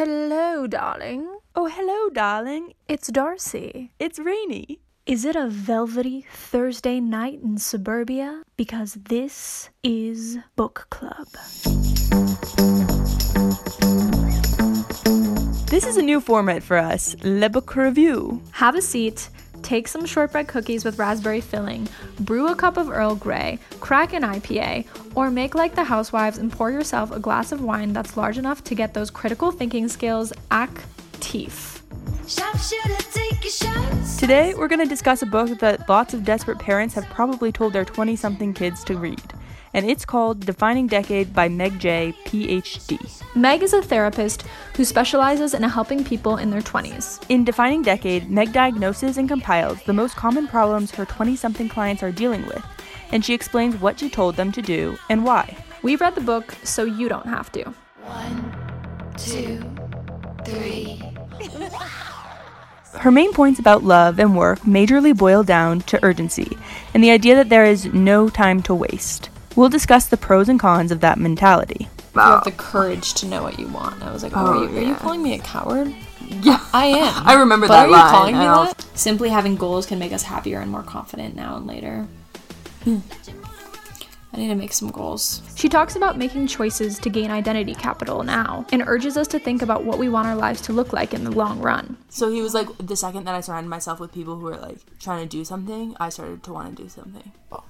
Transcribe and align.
hello, 0.00 0.66
darling. 0.66 1.28
Oh, 1.54 1.66
hello, 1.66 2.08
darling. 2.08 2.72
It's 2.88 3.08
Darcy. 3.08 3.92
It's 3.98 4.18
Rainy. 4.18 4.80
Is 5.04 5.26
it 5.26 5.36
a 5.36 5.46
velvety 5.46 6.24
Thursday 6.32 7.00
night 7.00 7.40
in 7.44 7.58
suburbia? 7.58 8.42
Because 8.56 8.94
this 8.94 9.68
is 9.82 10.38
Book 10.56 10.86
Club. 10.88 11.28
This 15.66 15.84
is 15.86 15.98
a 15.98 16.02
new 16.02 16.22
format 16.22 16.62
for 16.62 16.78
us 16.78 17.14
Le 17.22 17.50
Book 17.50 17.76
Review. 17.76 18.40
Have 18.52 18.76
a 18.76 18.80
seat, 18.80 19.28
take 19.62 19.88
some 19.88 20.06
shortbread 20.06 20.48
cookies 20.48 20.84
with 20.84 20.98
raspberry 20.98 21.40
filling, 21.40 21.88
brew 22.20 22.48
a 22.48 22.54
cup 22.54 22.76
of 22.76 22.90
Earl 22.90 23.14
Grey, 23.14 23.58
crack 23.80 24.12
an 24.12 24.22
IPA, 24.22 24.86
or 25.14 25.30
make 25.30 25.54
like 25.54 25.74
the 25.74 25.84
housewives 25.84 26.38
and 26.38 26.50
pour 26.50 26.70
yourself 26.70 27.10
a 27.10 27.18
glass 27.18 27.52
of 27.52 27.62
wine 27.62 27.92
that's 27.92 28.16
large 28.16 28.38
enough 28.38 28.64
to 28.64 28.74
get 28.74 28.94
those 28.94 29.10
critical 29.10 29.50
thinking 29.50 29.88
skills 29.88 30.32
active. 30.50 31.82
Today, 34.18 34.54
we're 34.54 34.68
going 34.68 34.80
to 34.80 34.86
discuss 34.86 35.22
a 35.22 35.26
book 35.26 35.58
that 35.58 35.88
lots 35.88 36.14
of 36.14 36.24
desperate 36.24 36.58
parents 36.58 36.94
have 36.94 37.04
probably 37.06 37.50
told 37.50 37.72
their 37.72 37.84
20 37.84 38.16
something 38.16 38.54
kids 38.54 38.84
to 38.84 38.96
read. 38.96 39.22
And 39.72 39.88
it's 39.88 40.04
called 40.04 40.40
Defining 40.44 40.88
Decade 40.88 41.32
by 41.32 41.48
Meg 41.48 41.78
Jay, 41.78 42.12
PhD. 42.24 42.98
Meg 43.36 43.62
is 43.62 43.72
a 43.72 43.80
therapist 43.80 44.44
who 44.74 44.84
specializes 44.84 45.54
in 45.54 45.62
helping 45.62 46.02
people 46.02 46.38
in 46.38 46.50
their 46.50 46.60
20s. 46.60 47.24
In 47.28 47.44
Defining 47.44 47.82
Decade, 47.82 48.28
Meg 48.28 48.52
diagnoses 48.52 49.16
and 49.16 49.28
compiles 49.28 49.80
the 49.84 49.92
most 49.92 50.16
common 50.16 50.48
problems 50.48 50.90
her 50.90 51.04
20 51.04 51.36
something 51.36 51.68
clients 51.68 52.02
are 52.02 52.10
dealing 52.10 52.44
with, 52.46 52.64
and 53.12 53.24
she 53.24 53.32
explains 53.32 53.80
what 53.80 54.00
she 54.00 54.10
told 54.10 54.34
them 54.34 54.50
to 54.50 54.60
do 54.60 54.98
and 55.08 55.24
why. 55.24 55.56
We 55.82 55.94
read 55.94 56.16
the 56.16 56.20
book 56.20 56.56
so 56.64 56.84
you 56.84 57.08
don't 57.08 57.26
have 57.26 57.52
to. 57.52 57.72
One, 58.02 58.52
two, 59.16 59.62
three. 60.44 61.00
Her 62.94 63.12
main 63.12 63.32
points 63.32 63.60
about 63.60 63.84
love 63.84 64.18
and 64.18 64.36
work 64.36 64.58
majorly 64.60 65.16
boil 65.16 65.44
down 65.44 65.80
to 65.82 66.04
urgency 66.04 66.58
and 66.92 67.02
the 67.02 67.12
idea 67.12 67.36
that 67.36 67.48
there 67.48 67.64
is 67.64 67.86
no 67.86 68.28
time 68.28 68.62
to 68.64 68.74
waste. 68.74 69.30
We'll 69.60 69.68
discuss 69.68 70.06
the 70.06 70.16
pros 70.16 70.48
and 70.48 70.58
cons 70.58 70.90
of 70.90 71.00
that 71.00 71.18
mentality. 71.18 71.90
You 72.14 72.20
have 72.22 72.44
the 72.44 72.50
courage 72.50 73.12
to 73.12 73.26
know 73.26 73.42
what 73.42 73.58
you 73.58 73.68
want. 73.68 74.02
I 74.02 74.10
was 74.10 74.22
like, 74.22 74.32
oh, 74.34 74.38
are, 74.38 74.64
you, 74.64 74.78
are 74.78 74.80
you 74.80 74.94
calling 74.94 75.22
me 75.22 75.34
a 75.34 75.38
coward? 75.38 75.94
Yeah. 76.26 76.64
I 76.72 76.86
am. 76.86 77.22
I 77.26 77.34
remember 77.34 77.68
but 77.68 77.74
that 77.74 77.84
are 77.84 77.86
you 77.88 77.92
line. 77.92 78.10
calling 78.10 78.38
me 78.38 78.44
that? 78.46 78.86
Simply 78.98 79.28
having 79.28 79.56
goals 79.56 79.84
can 79.84 79.98
make 79.98 80.14
us 80.14 80.22
happier 80.22 80.60
and 80.60 80.70
more 80.70 80.82
confident 80.82 81.36
now 81.36 81.58
and 81.58 81.66
later. 81.66 82.08
Hmm. 82.84 83.00
I 84.32 84.38
need 84.38 84.48
to 84.48 84.54
make 84.54 84.72
some 84.72 84.90
goals. 84.90 85.42
She 85.56 85.68
talks 85.68 85.94
about 85.94 86.16
making 86.16 86.46
choices 86.46 86.98
to 86.98 87.10
gain 87.10 87.30
identity 87.30 87.74
capital 87.74 88.22
now 88.22 88.64
and 88.72 88.82
urges 88.86 89.18
us 89.18 89.28
to 89.28 89.38
think 89.38 89.60
about 89.60 89.84
what 89.84 89.98
we 89.98 90.08
want 90.08 90.26
our 90.26 90.36
lives 90.36 90.62
to 90.62 90.72
look 90.72 90.94
like 90.94 91.12
in 91.12 91.22
the 91.22 91.32
long 91.32 91.60
run. 91.60 91.98
So 92.08 92.30
he 92.30 92.40
was 92.40 92.54
like, 92.54 92.68
the 92.78 92.96
second 92.96 93.24
that 93.24 93.34
I 93.34 93.42
surrounded 93.42 93.68
myself 93.68 94.00
with 94.00 94.10
people 94.10 94.36
who 94.36 94.46
were 94.46 94.56
like 94.56 94.78
trying 95.00 95.28
to 95.28 95.28
do 95.28 95.44
something, 95.44 95.94
I 96.00 96.08
started 96.08 96.42
to 96.44 96.52
want 96.54 96.74
to 96.74 96.82
do 96.82 96.88
something. 96.88 97.32
Oh 97.52 97.62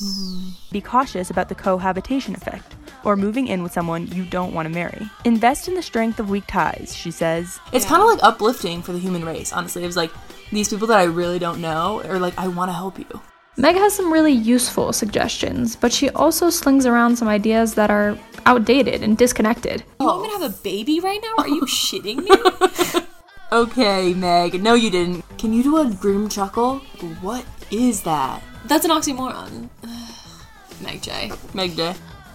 my 0.00 0.08
goodness. 0.08 0.68
Be 0.70 0.80
cautious 0.80 1.30
about 1.30 1.48
the 1.48 1.54
cohabitation 1.54 2.34
effect, 2.34 2.74
or 3.04 3.16
moving 3.16 3.48
in 3.48 3.62
with 3.62 3.72
someone 3.72 4.06
you 4.08 4.24
don't 4.24 4.54
want 4.54 4.66
to 4.66 4.74
marry. 4.74 5.08
Invest 5.24 5.68
in 5.68 5.74
the 5.74 5.82
strength 5.82 6.20
of 6.20 6.30
weak 6.30 6.46
ties, 6.46 6.94
she 6.94 7.10
says. 7.10 7.58
It's 7.72 7.86
kind 7.86 8.02
of 8.02 8.08
like 8.08 8.22
uplifting 8.22 8.82
for 8.82 8.92
the 8.92 8.98
human 8.98 9.24
race, 9.24 9.52
honestly. 9.52 9.82
It 9.82 9.86
was 9.86 9.96
like, 9.96 10.12
these 10.52 10.68
people 10.68 10.86
that 10.88 10.98
I 10.98 11.04
really 11.04 11.38
don't 11.38 11.60
know 11.60 12.02
are 12.04 12.18
like, 12.18 12.34
I 12.38 12.48
want 12.48 12.68
to 12.70 12.74
help 12.74 12.98
you. 12.98 13.20
Meg 13.56 13.74
has 13.76 13.94
some 13.94 14.12
really 14.12 14.32
useful 14.32 14.92
suggestions, 14.92 15.76
but 15.76 15.92
she 15.92 16.08
also 16.10 16.50
slings 16.50 16.86
around 16.86 17.16
some 17.16 17.28
ideas 17.28 17.74
that 17.74 17.90
are 17.90 18.18
outdated 18.46 19.02
and 19.02 19.18
disconnected. 19.18 19.84
You 20.00 20.06
want 20.06 20.22
me 20.22 20.28
to 20.28 20.38
have 20.38 20.50
a 20.50 20.62
baby 20.62 21.00
right 21.00 21.20
now? 21.22 21.44
Are 21.44 21.48
you 21.48 21.62
shitting 21.66 22.24
me? 22.24 23.06
Okay, 23.52 24.14
Meg. 24.14 24.62
No, 24.62 24.74
you 24.74 24.90
didn't. 24.90 25.24
Can 25.36 25.52
you 25.52 25.64
do 25.64 25.78
a 25.78 25.90
grim 25.90 26.28
chuckle? 26.28 26.78
What 27.20 27.44
is 27.72 28.00
that? 28.02 28.40
That's 28.66 28.84
an 28.84 28.90
oxymoron. 28.90 29.68
Meg 30.82 31.02
Jay. 31.02 31.32
Meg 31.54 31.76
Day. 31.76 31.94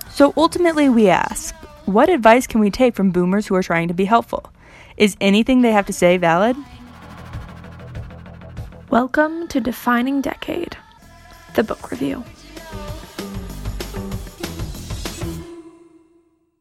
So 0.09 0.33
ultimately, 0.35 0.89
we 0.89 1.09
ask 1.09 1.53
what 1.85 2.09
advice 2.09 2.47
can 2.47 2.59
we 2.59 2.71
take 2.71 2.95
from 2.95 3.11
boomers 3.11 3.47
who 3.47 3.55
are 3.55 3.63
trying 3.63 3.87
to 3.89 3.93
be 3.93 4.05
helpful? 4.05 4.51
Is 4.97 5.15
anything 5.21 5.61
they 5.61 5.71
have 5.71 5.85
to 5.85 5.93
say 5.93 6.17
valid? 6.17 6.57
Welcome 8.89 9.47
to 9.49 9.59
Defining 9.59 10.21
Decade, 10.21 10.77
the 11.55 11.63
book 11.63 11.91
review. 11.91 12.23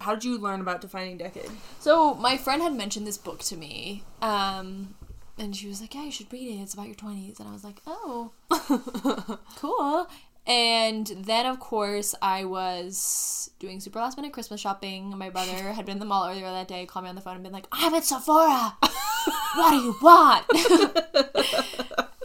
How 0.00 0.14
did 0.14 0.24
you 0.24 0.36
learn 0.36 0.60
about 0.60 0.82
defining 0.82 1.16
decade? 1.16 1.50
So 1.80 2.14
my 2.14 2.36
friend 2.36 2.60
had 2.60 2.74
mentioned 2.74 3.06
this 3.06 3.16
book 3.16 3.38
to 3.44 3.56
me, 3.56 4.02
um, 4.20 4.94
and 5.38 5.54
she 5.54 5.68
was 5.68 5.80
like, 5.80 5.94
"Yeah, 5.94 6.04
you 6.04 6.12
should 6.12 6.32
read 6.32 6.48
it. 6.48 6.62
It's 6.62 6.74
about 6.74 6.86
your 6.86 6.96
20s." 6.96 7.40
And 7.40 7.48
I 7.48 7.52
was 7.52 7.64
like, 7.64 7.80
"Oh, 7.86 8.32
cool." 9.56 10.08
And 10.46 11.06
then, 11.06 11.46
of 11.46 11.58
course, 11.58 12.14
I 12.20 12.44
was 12.44 13.50
doing 13.58 13.80
super 13.80 13.98
last 13.98 14.18
minute 14.18 14.32
Christmas 14.32 14.60
shopping. 14.60 15.16
My 15.16 15.30
brother 15.30 15.52
had 15.72 15.86
been 15.86 15.94
in 15.94 16.00
the 16.00 16.04
mall 16.06 16.28
earlier 16.28 16.50
that 16.50 16.68
day, 16.68 16.86
called 16.86 17.04
me 17.04 17.08
on 17.08 17.14
the 17.14 17.20
phone, 17.20 17.34
and 17.34 17.42
been 17.42 17.52
like, 17.52 17.68
"I'm 17.72 17.94
at 17.94 18.04
Sephora. 18.04 18.76
what 19.54 19.70
do 19.70 19.76
you 19.76 19.96
want?" 20.02 20.44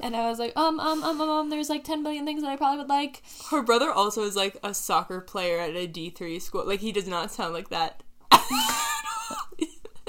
and 0.04 0.16
I 0.16 0.30
was 0.30 0.40
like, 0.40 0.54
"Um, 0.58 0.80
um, 0.80 1.04
um, 1.04 1.22
um, 1.22 1.30
um. 1.30 1.50
There's 1.50 1.70
like 1.70 1.84
10 1.84 2.04
billion 2.04 2.26
things 2.26 2.42
that 2.42 2.50
I 2.50 2.58
probably 2.58 2.80
would 2.80 2.90
like." 2.90 3.24
Her 3.52 3.64
brother 3.64 3.92
also 3.92 4.24
is 4.24 4.36
like 4.36 4.58
a 4.64 4.74
soccer 4.74 5.22
player 5.22 5.60
at 5.60 5.76
a 5.76 5.88
D3 5.88 6.42
school. 6.42 6.66
Like, 6.66 6.82
he 6.82 6.92
does 6.92 7.08
not 7.08 7.32
sound 7.32 7.54
like 7.54 7.70
that. 7.70 8.04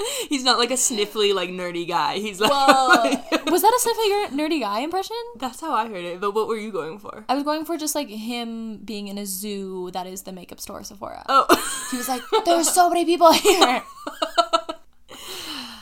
He's 0.28 0.44
not 0.44 0.59
like 0.59 0.71
a 0.71 0.75
sniffly, 0.75 1.34
like 1.34 1.50
nerdy 1.50 1.87
guy. 1.87 2.15
He's 2.19 2.41
like, 2.41 2.50
Well, 2.50 2.88
was 3.47 3.62
that 3.62 3.72
a 3.72 3.81
sniffly 3.84 4.38
nerdy 4.38 4.61
guy 4.61 4.81
impression? 4.81 5.16
that's 5.37 5.61
how 5.61 5.72
I 5.72 5.88
heard 5.88 6.05
it. 6.05 6.21
But 6.21 6.33
what 6.34 6.49
were 6.49 6.56
you 6.59 6.72
going 6.72 6.99
for? 6.99 7.25
I 7.28 7.34
was 7.34 7.44
going 7.44 7.65
for 7.65 7.77
just 7.77 7.94
like 7.94 8.09
him 8.09 8.78
being 8.78 9.09
in 9.09 9.19
a 9.19 9.27
zoo 9.27 9.91
that 9.93 10.06
is 10.06 10.22
the 10.22 10.33
makeup 10.33 10.60
store 10.60 10.83
Sephora. 10.83 11.25
Oh, 11.28 11.47
He 11.91 11.97
was 11.97 12.09
like, 12.09 12.22
there 12.31 12.43
"There's 12.44 12.71
so 12.71 12.89
many 12.89 13.05
people 13.05 13.33
here," 13.33 13.83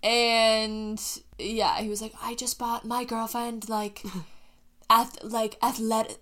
and 0.02 1.00
yeah, 1.38 1.78
he 1.80 1.88
was 1.88 2.00
like, 2.02 2.14
"I 2.22 2.34
just 2.34 2.58
bought 2.58 2.84
my 2.84 3.04
girlfriend 3.04 3.68
like, 3.68 4.02
ath- 4.90 5.22
like 5.22 5.56
athlete, 5.62 6.18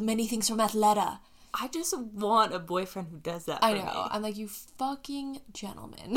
many 0.00 0.26
things 0.26 0.48
from 0.48 0.58
Athleta." 0.58 1.18
I 1.56 1.68
just 1.68 1.96
want 1.96 2.52
a 2.52 2.58
boyfriend 2.58 3.08
who 3.12 3.18
does 3.18 3.44
that. 3.46 3.60
I 3.62 3.74
know. 3.74 3.84
Me. 3.84 3.90
I'm 4.10 4.22
like, 4.22 4.36
you 4.36 4.48
fucking 4.48 5.40
gentleman. 5.52 6.16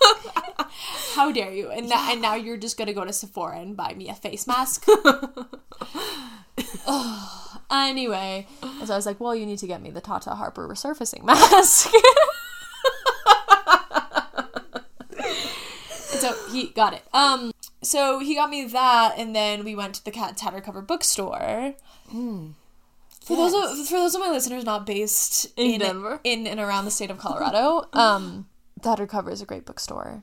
How 1.14 1.30
dare 1.32 1.52
you? 1.52 1.70
And, 1.70 1.88
na- 1.88 2.10
and 2.10 2.22
now 2.22 2.34
you're 2.34 2.56
just 2.56 2.76
gonna 2.78 2.92
go 2.92 3.04
to 3.04 3.12
Sephora 3.12 3.58
and 3.58 3.76
buy 3.76 3.94
me 3.94 4.08
a 4.08 4.14
face 4.14 4.46
mask. 4.46 4.86
Anyway, 7.72 8.48
so 8.84 8.92
I 8.92 8.96
was 8.96 9.06
like, 9.06 9.20
well, 9.20 9.32
you 9.34 9.46
need 9.46 9.58
to 9.60 9.66
get 9.68 9.80
me 9.80 9.90
the 9.90 10.00
Tata 10.00 10.30
Harper 10.30 10.66
resurfacing 10.68 11.22
mask. 11.24 11.88
So 16.20 16.34
he 16.52 16.66
got 16.68 16.92
it. 16.92 17.02
Um, 17.14 17.50
so 17.82 18.18
he 18.18 18.34
got 18.34 18.50
me 18.50 18.66
that, 18.66 19.14
and 19.16 19.34
then 19.34 19.64
we 19.64 19.74
went 19.74 19.94
to 19.94 20.04
the 20.04 20.10
Cat 20.10 20.36
Tattered 20.36 20.64
Cover 20.64 20.82
bookstore. 20.82 21.74
For 22.10 23.36
those 23.36 23.54
of 23.54 23.86
for 23.88 23.94
those 23.98 24.14
of 24.14 24.20
my 24.20 24.28
listeners 24.28 24.64
not 24.64 24.84
based 24.84 25.46
In 25.56 25.74
in 25.74 25.80
Denver? 25.80 26.20
in 26.24 26.46
and 26.46 26.60
around 26.60 26.84
the 26.84 26.90
state 26.90 27.10
of 27.10 27.16
Colorado, 27.18 27.86
um, 27.94 28.48
Tattered 28.82 29.08
Cover 29.08 29.30
is 29.30 29.42
a 29.42 29.46
great 29.46 29.64
bookstore. 29.64 30.22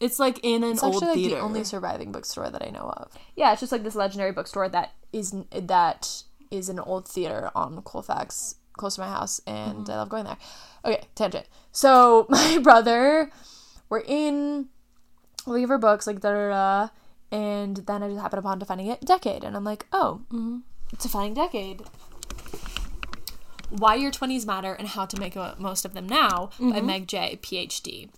It's 0.00 0.18
like 0.18 0.40
in 0.42 0.62
an 0.62 0.72
It's 0.72 0.82
old 0.82 0.94
actually 0.94 1.08
like 1.08 1.16
theater. 1.16 1.34
the 1.36 1.40
only 1.40 1.64
surviving 1.64 2.12
bookstore 2.12 2.50
that 2.50 2.62
I 2.64 2.70
know 2.70 2.92
of. 2.96 3.12
Yeah, 3.34 3.52
it's 3.52 3.60
just 3.60 3.72
like 3.72 3.82
this 3.82 3.94
legendary 3.94 4.32
bookstore 4.32 4.68
that 4.68 4.92
is 5.12 5.34
that 5.50 6.22
is 6.50 6.68
an 6.68 6.78
old 6.78 7.08
theater 7.08 7.50
on 7.54 7.82
Colfax, 7.82 8.56
close 8.74 8.94
to 8.94 9.00
my 9.00 9.08
house, 9.08 9.40
and 9.46 9.78
mm-hmm. 9.78 9.90
I 9.90 9.96
love 9.96 10.08
going 10.08 10.24
there. 10.24 10.36
Okay, 10.84 11.02
tangent. 11.14 11.46
So 11.72 12.26
my 12.30 12.58
brother, 12.58 13.30
we're 13.88 14.04
in 14.06 14.68
looking 15.46 15.66
for 15.66 15.78
books 15.78 16.06
like 16.06 16.20
da 16.20 16.30
da 16.32 16.48
da, 16.48 16.88
and 17.36 17.78
then 17.78 18.02
I 18.02 18.08
just 18.08 18.20
happened 18.20 18.40
upon 18.40 18.58
defining 18.60 18.86
it 18.86 19.00
decade, 19.00 19.42
and 19.42 19.56
I'm 19.56 19.64
like, 19.64 19.86
oh, 19.92 20.22
it's 20.92 21.02
defining 21.04 21.34
decade. 21.34 21.82
Why 23.70 23.96
Your 23.96 24.10
20s 24.10 24.46
Matter 24.46 24.72
and 24.72 24.88
How 24.88 25.04
to 25.04 25.18
Make 25.20 25.36
Most 25.58 25.84
of 25.84 25.94
Them 25.94 26.08
Now 26.08 26.50
by 26.58 26.66
mm-hmm. 26.66 26.86
Meg 26.86 27.06
Jay, 27.06 27.38
PhD. 27.42 28.10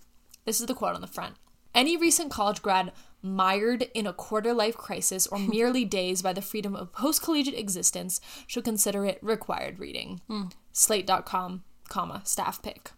This 0.45 0.61
is 0.61 0.67
the 0.67 0.73
quote 0.73 0.95
on 0.95 1.01
the 1.01 1.07
front. 1.07 1.35
Any 1.75 1.97
recent 1.97 2.31
college 2.31 2.61
grad 2.61 2.91
mired 3.21 3.83
in 3.93 4.07
a 4.07 4.13
quarter 4.13 4.53
life 4.53 4.75
crisis 4.75 5.27
or 5.27 5.39
merely 5.39 5.85
dazed 5.85 6.23
by 6.23 6.33
the 6.33 6.41
freedom 6.41 6.75
of 6.75 6.93
post 6.93 7.21
collegiate 7.21 7.57
existence 7.57 8.21
should 8.47 8.63
consider 8.63 9.05
it 9.05 9.19
required 9.21 9.79
reading. 9.79 10.21
Hmm. 10.27 10.43
Slate.com, 10.71 11.63
comma, 11.89 12.21
staff 12.23 12.61
pick. 12.61 12.91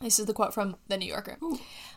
This 0.00 0.18
is 0.18 0.26
the 0.26 0.34
quote 0.34 0.52
from 0.52 0.76
The 0.88 0.98
New 0.98 1.06
Yorker. 1.06 1.38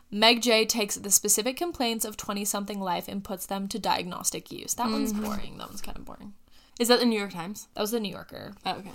Meg 0.09 0.41
Jay 0.41 0.65
takes 0.65 0.95
the 0.95 1.11
specific 1.11 1.57
complaints 1.57 2.05
of 2.05 2.15
20 2.15 2.45
something 2.45 2.79
life 2.79 3.07
and 3.07 3.23
puts 3.23 3.45
them 3.45 3.67
to 3.67 3.77
diagnostic 3.77 4.51
use. 4.51 4.75
That 4.75 4.89
one's 4.89 5.11
mm-hmm. 5.11 5.25
boring. 5.25 5.57
That 5.57 5.67
one's 5.67 5.81
kind 5.81 5.97
of 5.97 6.05
boring. 6.05 6.33
Is 6.79 6.87
that 6.87 6.99
the 6.99 7.05
New 7.05 7.19
York 7.19 7.33
Times? 7.33 7.67
That 7.73 7.81
was 7.81 7.91
The 7.91 7.99
New 7.99 8.11
Yorker. 8.11 8.53
Oh, 8.65 8.77
okay. 8.77 8.91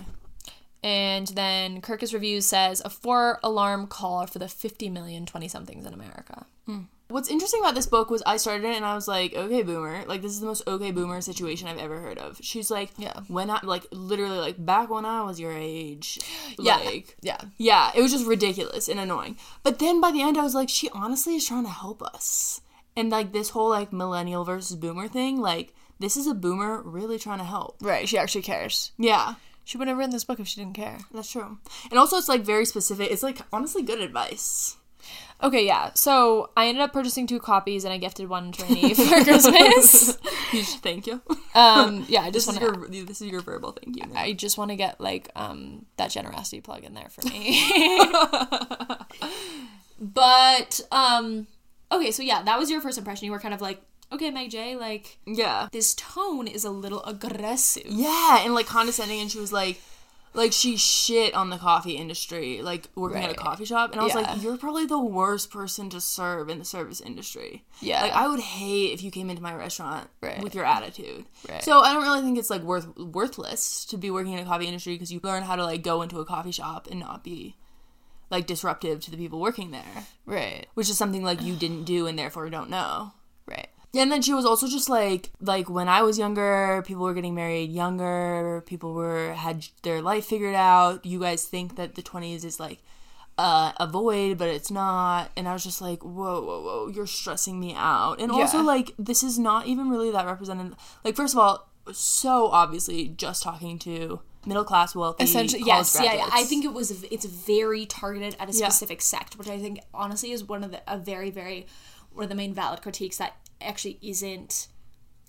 And 0.85 1.25
then 1.29 1.81
Kirkus 1.81 2.13
Reviews 2.13 2.45
says 2.45 2.79
a 2.85 2.91
four 2.91 3.39
alarm 3.41 3.87
call 3.87 4.27
for 4.27 4.37
the 4.37 4.47
50 4.47 4.87
million 4.91 5.25
20 5.25 5.47
somethings 5.47 5.83
in 5.83 5.95
America. 5.95 6.45
Hmm. 6.67 6.81
What's 7.07 7.27
interesting 7.27 7.59
about 7.59 7.73
this 7.73 7.87
book 7.87 8.11
was 8.11 8.21
I 8.23 8.37
started 8.37 8.65
it 8.67 8.75
and 8.75 8.85
I 8.85 8.93
was 8.93 9.07
like, 9.07 9.33
okay, 9.33 9.63
boomer. 9.63 10.05
Like, 10.05 10.21
this 10.21 10.31
is 10.31 10.41
the 10.41 10.45
most 10.45 10.61
okay 10.67 10.91
boomer 10.91 11.21
situation 11.21 11.67
I've 11.67 11.79
ever 11.79 11.99
heard 11.99 12.19
of. 12.19 12.37
She's 12.39 12.69
like, 12.69 12.91
Yeah. 12.99 13.19
when 13.27 13.49
I, 13.49 13.61
like, 13.63 13.87
literally, 13.91 14.37
like, 14.37 14.63
back 14.63 14.91
when 14.91 15.05
I 15.05 15.23
was 15.23 15.39
your 15.39 15.51
age. 15.53 16.19
Yeah. 16.59 16.75
Like, 16.77 17.15
Yeah. 17.19 17.41
yeah, 17.57 17.91
it 17.95 18.03
was 18.03 18.11
just 18.11 18.27
ridiculous 18.27 18.87
and 18.87 18.99
annoying. 18.99 19.37
But 19.63 19.79
then 19.79 19.99
by 19.99 20.11
the 20.11 20.21
end, 20.21 20.37
I 20.37 20.43
was 20.43 20.53
like, 20.53 20.69
she 20.69 20.89
honestly 20.91 21.35
is 21.35 21.47
trying 21.47 21.63
to 21.65 21.69
help 21.71 22.03
us. 22.03 22.61
And, 22.95 23.09
like, 23.09 23.31
this 23.33 23.49
whole, 23.49 23.69
like, 23.69 23.91
millennial 23.91 24.43
versus 24.43 24.75
boomer 24.75 25.07
thing, 25.07 25.39
like, 25.41 25.73
this 25.99 26.15
is 26.15 26.27
a 26.27 26.33
boomer 26.35 26.81
really 26.83 27.17
trying 27.17 27.39
to 27.39 27.43
help. 27.43 27.77
Right. 27.81 28.07
She 28.07 28.17
actually 28.19 28.43
cares. 28.43 28.91
Yeah. 28.99 29.35
She 29.65 29.77
wouldn't 29.77 29.89
have 29.91 29.97
written 29.97 30.11
this 30.13 30.23
book 30.23 30.39
if 30.39 30.47
she 30.47 30.61
didn't 30.61 30.75
care. 30.75 30.99
That's 31.13 31.29
true. 31.31 31.57
And 31.89 31.99
also, 31.99 32.15
it's, 32.17 32.29
like, 32.29 32.41
very 32.41 32.65
specific. 32.65 33.11
It's, 33.11 33.23
like, 33.23 33.39
honestly 33.51 33.81
good 33.83 33.99
advice. 33.99 34.77
Okay, 35.43 35.65
yeah. 35.65 35.91
So 35.95 36.49
I 36.55 36.67
ended 36.67 36.81
up 36.81 36.93
purchasing 36.93 37.27
two 37.27 37.39
copies 37.39 37.83
and 37.83 37.93
I 37.93 37.97
gifted 37.97 38.29
one 38.29 38.51
to 38.53 38.63
Rainy 38.63 38.93
for 38.93 39.03
Christmas. 39.23 40.17
You 40.53 40.63
should 40.63 40.81
thank 40.81 41.05
you. 41.07 41.21
Um, 41.53 42.05
yeah, 42.07 42.21
I 42.21 42.31
just 42.31 42.47
is 42.47 42.57
want 42.59 42.87
to. 42.87 42.95
your 42.95 43.05
this 43.05 43.19
is 43.19 43.27
your 43.27 43.41
verbal 43.41 43.71
thank 43.73 43.97
you. 43.97 44.03
I 44.15 44.31
just 44.31 44.57
want 44.57 44.69
to 44.71 44.75
get 44.77 45.01
like 45.01 45.29
um 45.35 45.85
that 45.97 46.11
generosity 46.11 46.61
plug 46.61 46.83
in 46.85 46.93
there 46.93 47.09
for 47.09 47.27
me. 47.27 47.59
but 49.99 50.79
um 50.91 51.47
okay, 51.91 52.11
so 52.11 52.23
yeah, 52.23 52.43
that 52.43 52.57
was 52.59 52.69
your 52.69 52.79
first 52.81 52.97
impression. 52.97 53.25
You 53.25 53.31
were 53.31 53.39
kind 53.39 53.53
of 53.53 53.61
like, 53.61 53.81
okay, 54.11 54.29
Meg 54.31 54.49
Jay, 54.51 54.75
like 54.75 55.17
yeah. 55.25 55.67
this 55.71 55.93
tone 55.95 56.47
is 56.47 56.63
a 56.65 56.69
little 56.69 57.03
aggressive. 57.03 57.83
Yeah, 57.87 58.43
and 58.43 58.53
like 58.53 58.65
condescending, 58.67 59.19
and 59.21 59.31
she 59.31 59.39
was 59.39 59.51
like, 59.53 59.81
like 60.33 60.51
she 60.51 60.75
shit 60.75 61.33
on 61.33 61.49
the 61.49 61.57
coffee 61.57 61.93
industry, 61.97 62.61
like 62.61 62.87
working 62.95 63.23
at 63.23 63.31
a 63.31 63.35
coffee 63.35 63.63
shop, 63.65 63.91
and 63.93 64.01
I 64.01 64.03
was 64.03 64.13
Yeah. 64.13 64.21
like, 64.21 64.41
you're 64.43 64.57
probably 64.57 64.85
the 64.85 64.99
worst 64.99 65.49
person 65.49 65.89
to 65.91 66.01
serve 66.01 66.49
in 66.49 66.59
the 66.59 66.65
service 66.65 66.99
industry. 66.99 67.63
Yeah. 67.81 68.01
like 68.01 68.11
I 68.11 68.27
would 68.27 68.41
hate 68.41 68.91
if 68.93 69.01
you 69.01 69.11
came 69.11 69.29
into 69.29 69.41
my 69.41 69.53
restaurant 69.55 70.09
Right. 70.21 70.41
with 70.43 70.53
your 70.53 70.65
attitude. 70.65 71.25
Right. 71.47 71.63
So 71.63 71.79
I 71.79 71.93
don't 71.93 72.03
really 72.03 72.21
think 72.21 72.37
it's 72.37 72.49
like 72.49 72.63
worth 72.63 72.97
worthless 72.97 73.85
to 73.85 73.97
be 73.97 74.11
working 74.11 74.33
in 74.33 74.39
a 74.39 74.45
coffee 74.45 74.67
industry 74.67 74.93
because 74.95 75.11
you 75.11 75.21
learn 75.23 75.43
how 75.43 75.55
to 75.55 75.63
like 75.63 75.83
go 75.83 76.01
into 76.01 76.19
a 76.19 76.25
coffee 76.25 76.51
shop 76.51 76.87
and 76.91 76.99
not 76.99 77.23
be 77.23 77.55
like 78.29 78.45
disruptive 78.47 78.99
to 79.01 79.11
the 79.11 79.17
people 79.17 79.39
working 79.39 79.71
there, 79.71 80.05
Right. 80.25 80.65
which 80.73 80.89
is 80.89 80.97
something 80.97 81.23
like 81.23 81.41
you 81.43 81.55
didn't 81.55 81.83
do 81.85 82.07
and 82.07 82.19
therefore 82.19 82.49
don't 82.49 82.69
know. 82.69 83.13
Right. 83.45 83.67
Yeah, 83.95 84.01
and 84.01 84.11
then 84.11 84.21
she 84.21 84.33
was 84.33 84.43
also 84.43 84.67
just 84.67 84.89
like 84.89 85.31
like 85.39 85.69
when 85.69 85.87
I 85.87 86.01
was 86.01 86.19
younger, 86.19 86.83
people 86.85 87.03
were 87.05 87.13
getting 87.13 87.33
married 87.33 87.71
younger, 87.71 88.61
people 88.65 88.93
were 88.93 89.33
had 89.33 89.65
their 89.83 90.01
life 90.01 90.25
figured 90.25 90.53
out. 90.53 91.05
You 91.05 91.21
guys 91.21 91.45
think 91.45 91.77
that 91.77 91.95
the 91.95 92.01
20s 92.03 92.43
is 92.43 92.59
like 92.59 92.79
uh 93.37 93.71
a 93.79 93.87
void, 93.87 94.37
but 94.37 94.49
it's 94.49 94.69
not. 94.69 95.31
And 95.37 95.47
I 95.47 95.53
was 95.53 95.63
just 95.63 95.79
like, 95.81 96.03
"Whoa, 96.03 96.41
whoa, 96.41 96.61
whoa, 96.61 96.87
you're 96.93 97.07
stressing 97.07 97.57
me 97.57 97.73
out." 97.73 98.19
And 98.19 98.33
also 98.33 98.61
like 98.61 98.91
this 98.99 99.23
is 99.23 99.39
not 99.39 99.65
even 99.67 99.89
really 99.89 100.11
that 100.11 100.25
represented. 100.25 100.75
Like 101.05 101.15
first 101.15 101.33
of 101.33 101.39
all, 101.39 101.69
so 101.93 102.47
obviously 102.47 103.07
just 103.07 103.43
talking 103.43 103.79
to 103.79 104.19
middle 104.45 104.65
class 104.65 104.93
wealthy 104.93 105.23
Essentially, 105.23 105.63
yes, 105.65 105.97
yeah, 106.03 106.15
yeah. 106.15 106.29
I 106.33 106.43
think 106.43 106.65
it 106.65 106.73
was 106.73 107.03
it's 107.03 107.23
very 107.25 107.85
targeted 107.85 108.35
at 108.41 108.49
a 108.49 108.51
Yeah. 108.51 108.67
specific 108.67 109.01
sect, 109.01 109.37
which 109.37 109.47
I 109.47 109.57
think 109.57 109.79
honestly 109.93 110.31
is 110.33 110.43
one 110.43 110.65
of 110.65 110.71
the 110.71 110.81
a 110.85 110.97
very 110.97 111.31
very 111.31 111.65
one 112.11 112.23
of 112.23 112.29
the 112.29 112.35
main 112.35 112.53
valid 112.53 112.81
critiques 112.81 113.17
that 113.17 113.35
actually 113.61 113.99
isn't 114.01 114.67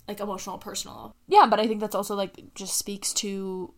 like 0.09 0.21
emotional 0.21 0.57
or 0.57 0.59
personal. 0.59 1.15
Yeah, 1.29 1.47
but 1.49 1.61
I 1.61 1.67
think 1.67 1.81
that's 1.81 1.95
also 1.95 2.15
like 2.15 2.55
just 2.55 2.79
speaks 2.79 3.13
to 3.15 3.75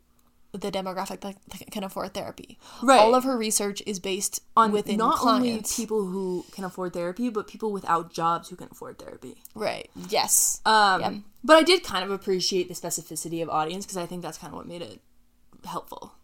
the 0.53 0.71
demographic 0.71 1.21
that, 1.21 1.37
that 1.49 1.71
can 1.71 1.85
afford 1.85 2.15
therapy. 2.15 2.59
Right. 2.83 2.99
All 3.01 3.15
of 3.15 3.25
her 3.25 3.37
research 3.37 3.83
is 3.87 4.01
based 4.01 4.41
on 4.57 4.73
within 4.73 4.97
not 4.97 5.19
only 5.23 5.63
people 5.77 6.07
who 6.07 6.45
can 6.53 6.65
afford 6.65 6.95
therapy, 6.95 7.29
but 7.29 7.47
people 7.47 7.71
without 7.71 8.13
jobs 8.13 8.49
who 8.49 8.57
can 8.57 8.69
afford 8.71 8.99
therapy. 8.99 9.43
right. 9.55 9.91
Yes. 10.09 10.61
Um, 10.65 11.01
Yep. 11.01 11.13
But 11.45 11.57
I 11.57 11.63
did 11.63 11.85
kind 11.85 12.05
of 12.05 12.11
appreciate 12.11 12.69
the 12.69 12.75
specificity 12.75 13.43
of 13.43 13.49
audience 13.49 13.85
because 13.87 13.97
I 13.97 14.07
think 14.07 14.23
that's 14.23 14.39
kind 14.39 14.53
of 14.53 14.57
what 14.57 14.67
made 14.67 14.83
it 14.83 15.01
helpful. 15.65 16.15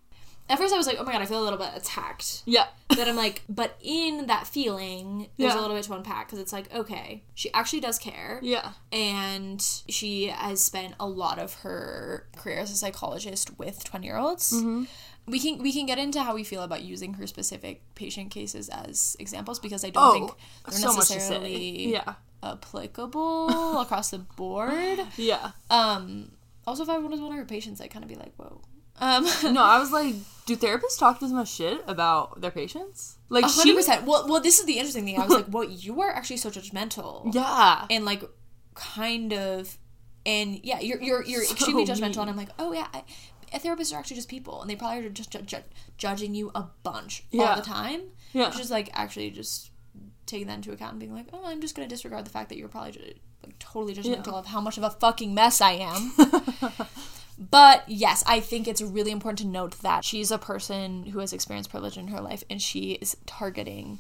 At 0.49 0.59
first, 0.59 0.75
I 0.75 0.77
was 0.77 0.87
like, 0.87 0.99
"Oh 1.01 1.05
my 1.05 1.13
god, 1.13 1.23
I 1.23 1.27
feel 1.27 1.41
a 1.41 1.45
little 1.45 1.59
bit 1.59 1.71
attacked." 1.75 2.43
Yeah. 2.45 2.67
then 2.95 3.09
I'm 3.09 3.17
like, 3.17 3.43
but 3.49 3.77
in 3.83 4.27
that 4.27 4.47
feeling, 4.47 5.29
there's 5.39 5.55
Yeah. 5.55 5.59
a 5.59 5.63
little 5.63 5.75
bit 5.77 5.85
to 5.87 5.95
unpack 5.95 6.27
because 6.27 6.39
it's 6.39 6.53
like, 6.53 6.73
okay, 6.73 7.25
she 7.35 7.53
actually 7.53 7.81
does 7.81 7.99
care. 7.99 8.39
Yeah. 8.43 8.73
and 8.93 9.61
she 9.89 10.27
has 10.27 10.63
spent 10.63 10.95
a 11.01 11.07
lot 11.07 11.39
of 11.39 11.55
her 11.63 12.27
career 12.37 12.59
as 12.59 12.71
a 12.71 12.77
psychologist 12.77 13.59
with 13.59 13.83
20 13.85 14.07
year 14.07 14.17
olds 14.19 14.53
Mm-hmm. 14.53 14.85
we 15.27 15.41
can 15.41 15.59
we 15.63 15.73
can 15.73 15.87
get 15.87 15.99
into 15.99 16.23
how 16.23 16.35
we 16.35 16.45
feel 16.45 16.63
about 16.63 16.83
using 16.83 17.15
her 17.15 17.27
specific 17.27 17.83
patient 17.95 18.31
cases 18.31 18.69
as 18.69 19.17
examples 19.19 19.59
because 19.59 19.83
i 19.85 19.91
don't 19.91 20.13
think 20.13 20.31
they're 20.69 20.79
Oh, 20.89 20.93
so 20.93 20.97
much 20.97 21.07
to 21.09 21.13
say. 21.13 21.15
necessarily 21.17 21.93
Yeah. 21.93 22.15
applicable 22.43 23.81
across 23.85 24.11
the 24.11 24.19
board 24.19 25.01
Yeah. 25.17 25.53
um 25.71 26.33
also 26.67 26.83
if 26.83 26.89
i 26.89 26.99
was 26.99 27.21
one 27.21 27.33
of 27.33 27.39
her 27.39 27.45
patients 27.45 27.81
i'd 27.81 27.91
kind 27.91 28.05
of 28.05 28.09
be 28.09 28.15
like 28.17 28.33
whoa 28.37 28.61
um 29.01 29.25
No, 29.55 29.63
I 29.63 29.79
was 29.79 29.91
like, 29.93 30.15
do 30.47 30.57
therapists 30.57 30.99
talk 30.99 31.21
this 31.21 31.31
much 31.33 31.49
shit 31.53 31.81
about 31.87 32.41
their 32.41 32.51
patients? 32.51 33.17
Like, 33.29 33.49
she. 33.49 33.55
hundred 33.61 33.77
percent. 33.77 34.05
Well, 34.07 34.27
well, 34.29 34.41
this 34.41 34.59
is 34.59 34.67
the 34.67 34.75
interesting 34.79 35.05
thing. 35.07 35.19
I 35.19 35.25
was 35.25 35.35
like, 35.35 35.47
"Well, 35.49 35.65
you 35.65 36.01
are 36.03 36.11
actually 36.11 36.37
so 36.39 36.51
judgmental." 36.51 37.31
Yeah. 37.35 37.87
and 37.91 38.05
like 38.05 38.23
kind 38.75 39.33
of 39.33 39.77
and 40.27 40.59
yeah 40.65 40.81
you're 40.81 41.01
you're, 41.03 41.23
you're 41.25 41.45
So 41.45 41.53
extremely 41.53 41.85
judgmental 41.85 42.17
mean. 42.17 42.29
and 42.29 42.31
i'm 42.31 42.37
like 42.37 42.49
oh 42.59 42.73
yeah 42.73 42.89
I, 42.93 43.05
therapists 43.59 43.93
are 43.95 43.99
actually 43.99 44.17
just 44.17 44.29
people 44.29 44.61
and 44.63 44.69
they 44.71 44.75
probably 44.75 45.07
are 45.07 45.11
just 45.11 45.31
ju- 45.31 45.43
ju- 45.43 45.59
judging 45.97 46.35
you 46.35 46.51
a 46.55 46.65
bunch 46.83 47.25
all 47.39 47.55
the 47.57 47.63
time 47.63 48.01
Yeah. 48.33 48.49
which 48.49 48.59
is 48.59 48.71
like 48.71 48.91
actually 48.95 49.31
just 49.31 49.71
taking 50.27 50.47
that 50.49 50.55
into 50.55 50.73
account 50.73 50.93
and 50.93 51.01
being 51.01 51.15
like 51.15 51.27
oh 51.33 51.43
i'm 51.45 51.61
just 51.61 51.75
gonna 51.77 51.87
disregard 51.87 52.25
the 52.27 52.31
fact 52.31 52.49
that 52.49 52.57
you're 52.59 52.69
probably 52.69 52.93
ju- 52.93 53.13
like 53.45 53.57
totally 53.61 53.95
judgmental 53.95 54.33
of 54.35 54.47
how 54.47 54.61
much 54.61 54.77
of 54.79 54.83
a 54.83 54.91
fucking 54.91 55.35
mess 55.35 55.61
i 55.61 55.73
am 55.73 56.13
but 57.39 57.83
yes 57.89 58.23
i 58.27 58.39
think 58.41 58.69
it's 58.69 58.83
really 58.83 59.11
important 59.11 59.39
to 59.39 59.47
note 59.47 59.81
that 59.83 60.05
she's 60.05 60.31
a 60.31 60.39
person 60.39 61.05
who 61.07 61.19
has 61.19 61.33
experienced 61.33 61.71
privilege 61.71 61.97
in 61.97 62.09
her 62.09 62.21
life 62.21 62.45
and 62.49 62.63
she 62.63 62.93
is 62.93 63.17
targeting 63.27 63.99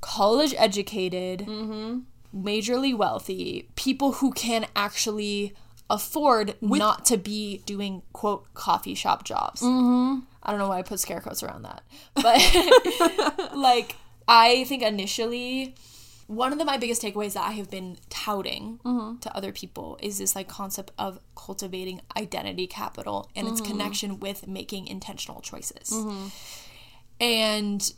college 0.00 0.54
educated 0.58 1.40
majorly 2.34 2.96
wealthy 2.96 3.68
people 3.76 4.12
who 4.12 4.32
can 4.32 4.66
actually 4.74 5.54
afford 5.90 6.56
not 6.60 7.04
to 7.04 7.16
be 7.16 7.62
doing 7.66 8.02
quote 8.12 8.52
coffee 8.54 8.94
shop 8.94 9.24
jobs. 9.24 9.62
Mm-hmm. 9.62 10.20
I 10.42 10.50
don't 10.50 10.58
know 10.58 10.68
why 10.68 10.78
I 10.78 10.82
put 10.82 11.00
scare 11.00 11.20
quotes 11.20 11.42
around 11.42 11.62
that, 11.62 11.82
but 12.14 13.52
like 13.56 13.96
I 14.26 14.64
think 14.64 14.82
initially 14.82 15.74
one 16.26 16.52
of 16.52 16.58
the, 16.58 16.64
my 16.64 16.78
biggest 16.78 17.02
takeaways 17.02 17.34
that 17.34 17.46
I 17.46 17.52
have 17.52 17.70
been 17.70 17.98
touting 18.08 18.80
mm-hmm. 18.84 19.18
to 19.18 19.36
other 19.36 19.52
people 19.52 19.98
is 20.02 20.18
this 20.18 20.34
like 20.34 20.48
concept 20.48 20.92
of 20.98 21.20
cultivating 21.36 22.00
identity 22.16 22.66
capital 22.66 23.30
and 23.36 23.46
its 23.46 23.60
mm-hmm. 23.60 23.72
connection 23.72 24.20
with 24.20 24.46
making 24.46 24.86
intentional 24.86 25.40
choices. 25.40 25.90
Mm-hmm. 25.90 26.28
And 27.20 27.92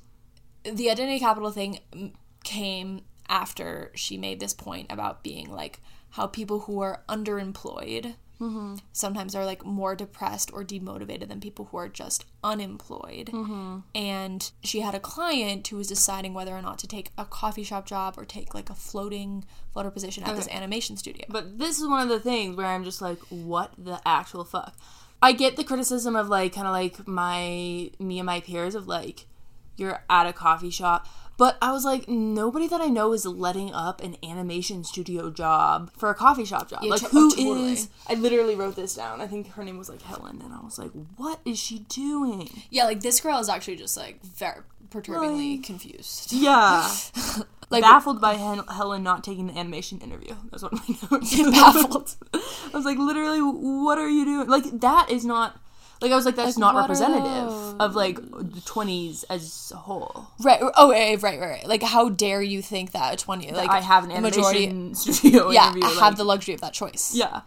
the 0.64 0.90
identity 0.90 1.20
capital 1.20 1.50
thing 1.50 1.80
came 2.42 3.02
after 3.28 3.92
she 3.94 4.16
made 4.16 4.40
this 4.40 4.54
point 4.54 4.90
about 4.90 5.22
being 5.22 5.50
like 5.50 5.80
how 6.10 6.26
people 6.26 6.60
who 6.60 6.80
are 6.80 7.02
underemployed 7.08 8.14
Mm-hmm. 8.38 8.74
sometimes 8.92 9.34
are 9.34 9.46
like 9.46 9.64
more 9.64 9.96
depressed 9.96 10.50
or 10.52 10.62
demotivated 10.62 11.28
than 11.28 11.40
people 11.40 11.66
who 11.66 11.78
are 11.78 11.88
just 11.88 12.26
unemployed. 12.44 13.30
Mm-hmm. 13.32 13.78
And 13.94 14.50
she 14.62 14.80
had 14.80 14.94
a 14.94 15.00
client 15.00 15.66
who 15.68 15.78
was 15.78 15.86
deciding 15.86 16.34
whether 16.34 16.54
or 16.54 16.60
not 16.60 16.78
to 16.80 16.86
take 16.86 17.12
a 17.16 17.24
coffee 17.24 17.62
shop 17.62 17.86
job 17.86 18.16
or 18.18 18.26
take 18.26 18.52
like 18.54 18.68
a 18.68 18.74
floating 18.74 19.46
floater 19.72 19.90
position 19.90 20.22
at 20.24 20.36
this 20.36 20.48
animation 20.48 20.98
studio. 20.98 21.24
But 21.30 21.58
this 21.58 21.78
is 21.80 21.88
one 21.88 22.02
of 22.02 22.10
the 22.10 22.20
things 22.20 22.56
where 22.56 22.66
I'm 22.66 22.84
just 22.84 23.00
like, 23.00 23.20
what 23.30 23.72
the 23.78 24.00
actual 24.04 24.44
fuck? 24.44 24.76
I 25.22 25.32
get 25.32 25.56
the 25.56 25.64
criticism 25.64 26.14
of 26.14 26.28
like, 26.28 26.54
kind 26.54 26.66
of 26.66 26.74
like 26.74 27.08
my, 27.08 27.90
me 27.98 28.18
and 28.18 28.26
my 28.26 28.40
peers 28.40 28.74
of 28.74 28.86
like, 28.86 29.24
you're 29.78 30.02
at 30.10 30.26
a 30.26 30.34
coffee 30.34 30.70
shop. 30.70 31.06
But 31.38 31.58
I 31.60 31.72
was 31.72 31.84
like, 31.84 32.08
nobody 32.08 32.66
that 32.68 32.80
I 32.80 32.86
know 32.86 33.12
is 33.12 33.26
letting 33.26 33.72
up 33.74 34.02
an 34.02 34.16
animation 34.22 34.84
studio 34.84 35.30
job 35.30 35.90
for 35.96 36.08
a 36.08 36.14
coffee 36.14 36.44
shop 36.46 36.70
job. 36.70 36.82
like, 36.84 37.00
to- 37.02 37.08
who 37.08 37.24
oh, 37.24 37.66
is? 37.66 37.86
totally. 37.86 37.88
I 38.08 38.14
literally 38.14 38.54
wrote 38.54 38.76
this 38.76 38.94
down. 38.94 39.20
I 39.20 39.26
think 39.26 39.52
her 39.52 39.64
name 39.64 39.76
was 39.76 39.88
like 39.88 40.02
Helen, 40.02 40.40
and 40.42 40.54
I 40.54 40.60
was 40.60 40.78
like, 40.78 40.92
what 41.16 41.40
is 41.44 41.58
she 41.58 41.80
doing? 41.80 42.48
yeah, 42.70 42.84
like 42.84 43.00
this 43.00 43.20
girl 43.20 43.38
is 43.38 43.48
actually 43.48 43.76
just 43.76 43.96
like 43.96 44.22
very 44.24 44.60
perturbingly 44.90 45.62
confused. 45.62 46.32
Yeah. 46.32 46.88
Like 47.68 47.82
baffled 47.82 48.20
by 48.20 48.34
Hen- 48.34 48.62
Helen 48.68 49.02
not 49.02 49.24
taking 49.24 49.48
the 49.48 49.58
animation 49.58 49.98
interview. 49.98 50.36
That's 50.52 50.62
what 50.62 50.72
my 50.72 50.82
notes. 51.10 51.36
Baffled. 51.50 52.14
I 52.32 52.70
was 52.72 52.84
like, 52.84 52.96
literally, 52.96 53.40
what 53.40 53.98
are 53.98 54.08
you 54.08 54.24
doing? 54.24 54.48
Like 54.48 54.80
that 54.80 55.10
is 55.10 55.24
not 55.24 55.58
Like 56.02 56.12
I 56.12 56.16
was 56.16 56.26
like, 56.26 56.36
that's 56.36 56.56
Like, 56.56 56.60
not 56.60 56.74
representative 56.76 57.80
of 57.80 57.94
like 57.94 58.16
the 58.16 58.60
twenties 58.66 59.24
as 59.30 59.72
a 59.74 59.78
whole. 59.78 60.26
Right. 60.40 60.60
Oh, 60.76 60.90
right, 60.90 61.20
right, 61.22 61.40
right, 61.40 61.50
right. 61.50 61.66
Like, 61.66 61.82
how 61.82 62.08
dare 62.10 62.42
you 62.42 62.60
think 62.62 62.92
that 62.92 63.14
a 63.14 63.16
twenty? 63.16 63.50
Like, 63.50 63.70
I 63.70 63.80
have 63.80 64.04
an 64.04 64.10
animation 64.12 64.94
studio 64.94 65.50
Yeah, 65.52 65.70
interview. 65.72 65.98
have 66.00 66.16
the 66.16 66.24
luxury 66.24 66.54
of 66.54 66.60
that 66.60 66.72
choice. 66.74 67.14
yeah. 67.14 67.40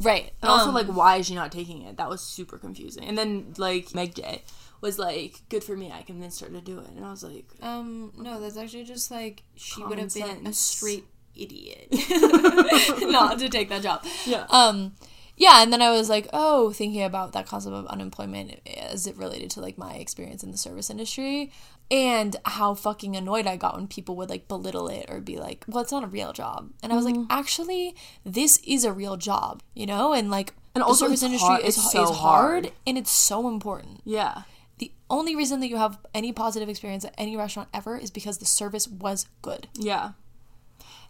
Right. 0.00 0.32
And 0.40 0.50
also, 0.50 0.68
Um, 0.68 0.74
like, 0.74 0.86
why 0.86 1.16
is 1.16 1.26
she 1.26 1.34
not 1.34 1.52
taking 1.52 1.82
it? 1.82 1.98
That 1.98 2.08
was 2.08 2.22
super 2.22 2.56
confusing. 2.56 3.04
And 3.04 3.18
then, 3.18 3.52
like, 3.58 3.94
Meg 3.94 4.14
Jay 4.14 4.44
was 4.80 4.98
like, 4.98 5.42
"Good 5.50 5.62
for 5.62 5.76
me, 5.76 5.92
I 5.92 6.00
convinced 6.00 6.40
her 6.40 6.48
to 6.48 6.60
do 6.62 6.78
it." 6.78 6.88
And 6.96 7.04
I 7.04 7.10
was 7.10 7.22
like, 7.22 7.44
Um, 7.60 8.12
no, 8.16 8.40
that's 8.40 8.56
actually 8.56 8.84
just 8.84 9.10
like 9.10 9.42
she 9.56 9.84
would 9.84 9.98
have 9.98 10.14
been 10.14 10.46
a 10.46 10.52
straight 10.54 11.04
idiot 11.36 11.88
not 13.02 13.38
to 13.38 13.48
take 13.50 13.68
that 13.68 13.82
job. 13.82 14.04
Yeah. 14.24 14.46
Um, 14.48 14.94
yeah, 15.40 15.62
and 15.62 15.72
then 15.72 15.80
I 15.80 15.90
was 15.90 16.10
like, 16.10 16.28
oh, 16.34 16.70
thinking 16.70 17.02
about 17.02 17.32
that 17.32 17.46
concept 17.46 17.74
of 17.74 17.86
unemployment 17.86 18.60
as 18.76 19.06
it 19.06 19.16
related 19.16 19.50
to 19.52 19.62
like 19.62 19.78
my 19.78 19.94
experience 19.94 20.42
in 20.42 20.50
the 20.52 20.58
service 20.58 20.90
industry 20.90 21.50
and 21.90 22.36
how 22.44 22.74
fucking 22.74 23.16
annoyed 23.16 23.46
I 23.46 23.56
got 23.56 23.74
when 23.74 23.88
people 23.88 24.16
would 24.16 24.28
like 24.28 24.48
belittle 24.48 24.88
it 24.88 25.06
or 25.08 25.18
be 25.18 25.38
like, 25.38 25.64
well, 25.66 25.82
it's 25.82 25.92
not 25.92 26.04
a 26.04 26.08
real 26.08 26.34
job. 26.34 26.70
And 26.82 26.92
I 26.92 26.96
was 26.96 27.06
like, 27.06 27.14
mm-hmm. 27.14 27.32
actually, 27.32 27.96
this 28.22 28.58
is 28.66 28.84
a 28.84 28.92
real 28.92 29.16
job, 29.16 29.62
you 29.74 29.86
know? 29.86 30.12
And 30.12 30.30
like, 30.30 30.52
And 30.74 30.84
the 30.84 30.92
service 30.92 31.22
industry 31.22 31.48
hard- 31.48 31.64
is, 31.64 31.74
so 31.90 32.02
is 32.02 32.10
hard 32.10 32.64
hard. 32.66 32.72
and 32.86 32.98
it's 32.98 33.10
so 33.10 33.48
important 33.48 34.02
"Yeah, 34.04 34.42
the 34.76 34.92
only 35.08 35.34
reason 35.34 35.60
that 35.60 35.68
you 35.68 35.78
have 35.78 35.98
any 36.14 36.32
positive 36.34 36.68
experience 36.68 37.06
at 37.06 37.14
any 37.16 37.34
restaurant 37.34 37.70
ever 37.72 37.96
is 37.96 38.10
because 38.10 38.36
the 38.38 38.44
service 38.46 38.86
was 38.86 39.26
good. 39.40 39.68
yeah, 39.74 40.12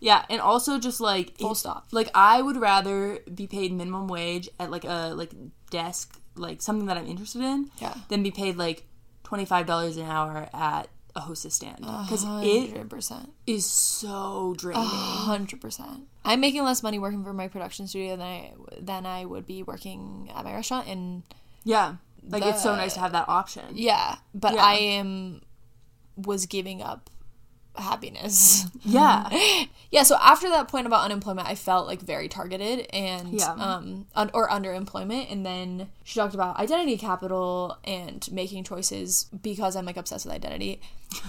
yeah." 0.00 0.24
And 0.28 0.40
also, 0.40 0.78
just 0.78 1.00
like 1.00 1.36
Full 1.38 1.54
stop. 1.54 1.86
Like, 1.92 2.10
I 2.14 2.42
would 2.42 2.56
rather 2.56 3.20
be 3.32 3.46
paid 3.46 3.72
minimum 3.72 4.08
wage 4.08 4.48
at 4.58 4.70
like 4.70 4.84
a 4.84 5.12
like 5.14 5.30
desk, 5.70 6.18
like 6.34 6.60
something 6.62 6.86
that 6.86 6.96
I'm 6.96 7.06
interested 7.06 7.42
in, 7.42 7.70
Yeah. 7.78 7.94
than 8.08 8.22
be 8.22 8.30
paid 8.32 8.56
like 8.56 8.86
twenty 9.22 9.44
five 9.44 9.66
dollars 9.66 9.96
an 9.96 10.06
hour 10.06 10.48
at 10.52 10.88
a 11.16 11.20
hostess 11.20 11.54
stand 11.54 11.78
because 11.78 12.22
it 12.22 12.70
Hundred 12.70 12.88
percent. 12.88 13.32
is 13.46 13.66
so 13.66 14.54
draining. 14.56 14.84
Hundred 14.84 15.60
percent. 15.60 16.06
I'm 16.24 16.40
making 16.40 16.62
less 16.64 16.82
money 16.82 16.98
working 17.00 17.24
for 17.24 17.32
my 17.32 17.48
production 17.48 17.86
studio 17.88 18.16
than 18.16 18.26
I 18.26 18.52
than 18.80 19.06
I 19.06 19.24
would 19.24 19.44
be 19.46 19.62
working 19.64 20.30
at 20.34 20.44
my 20.44 20.52
restaurant, 20.54 20.86
and 20.86 21.22
Yeah, 21.64 21.96
like 22.28 22.44
it's 22.44 22.62
so 22.62 22.76
nice 22.76 22.94
to 22.94 23.00
have 23.00 23.12
that 23.12 23.28
option. 23.28 23.64
yeah, 23.74 24.16
but 24.34 24.54
Yeah. 24.54 24.64
I 24.64 24.74
am 24.74 25.40
was 26.16 26.46
giving 26.46 26.80
up 26.82 27.10
happiness. 27.80 28.66
Yeah. 28.82 29.28
yeah, 29.90 30.04
so 30.04 30.16
after 30.20 30.48
that 30.48 30.68
point 30.68 30.86
about 30.86 31.04
unemployment, 31.04 31.46
I 31.46 31.54
felt 31.54 31.86
like 31.86 32.00
very 32.00 32.28
targeted 32.28 32.86
and 32.94 33.34
Yeah. 33.34 33.52
um 33.52 34.06
un- 34.14 34.30
or 34.32 34.48
underemployment 34.48 35.30
and 35.30 35.44
then 35.44 35.90
she 36.02 36.18
talked 36.18 36.34
about 36.34 36.56
identity 36.58 36.96
capital 36.96 37.76
and 37.84 38.26
making 38.32 38.64
choices 38.64 39.26
because 39.42 39.76
I'm 39.76 39.84
like 39.84 39.98
obsessed 39.98 40.24
with 40.24 40.34
identity. 40.34 40.80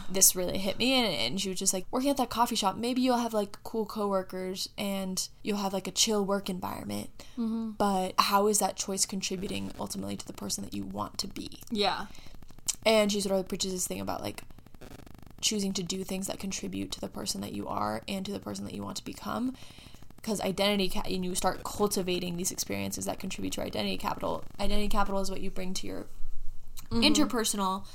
This 0.09 0.33
really 0.35 0.59
hit 0.59 0.77
me 0.79 0.93
and, 0.93 1.07
and 1.13 1.41
she 1.41 1.49
was 1.49 1.59
just 1.59 1.73
like 1.73 1.85
working 1.91 2.09
at 2.09 2.17
that 2.17 2.29
coffee 2.29 2.55
shop, 2.55 2.77
maybe 2.77 3.01
you'll 3.01 3.17
have 3.17 3.33
like 3.33 3.57
cool 3.63 3.85
coworkers 3.85 4.69
and 4.77 5.27
you'll 5.43 5.57
have 5.57 5.73
like 5.73 5.87
a 5.87 5.91
chill 5.91 6.23
work 6.23 6.49
environment. 6.49 7.09
But 7.37 8.13
how 8.17 8.47
is 8.47 8.59
that 8.59 8.75
choice 8.77 9.05
contributing 9.05 9.71
ultimately 9.79 10.15
to 10.15 10.25
the 10.25 10.33
person 10.33 10.63
that 10.63 10.73
you 10.73 10.83
want 10.85 11.17
to 11.19 11.27
be? 11.27 11.59
Yeah. 11.69 12.05
and 12.85 13.11
she 13.11 13.19
sort 13.21 13.39
of 13.39 13.47
preaches 13.49 13.73
this 13.73 13.87
thing 13.87 13.99
about 13.99 14.21
like 14.21 14.43
choosing 15.41 15.73
to 15.73 15.83
do 15.83 16.03
things 16.03 16.27
that 16.27 16.39
contribute 16.39 16.91
to 16.91 17.01
the 17.01 17.07
person 17.07 17.41
that 17.41 17.53
you 17.53 17.67
are 17.67 18.01
and 18.07 18.25
to 18.25 18.31
the 18.31 18.39
person 18.39 18.65
that 18.65 18.73
you 18.73 18.83
want 18.83 18.97
to 18.97 19.05
become. 19.05 19.55
Because 20.15 20.39
identity 20.41 20.89
ca- 20.89 21.03
and 21.05 21.25
you 21.25 21.33
start 21.33 21.63
cultivating 21.63 22.37
these 22.37 22.51
experiences 22.51 23.05
that 23.05 23.19
contribute 23.19 23.53
to 23.53 23.61
your 23.61 23.67
identity 23.67 23.97
capital 23.97 24.43
identity 24.59 24.87
capital 24.87 25.19
is 25.19 25.31
what 25.31 25.41
you 25.41 25.49
bring 25.49 25.73
to 25.73 25.87
your 25.87 26.05
mm-hmm. 26.91 27.01
interpersonal 27.01 27.85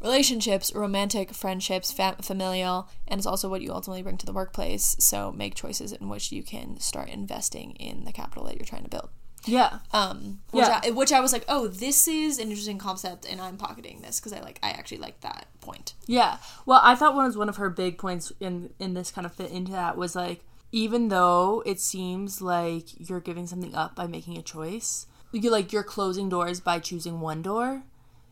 relationships 0.00 0.74
romantic 0.74 1.32
friendships 1.32 1.90
fam- 1.90 2.16
familial 2.16 2.86
and 3.08 3.18
it's 3.18 3.26
also 3.26 3.48
what 3.48 3.62
you 3.62 3.72
ultimately 3.72 4.02
bring 4.02 4.18
to 4.18 4.26
the 4.26 4.32
workplace. 4.32 4.94
So 4.98 5.32
make 5.32 5.54
choices 5.54 5.92
in 5.92 6.10
which 6.10 6.30
you 6.30 6.42
can 6.42 6.78
start 6.80 7.08
investing 7.08 7.70
in 7.72 8.04
the 8.04 8.12
capital 8.12 8.44
that 8.44 8.56
you're 8.56 8.66
trying 8.66 8.84
to 8.84 8.90
build 8.90 9.08
Yeah. 9.46 9.78
um 9.92 10.40
which, 10.50 10.64
Yeah. 10.66 10.80
I, 10.84 10.90
which 10.90 11.12
I 11.12 11.20
was 11.20 11.32
like 11.32 11.44
oh 11.48 11.66
this 11.68 12.08
is 12.08 12.38
an 12.38 12.48
interesting 12.48 12.78
concept 12.78 13.26
and 13.30 13.40
i'm 13.40 13.56
pocketing 13.56 14.00
this 14.02 14.18
because 14.20 14.32
i 14.32 14.40
like 14.40 14.58
i 14.62 14.70
actually 14.70 14.98
like 14.98 15.20
that 15.20 15.46
point 15.60 15.94
Yeah. 16.06 16.38
Well, 16.66 16.80
I 16.82 16.94
thought 16.94 17.14
one 17.14 17.26
was 17.26 17.36
one 17.36 17.48
of 17.48 17.56
her 17.56 17.70
big 17.70 17.98
points 17.98 18.32
in 18.40 18.70
in 18.78 18.94
this 18.94 19.10
kind 19.10 19.26
of 19.26 19.32
fit 19.34 19.50
into 19.50 19.72
that 19.72 19.96
was 19.96 20.14
like 20.14 20.44
even 20.72 21.08
though 21.08 21.62
it 21.64 21.78
seems 21.80 22.42
like 22.42 23.08
you're 23.08 23.20
giving 23.20 23.46
something 23.46 23.74
up 23.74 23.94
by 23.94 24.06
making 24.08 24.36
a 24.36 24.42
choice, 24.42 25.06
you 25.32 25.48
like 25.50 25.72
you're 25.72 25.84
closing 25.84 26.28
doors 26.28 26.60
by 26.60 26.78
choosing 26.80 27.20
one 27.20 27.42
door. 27.42 27.84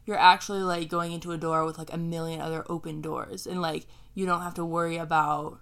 You're 0.06 0.18
actually 0.18 0.62
like 0.62 0.88
going 0.88 1.12
into 1.12 1.30
a 1.30 1.38
door 1.38 1.64
with 1.64 1.78
like 1.78 1.92
a 1.92 1.96
million 1.96 2.40
other 2.40 2.64
open 2.68 3.00
doors 3.00 3.46
and 3.46 3.62
like 3.62 3.86
you 4.14 4.26
don't 4.26 4.42
have 4.42 4.54
to 4.54 4.64
worry 4.64 4.96
about 4.96 5.60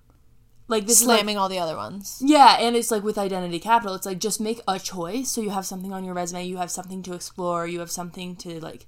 like 0.71 0.87
this 0.87 1.00
is 1.00 1.07
like 1.07 1.19
slamming 1.19 1.37
all 1.37 1.49
the 1.49 1.59
other 1.59 1.77
ones 1.77 2.23
Yeah, 2.25 2.57
and 2.59 2.77
it's 2.77 2.91
like 2.91 3.03
with 3.03 3.19
identity 3.19 3.59
capital, 3.59 3.95
it's 3.95 4.07
like 4.07 4.19
just 4.21 4.41
make 4.41 4.61
a 4.67 4.79
choice 4.79 5.31
so 5.31 5.41
you 5.41 5.50
have 5.50 5.67
something 5.67 5.93
on 5.93 6.05
your 6.05 6.15
resume, 6.15 6.47
you 6.47 6.57
have 6.57 6.71
something 6.71 7.03
to 7.03 7.12
explore, 7.12 7.67
you 7.67 7.81
have 7.81 7.91
something 7.91 8.37
to 8.37 8.61
like 8.61 8.87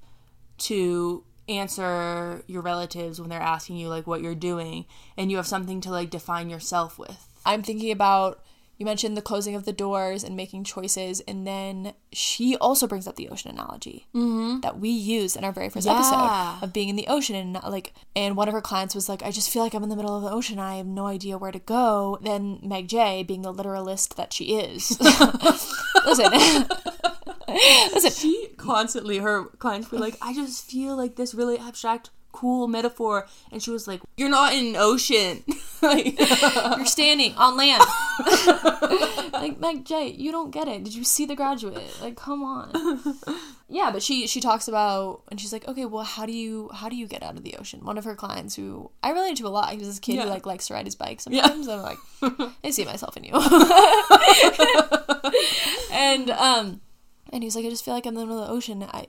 to 0.58 1.24
answer 1.48 2.44
your 2.46 2.62
relatives 2.62 3.20
when 3.20 3.28
they're 3.28 3.40
asking 3.40 3.76
you 3.76 3.88
like 3.88 4.06
what 4.06 4.22
you're 4.22 4.34
doing 4.34 4.86
and 5.16 5.30
you 5.30 5.36
have 5.36 5.46
something 5.46 5.80
to 5.80 5.90
like 5.90 6.08
define 6.08 6.48
yourself 6.48 6.98
with. 6.98 7.26
i'm 7.44 7.62
thinking 7.62 7.90
about 7.90 8.42
you 8.78 8.86
mentioned 8.86 9.16
the 9.16 9.22
closing 9.22 9.54
of 9.54 9.64
the 9.64 9.72
doors 9.72 10.24
and 10.24 10.36
making 10.36 10.64
choices 10.64 11.20
and 11.28 11.46
then 11.46 11.94
she 12.12 12.56
also 12.56 12.86
brings 12.86 13.06
up 13.06 13.16
the 13.16 13.28
ocean 13.28 13.50
analogy 13.50 14.06
mm-hmm. 14.14 14.60
that 14.60 14.78
we 14.80 14.88
used 14.88 15.36
in 15.36 15.44
our 15.44 15.52
very 15.52 15.68
first 15.68 15.86
Yeah. 15.86 15.94
episode 15.94 16.64
of 16.64 16.72
being 16.72 16.88
in 16.88 16.96
the 16.96 17.06
ocean 17.08 17.36
and 17.36 17.54
like 17.68 17.92
and 18.16 18.36
one 18.36 18.48
of 18.48 18.54
her 18.54 18.60
clients 18.60 18.94
was 18.94 19.08
like 19.08 19.22
i 19.22 19.30
just 19.30 19.50
feel 19.50 19.62
like 19.62 19.74
i'm 19.74 19.82
in 19.82 19.88
the 19.88 19.96
middle 19.96 20.16
of 20.16 20.22
the 20.22 20.30
ocean. 20.30 20.58
I 20.58 20.76
have 20.76 20.86
no 20.86 21.06
idea 21.06 21.38
where 21.38 21.52
to 21.52 21.58
go. 21.58 22.18
Then 22.22 22.58
meg 22.62 22.88
jay 22.88 23.22
being 23.22 23.42
the 23.42 23.52
literalist 23.52 24.16
that 24.16 24.32
she 24.32 24.56
is. 24.56 24.98
Listen. 26.06 26.32
Listen. 27.94 28.10
She 28.10 28.48
constantly 28.56 29.18
her 29.18 29.44
clients 29.58 29.90
were 29.90 29.98
like, 29.98 30.16
I 30.22 30.34
just 30.34 30.70
feel 30.70 30.96
like 30.96 31.16
this 31.16 31.34
really 31.34 31.58
abstract 31.58 32.10
cool 32.32 32.66
metaphor 32.68 33.26
and 33.52 33.62
she 33.62 33.70
was 33.70 33.86
like, 33.86 34.00
You're 34.16 34.28
not 34.30 34.52
in 34.54 34.68
an 34.68 34.76
ocean. 34.76 35.44
like 35.82 36.18
You're 36.76 36.86
standing 36.86 37.34
on 37.36 37.56
land. 37.56 37.82
like 39.32 39.58
Meg 39.60 39.84
Jay, 39.84 40.08
you 40.08 40.32
don't 40.32 40.50
get 40.50 40.68
it. 40.68 40.84
Did 40.84 40.94
you 40.94 41.04
see 41.04 41.26
the 41.26 41.36
graduate? 41.36 41.82
Like, 42.00 42.16
come 42.16 42.42
on. 42.42 42.70
Yeah, 43.68 43.90
but 43.90 44.02
she 44.02 44.26
she 44.26 44.40
talks 44.40 44.68
about 44.68 45.22
and 45.30 45.40
she's 45.40 45.52
like, 45.52 45.66
okay, 45.66 45.86
well, 45.86 46.04
how 46.04 46.26
do 46.26 46.32
you 46.32 46.68
how 46.74 46.88
do 46.88 46.96
you 46.96 47.06
get 47.06 47.22
out 47.22 47.36
of 47.36 47.42
the 47.42 47.56
ocean? 47.58 47.84
One 47.84 47.96
of 47.98 48.04
her 48.04 48.14
clients 48.14 48.54
who 48.54 48.90
I 49.02 49.10
related 49.12 49.38
to 49.38 49.46
a 49.46 49.48
lot. 49.48 49.70
He 49.70 49.78
was 49.78 49.86
this 49.88 49.98
kid 49.98 50.16
Yeah. 50.16 50.24
who 50.24 50.30
like 50.30 50.44
likes 50.46 50.66
to 50.68 50.74
ride 50.74 50.84
his 50.86 50.94
bike 50.94 51.20
sometimes. 51.20 51.68
I'm 51.68 51.80
like, 51.82 51.98
I 52.64 52.70
see 52.70 52.84
myself 52.84 53.16
in 53.16 53.24
you. 53.24 53.32
and 55.90 56.30
um 56.30 56.80
and 57.32 57.42
he's 57.42 57.56
like, 57.56 57.64
I 57.64 57.70
just 57.70 57.84
feel 57.84 57.94
like 57.94 58.06
I'm 58.06 58.14
in 58.14 58.20
the 58.20 58.26
middle 58.26 58.42
of 58.42 58.48
the 58.48 58.52
ocean. 58.54 58.82
I 58.92 59.06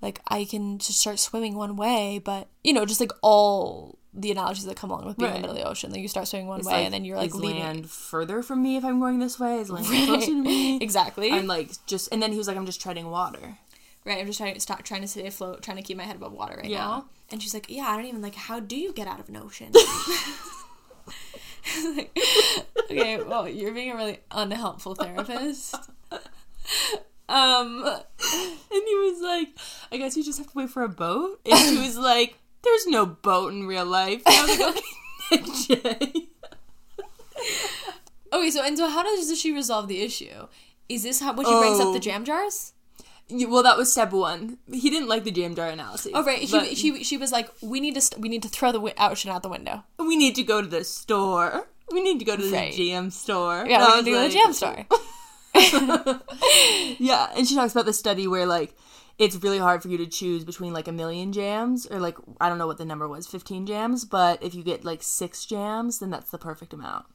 like 0.00 0.20
I 0.28 0.44
can 0.44 0.78
just 0.78 1.00
start 1.00 1.18
swimming 1.18 1.54
one 1.56 1.76
way, 1.76 2.20
but 2.24 2.48
you 2.64 2.72
know, 2.72 2.86
just 2.86 3.00
like 3.00 3.12
all 3.22 3.98
the 4.14 4.30
analogies 4.30 4.64
that 4.64 4.76
come 4.76 4.90
along 4.90 5.04
with 5.04 5.18
being 5.18 5.28
in 5.30 5.34
the 5.34 5.40
middle 5.42 5.56
of 5.56 5.62
the 5.62 5.68
ocean. 5.68 5.90
Like 5.90 6.00
you 6.00 6.08
start 6.08 6.26
swimming 6.28 6.46
one 6.48 6.60
It's 6.60 6.68
way, 6.68 6.84
and 6.86 6.94
then 6.94 7.04
you're 7.04 7.18
like 7.18 7.28
is 7.28 7.34
leaving. 7.34 7.60
land 7.62 7.90
further 7.90 8.42
from 8.42 8.62
me 8.62 8.76
if 8.76 8.84
I'm 8.84 8.98
going 8.98 9.18
this 9.18 9.38
way? 9.38 9.58
Is 9.58 9.68
land 9.68 9.86
closer 10.06 10.26
to 10.26 10.42
me? 10.42 10.78
Exactly. 10.80 11.32
I'm 11.32 11.46
like 11.46 11.70
just 11.86 12.08
and 12.12 12.22
then 12.22 12.32
he 12.32 12.38
was 12.38 12.48
like, 12.48 12.56
I'm 12.56 12.64
just 12.66 12.80
treading 12.80 13.10
water. 13.10 13.58
right. 14.06 14.18
I'm 14.18 14.26
just 14.26 14.38
trying 14.38 14.54
to 14.54 14.60
stop 14.60 14.82
trying 14.84 15.02
to 15.02 15.08
stay 15.08 15.26
afloat, 15.26 15.62
trying 15.62 15.76
to 15.76 15.82
keep 15.82 15.96
my 15.98 16.04
head 16.04 16.16
above 16.16 16.32
water 16.32 16.56
right 16.56 16.70
Yeah. 16.70 16.78
now. 16.78 17.04
And 17.30 17.42
she's 17.42 17.52
like, 17.52 17.66
Yeah, 17.68 17.88
I 17.88 17.96
don't 17.96 18.06
even 18.06 18.22
like. 18.22 18.36
How 18.36 18.58
do 18.60 18.76
you 18.76 18.92
get 18.92 19.06
out 19.08 19.20
of 19.20 19.28
an 19.28 19.36
ocean? 19.36 19.72
Like, 21.96 22.16
okay, 22.84 23.22
well, 23.22 23.48
you're 23.48 23.72
being 23.74 23.90
a 23.90 23.96
really 23.96 24.18
unhelpful 24.30 24.94
therapist. 24.94 25.74
Um, 27.28 27.82
And 27.84 28.82
he 28.86 28.94
was 28.94 29.20
like, 29.22 29.48
I 29.92 29.96
guess 29.96 30.16
you 30.16 30.22
just 30.24 30.38
have 30.38 30.46
to 30.48 30.52
wait 30.56 30.70
for 30.70 30.82
a 30.82 30.88
boat. 30.88 31.40
And 31.46 31.58
she 31.58 31.78
was 31.78 31.96
like, 31.98 32.38
There's 32.62 32.86
no 32.86 33.06
boat 33.06 33.52
in 33.52 33.66
real 33.66 33.86
life. 33.86 34.22
And 34.26 34.34
I 34.34 34.46
was 34.46 34.58
like, 34.60 34.82
Okay, 35.32 35.42
Jay. 35.66 36.28
okay, 38.32 38.50
so 38.50 38.62
and 38.64 38.76
so, 38.78 38.88
how 38.88 39.02
does 39.02 39.38
she 39.40 39.52
resolve 39.52 39.88
the 39.88 40.02
issue? 40.02 40.46
Is 40.88 41.02
this 41.02 41.20
how 41.20 41.32
when 41.34 41.46
she 41.46 41.52
brings 41.58 41.80
up 41.80 41.86
Oh. 41.88 41.92
the 41.92 41.98
jam 42.00 42.24
jars? 42.24 42.72
Yeah, 43.28 43.48
Well, 43.48 43.64
that 43.64 43.76
was 43.76 43.90
step 43.90 44.12
one. 44.12 44.58
He 44.72 44.88
didn't 44.88 45.08
like 45.08 45.24
the 45.24 45.32
jam 45.32 45.56
jar 45.56 45.68
analysis. 45.68 46.12
Oh 46.14 46.22
right, 46.24 46.46
but 46.50 46.68
she 46.68 46.74
she 46.76 47.02
she 47.04 47.16
was 47.16 47.32
like, 47.32 47.50
we 47.60 47.80
need 47.80 47.94
to 47.96 48.00
st- 48.00 48.20
we 48.22 48.28
need 48.28 48.42
to 48.42 48.48
throw 48.48 48.70
the 48.70 48.78
wi- 48.78 48.94
ocean 48.98 49.30
out 49.32 49.42
the 49.42 49.48
window. 49.48 49.82
we 49.98 50.16
need 50.16 50.36
to 50.36 50.44
go 50.44 50.60
to 50.62 50.68
the 50.68 50.84
store. 50.84 51.66
We 51.90 52.02
need 52.02 52.18
to 52.20 52.24
go 52.24 52.36
to 52.36 52.42
the 52.42 52.52
Right. 52.52 52.72
jam 52.72 53.10
store. 53.10 53.64
Yeah, 53.68 53.76
And 53.76 53.84
I 53.84 53.96
we 53.96 54.02
need 54.02 54.04
to 54.04 54.10
go 54.12 54.28
to 54.28 54.28
the 54.28 54.34
like- 54.36 54.44
jam 54.44 54.52
store. 54.52 54.86
Yeah, 56.98 57.30
and 57.36 57.46
she 57.46 57.54
talks 57.54 57.72
about 57.72 57.84
the 57.86 57.92
study 57.92 58.26
where 58.26 58.46
like 58.46 58.74
it's 59.18 59.36
really 59.36 59.58
hard 59.58 59.82
for 59.82 59.88
you 59.88 59.98
to 59.98 60.06
choose 60.06 60.44
between 60.44 60.72
like 60.72 60.88
a 60.88 60.92
million 60.92 61.32
jams 61.32 61.86
or 61.86 61.98
like 61.98 62.16
I 62.40 62.48
don't 62.48 62.58
know 62.58 62.66
what 62.66 62.78
the 62.78 62.84
number 62.84 63.08
was, 63.08 63.26
15 63.26 63.66
jams, 63.66 64.04
but 64.04 64.42
if 64.42 64.54
you 64.54 64.62
get 64.62 64.84
like 64.84 65.02
6 65.02 65.46
jams, 65.46 65.98
then 65.98 66.10
that's 66.10 66.30
the 66.30 66.38
perfect 66.38 66.72
amount. 66.72 67.06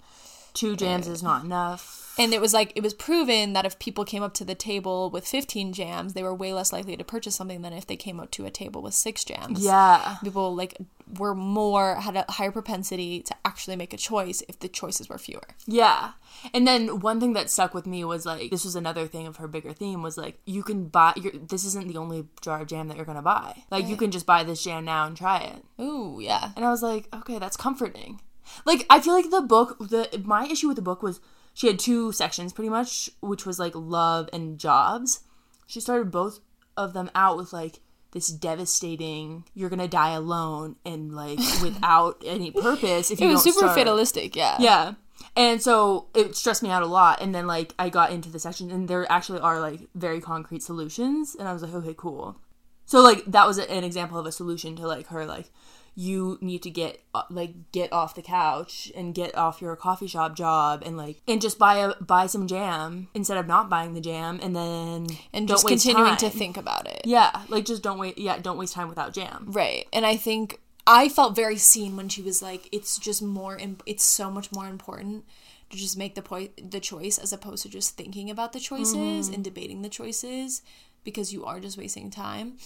Two 0.54 0.76
jams 0.76 1.08
is 1.08 1.24
not 1.24 1.44
enough. 1.46 2.02
And 2.18 2.34
it 2.34 2.42
was 2.42 2.54
like 2.54 2.74
it 2.76 2.84
was 2.84 2.94
proven 2.94 3.54
that 3.54 3.66
if 3.66 3.80
people 3.80 4.04
came 4.04 4.22
up 4.22 4.34
to 4.36 4.46
the 4.46 4.56
table 4.56 5.10
with 5.10 5.26
15 5.26 5.74
jams, 5.74 6.14
they 6.14 6.24
were 6.24 6.36
way 6.36 6.54
less 6.54 6.74
likely 6.74 6.98
to 6.98 7.04
purchase 7.04 7.36
something 7.36 7.62
than 7.62 7.74
if 7.74 7.88
they 7.88 7.96
came 7.96 8.20
up 8.20 8.32
to 8.32 8.46
a 8.46 8.52
table 8.52 8.82
with 8.82 8.94
six 8.94 9.24
jams. 9.24 9.64
Yeah. 9.64 10.18
People 10.24 10.54
like 10.54 10.78
were 11.18 11.36
more 11.36 11.96
had 11.96 12.16
a 12.16 12.26
higher 12.30 12.52
propensity 12.52 13.22
to 13.22 13.36
actually 13.44 13.76
make 13.76 13.94
a 13.94 13.98
choice 13.98 14.44
if 14.48 14.60
the 14.60 14.68
choices 14.68 15.10
were 15.10 15.18
fewer. 15.18 15.42
Yeah. 15.66 16.12
And 16.54 16.68
then 16.68 17.00
one 17.00 17.20
thing 17.20 17.34
that 17.34 17.50
stuck 17.50 17.74
with 17.74 17.86
me 17.88 18.04
was 18.04 18.26
like 18.26 18.52
this 18.52 18.66
was 18.66 18.76
another 18.76 19.08
thing 19.08 19.28
of 19.28 19.38
her 19.38 19.48
bigger 19.48 19.74
theme 19.74 20.02
was 20.02 20.18
like 20.18 20.40
you 20.46 20.64
can 20.64 20.88
buy 20.88 21.14
you're, 21.16 21.34
this 21.34 21.66
isn't 21.66 21.88
the 21.88 21.98
only 21.98 22.28
jar 22.42 22.62
of 22.62 22.68
jam 22.68 22.90
that 22.90 22.98
you're 22.98 23.06
gonna 23.06 23.22
buy. 23.22 23.64
Like 23.72 23.88
you 23.88 23.96
can 23.96 24.12
just 24.12 24.26
buy 24.26 24.44
this 24.44 24.64
jam 24.64 24.86
now 24.86 25.08
and 25.08 25.16
try 25.16 25.40
it. 25.40 25.82
Ooh, 25.82 26.20
yeah. 26.22 26.52
And 26.56 26.66
I 26.66 26.70
was 26.70 26.84
like, 26.84 27.08
okay, 27.14 27.40
that's 27.40 27.58
comforting. 27.58 28.20
Like 28.66 28.86
I 28.90 29.00
feel 29.00 29.14
like 29.14 29.30
the 29.30 29.42
book 29.42 29.78
the 29.80 30.22
my 30.24 30.46
issue 30.48 30.68
with 30.68 30.76
the 30.76 30.82
book 30.82 31.02
was 31.04 31.20
she 31.54 31.68
had 31.68 31.80
two 31.80 32.12
sections 32.12 32.54
pretty 32.54 32.70
much, 32.70 33.10
which 33.22 33.46
was 33.46 33.60
like 33.60 33.74
love 33.76 34.30
and 34.34 34.58
jobs. 34.58 35.22
She 35.68 35.80
started 35.80 36.12
both 36.12 36.40
of 36.78 36.94
them 36.94 37.10
out 37.16 37.38
with 37.38 37.52
like 37.54 37.80
this 38.12 38.28
devastating 38.28 39.46
you're 39.54 39.70
gonna 39.70 39.88
die 39.88 40.12
alone 40.12 40.76
and 40.86 41.14
like 41.14 41.40
without 41.62 42.22
any 42.26 42.52
purpose 42.52 43.10
if 43.12 43.20
you 43.20 43.28
It 43.30 43.32
was 43.32 43.44
don't 43.44 43.54
super 43.54 43.66
start. 43.68 43.78
fatalistic, 43.78 44.36
yeah. 44.36 44.58
Yeah. 44.60 44.94
And 45.36 45.62
so 45.62 46.08
it 46.16 46.36
stressed 46.36 46.64
me 46.64 46.70
out 46.72 46.82
a 46.84 46.88
lot. 46.88 47.22
And 47.22 47.34
then 47.34 47.48
like 47.48 47.74
I 47.80 47.90
got 47.90 48.12
into 48.12 48.30
the 48.30 48.40
section 48.40 48.72
and 48.72 48.88
there 48.88 49.10
actually 49.12 49.40
are 49.40 49.60
like 49.60 49.82
very 49.96 50.20
concrete 50.20 50.64
solutions. 50.64 51.36
And 51.36 51.48
I 51.48 51.54
was 51.54 51.62
like, 51.62 51.74
okay, 51.74 51.94
cool. 51.96 52.38
So 52.86 53.02
like 53.02 53.24
that 53.28 53.48
was 53.48 53.58
an 53.58 53.84
example 53.84 54.18
of 54.18 54.26
a 54.26 54.32
solution 54.32 54.76
to 54.78 54.88
like 54.88 55.08
her 55.08 55.26
like 55.26 55.50
you 55.94 56.38
need 56.42 56.64
to 56.64 56.70
get 56.70 57.02
uh, 57.14 57.24
like 57.30 57.72
get 57.74 57.92
off 57.92 58.16
the 58.16 58.22
couch 58.22 58.92
and 58.96 59.14
get 59.14 59.36
off 59.36 59.62
your 59.62 59.76
coffee 59.76 60.08
shop 60.08 60.36
job 60.36 60.82
and 60.86 60.96
like 60.96 61.22
and 61.28 61.42
just 61.42 61.60
buy 61.60 61.76
a 61.78 61.94
buy 62.02 62.26
some 62.28 62.48
jam 62.48 63.10
instead 63.14 63.38
of 63.38 63.46
not 63.46 63.70
buying 63.70 63.94
the 63.94 64.00
jam 64.02 64.40
and 64.42 64.56
then 64.56 65.08
And 65.34 65.48
just 65.48 65.68
continuing 65.68 66.16
to 66.18 66.30
think 66.30 66.56
about 66.58 66.88
it. 66.88 67.02
yeah 67.06 67.42
like 67.50 67.66
just 67.66 67.84
don't 67.84 67.98
wait 67.98 68.18
yeah 68.18 68.40
don't 68.40 68.58
waste 68.58 68.74
time 68.74 68.88
without 68.88 69.14
jam 69.14 69.46
Right. 69.50 69.86
And 69.92 70.06
I 70.06 70.16
think 70.16 70.60
I 70.88 71.10
felt 71.10 71.36
very 71.36 71.58
seen 71.58 71.96
when 71.96 72.10
she 72.10 72.22
was 72.24 72.42
like, 72.42 72.68
it's 72.72 72.98
just 72.98 73.22
more, 73.22 73.56
imp- 73.58 73.84
it's 73.86 74.04
so 74.04 74.32
much 74.32 74.52
more 74.52 74.68
important 74.68 75.26
to 75.70 75.78
just 75.78 75.96
make 75.96 76.16
the 76.16 76.24
point, 76.24 76.72
the 76.72 76.80
choice 76.80 77.20
as 77.20 77.32
opposed 77.32 77.62
to 77.64 77.70
just 77.70 77.96
thinking 77.96 78.32
about 78.32 78.52
the 78.52 78.60
choices 78.60 79.28
and 79.28 79.44
debating 79.44 79.84
the 79.84 79.90
choices 79.90 80.64
because 81.04 81.32
you 81.32 81.46
are 81.46 81.60
just 81.60 81.78
wasting 81.78 82.10
time. 82.10 82.58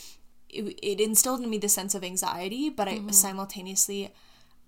It, 0.55 0.79
it 0.81 1.01
instilled 1.01 1.41
in 1.41 1.49
me 1.49 1.57
the 1.57 1.69
sense 1.69 1.95
of 1.95 2.03
anxiety, 2.03 2.69
but 2.69 2.87
I 2.87 2.95
mm-hmm. 2.95 3.09
simultaneously, 3.09 4.13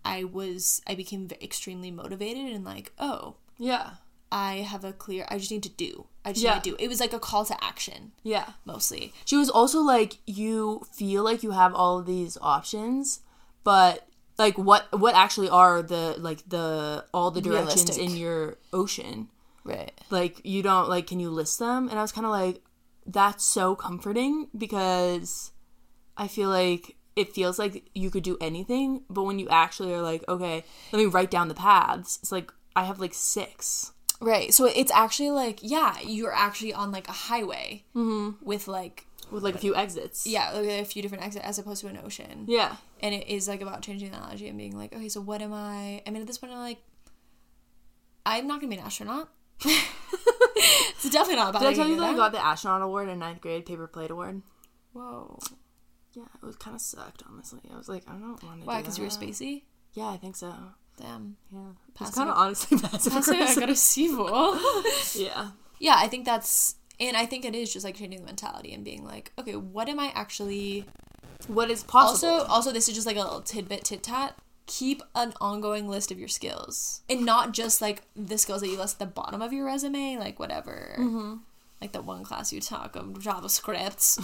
I 0.03 0.23
was, 0.23 0.81
I 0.87 0.95
became 0.95 1.29
extremely 1.41 1.91
motivated 1.91 2.53
and 2.53 2.63
like, 2.63 2.91
oh, 2.99 3.35
yeah 3.57 3.91
I 4.31 4.55
have 4.57 4.83
a 4.83 4.91
clear, 4.91 5.25
I 5.29 5.37
just 5.37 5.51
need 5.51 5.63
to 5.63 5.69
do. 5.69 6.05
I 6.25 6.33
just 6.33 6.43
Yeah. 6.43 6.55
need 6.55 6.63
to 6.65 6.69
do. 6.71 6.75
It 6.79 6.89
was 6.89 6.99
like 6.99 7.13
a 7.13 7.19
call 7.19 7.45
to 7.45 7.63
action 7.63 8.11
yeah 8.23 8.53
mostly. 8.65 9.13
She 9.25 9.37
was 9.37 9.49
also 9.49 9.79
like, 9.79 10.17
you 10.25 10.85
feel 10.91 11.23
like 11.23 11.43
you 11.43 11.51
have 11.51 11.73
all 11.73 11.99
of 11.99 12.05
these 12.05 12.37
options, 12.41 13.21
but 13.63 14.07
like 14.37 14.57
what 14.57 14.87
what 14.99 15.15
actually 15.15 15.49
are 15.49 15.81
the 15.81 16.15
like 16.19 16.47
the 16.47 17.05
all 17.13 17.31
the 17.31 17.41
directions 17.41 17.89
Realistic. 17.89 18.03
in 18.09 18.17
your 18.17 18.57
ocean? 18.73 19.29
Right. 19.63 19.91
Like 20.09 20.41
you 20.45 20.61
don't 20.61 20.89
like 20.89 21.07
can 21.07 21.19
you 21.19 21.29
list 21.29 21.59
them? 21.59 21.89
And 21.89 21.97
I 21.97 22.01
was 22.01 22.11
kind 22.11 22.25
of 22.25 22.31
like 22.31 22.61
that's 23.05 23.43
so 23.45 23.75
comforting 23.75 24.47
because 24.57 25.51
I 26.17 26.27
feel 26.27 26.49
like 26.49 26.95
it 27.15 27.33
feels 27.33 27.57
like 27.57 27.89
you 27.95 28.11
could 28.11 28.23
do 28.23 28.37
anything, 28.39 29.03
but 29.09 29.23
when 29.23 29.39
you 29.39 29.47
actually 29.49 29.93
are 29.93 30.01
like, 30.01 30.23
okay, 30.27 30.63
let 30.91 30.99
me 30.99 31.05
write 31.05 31.31
down 31.31 31.47
the 31.47 31.55
paths. 31.55 32.19
It's 32.21 32.31
like 32.31 32.51
I 32.75 32.83
have 32.83 32.99
like 32.99 33.13
six. 33.13 33.91
Right. 34.19 34.53
So 34.53 34.65
it's 34.65 34.91
actually 34.91 35.31
like, 35.31 35.59
yeah, 35.61 35.99
you're 36.03 36.33
actually 36.33 36.73
on 36.73 36.91
like 36.91 37.07
a 37.07 37.13
highway 37.13 37.83
mm-hmm. 37.95 38.43
with 38.45 38.67
like, 38.67 39.05
With 39.31 39.43
like 39.43 39.55
a 39.55 39.57
few 39.57 39.75
exits. 39.75 40.27
yeah, 40.27 40.51
like 40.51 40.67
a 40.67 40.85
few 40.85 41.01
different 41.01 41.23
exits 41.23 41.45
as 41.45 41.59
opposed 41.59 41.81
to 41.81 41.87
an 41.87 41.99
ocean. 42.03 42.45
Yeah. 42.47 42.75
And 43.01 43.13
it 43.13 43.27
is 43.27 43.47
like 43.47 43.61
about 43.61 43.81
changing 43.81 44.11
the 44.11 44.17
analogy 44.17 44.47
and 44.47 44.57
being 44.57 44.77
like, 44.77 44.93
okay, 44.93 45.09
so 45.09 45.21
what 45.21 45.41
am 45.41 45.53
I? 45.53 46.01
I 46.05 46.11
mean, 46.11 46.21
at 46.21 46.27
this 46.27 46.37
point, 46.37 46.53
I'm 46.53 46.59
like, 46.59 46.79
I'm 48.25 48.47
not 48.47 48.59
gonna 48.59 48.69
be 48.69 48.77
an 48.77 48.85
astronaut. 48.85 49.29
it's 49.65 51.09
definitely 51.09 51.37
not 51.37 51.49
about 51.49 51.61
Did 51.61 51.69
I 51.69 51.73
tell 51.73 51.87
you 51.87 51.93
any 51.93 52.01
that 52.01 52.13
I 52.13 52.15
got 52.15 52.31
the 52.31 52.43
astronaut 52.43 52.81
award 52.81 53.09
in 53.09 53.19
ninth 53.19 53.41
grade, 53.41 53.65
paper 53.65 53.87
plate 53.87 54.11
award? 54.11 54.41
Whoa. 54.93 55.39
Yeah, 56.13 56.23
it 56.41 56.45
was 56.45 56.55
kind 56.55 56.75
of 56.75 56.81
sucked, 56.81 57.23
honestly. 57.29 57.59
I 57.71 57.77
was 57.77 57.87
like, 57.89 58.03
I 58.07 58.13
don't 58.13 58.21
want 58.21 58.39
to. 58.41 58.45
Do. 58.47 58.65
Why? 58.65 58.81
Because 58.81 58.97
you 58.97 59.03
were 59.03 59.09
spacey? 59.09 59.63
Yeah, 59.93 60.07
I 60.09 60.17
think 60.17 60.35
so. 60.35 60.53
Damn. 60.99 61.37
Yeah, 61.53 61.59
it's 62.01 62.15
kind 62.15 62.29
of 62.29 62.37
honestly 62.37 62.77
passive 62.81 63.13
I 63.13 63.19
aggressive. 63.19 63.59
got 63.59 63.69
a 63.69 63.73
Sivo. 63.73 64.59
Yeah, 65.15 65.51
yeah, 65.79 65.95
I 65.97 66.07
think 66.07 66.25
that's, 66.25 66.75
and 66.99 67.15
I 67.15 67.25
think 67.27 67.45
it 67.45 67.53
is 67.53 67.71
just 67.71 67.85
like 67.85 67.95
changing 67.95 68.21
the 68.21 68.25
mentality 68.25 68.73
and 68.73 68.83
being 68.83 69.05
like, 69.05 69.31
okay, 69.37 69.55
what 69.55 69.89
am 69.89 69.99
I 69.99 70.11
actually 70.15 70.85
what 71.47 71.69
is 71.69 71.83
possible? 71.83 72.33
Also, 72.33 72.45
also, 72.47 72.71
this 72.71 72.89
is 72.89 72.95
just 72.95 73.05
like 73.05 73.15
a 73.15 73.21
little 73.21 73.41
tidbit, 73.41 73.83
tit 73.85 74.01
tat. 74.03 74.35
Keep 74.65 75.01
an 75.15 75.33
ongoing 75.39 75.87
list 75.87 76.11
of 76.11 76.19
your 76.19 76.27
skills, 76.27 77.01
and 77.09 77.23
not 77.25 77.53
just 77.53 77.79
like 77.81 78.01
the 78.17 78.37
skills 78.37 78.61
that 78.61 78.67
you 78.67 78.77
list 78.77 78.95
at 78.95 78.99
the 78.99 79.05
bottom 79.13 79.41
of 79.41 79.53
your 79.53 79.65
resume, 79.65 80.17
like 80.17 80.39
whatever, 80.39 80.95
Mm-hmm. 80.99 81.35
Like 81.81 81.91
the 81.91 82.01
one 82.01 82.23
class 82.23 82.51
you 82.51 82.59
talk 82.61 82.95
of 82.95 83.05
JavaScript, 83.19 84.17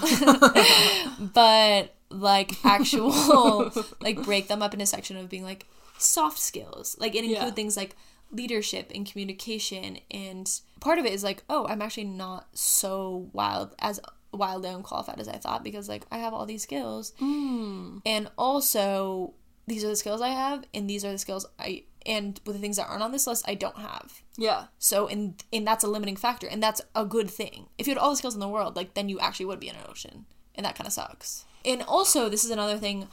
but 1.33 1.93
like 2.09 2.63
actual, 2.65 3.71
like 4.01 4.23
break 4.23 4.47
them 4.47 4.61
up 4.61 4.73
into 4.73 4.83
a 4.83 4.87
section 4.87 5.17
of 5.17 5.29
being 5.29 5.43
like 5.43 5.65
soft 5.97 6.39
skills, 6.39 6.95
like 6.99 7.15
it 7.15 7.23
include 7.23 7.37
Yeah. 7.41 7.51
things 7.51 7.77
like 7.77 7.95
leadership 8.31 8.91
and 8.93 9.09
communication, 9.09 9.99
and 10.11 10.49
part 10.79 10.99
of 10.99 11.05
it 11.05 11.13
is 11.13 11.23
like, 11.23 11.43
oh, 11.49 11.67
I'm 11.67 11.81
actually 11.81 12.05
not 12.05 12.47
so 12.53 13.29
wild 13.33 13.75
as 13.79 13.99
wildly 14.31 14.69
unqualified 14.69 15.19
as 15.19 15.27
I 15.27 15.37
thought 15.37 15.63
because 15.63 15.87
like 15.87 16.03
I 16.11 16.17
have 16.17 16.33
all 16.33 16.45
these 16.47 16.63
skills. 16.63 17.13
Hmm. 17.19 17.99
And 18.05 18.29
also 18.37 19.35
these 19.67 19.83
are 19.83 19.89
the 19.89 19.95
skills 19.95 20.21
I 20.21 20.29
have 20.29 20.65
and 20.73 20.89
these 20.89 21.05
are 21.05 21.11
the 21.11 21.19
skills 21.19 21.45
I 21.59 21.83
and 22.05 22.39
with 22.45 22.55
the 22.55 22.61
things 22.61 22.77
that 22.77 22.87
aren't 22.87 23.03
on 23.03 23.11
this 23.11 23.27
list 23.27 23.43
I 23.47 23.55
don't 23.55 23.77
have. 23.77 24.21
yeah, 24.37 24.65
So 24.79 25.07
and 25.07 25.41
and 25.51 25.65
that's 25.65 25.83
a 25.83 25.87
limiting 25.87 26.15
factor 26.15 26.47
and 26.47 26.61
that's 26.61 26.81
a 26.95 27.05
good 27.05 27.29
thing. 27.29 27.67
If 27.77 27.87
you 27.87 27.91
had 27.93 27.97
all 27.99 28.11
the 28.11 28.17
skills 28.17 28.33
in 28.33 28.39
the 28.39 28.47
world, 28.47 28.75
like 28.75 28.93
then 28.93 29.09
you 29.09 29.19
actually 29.19 29.45
would 29.47 29.59
be 29.59 29.69
in 29.69 29.75
an 29.75 29.85
ocean. 29.89 30.25
And 30.55 30.65
that 30.65 30.75
kind 30.75 30.85
of 30.87 30.93
sucks. 30.93 31.45
And 31.65 31.81
also 31.83 32.29
this 32.29 32.43
is 32.43 32.51
another 32.51 32.77
thing 32.77 33.07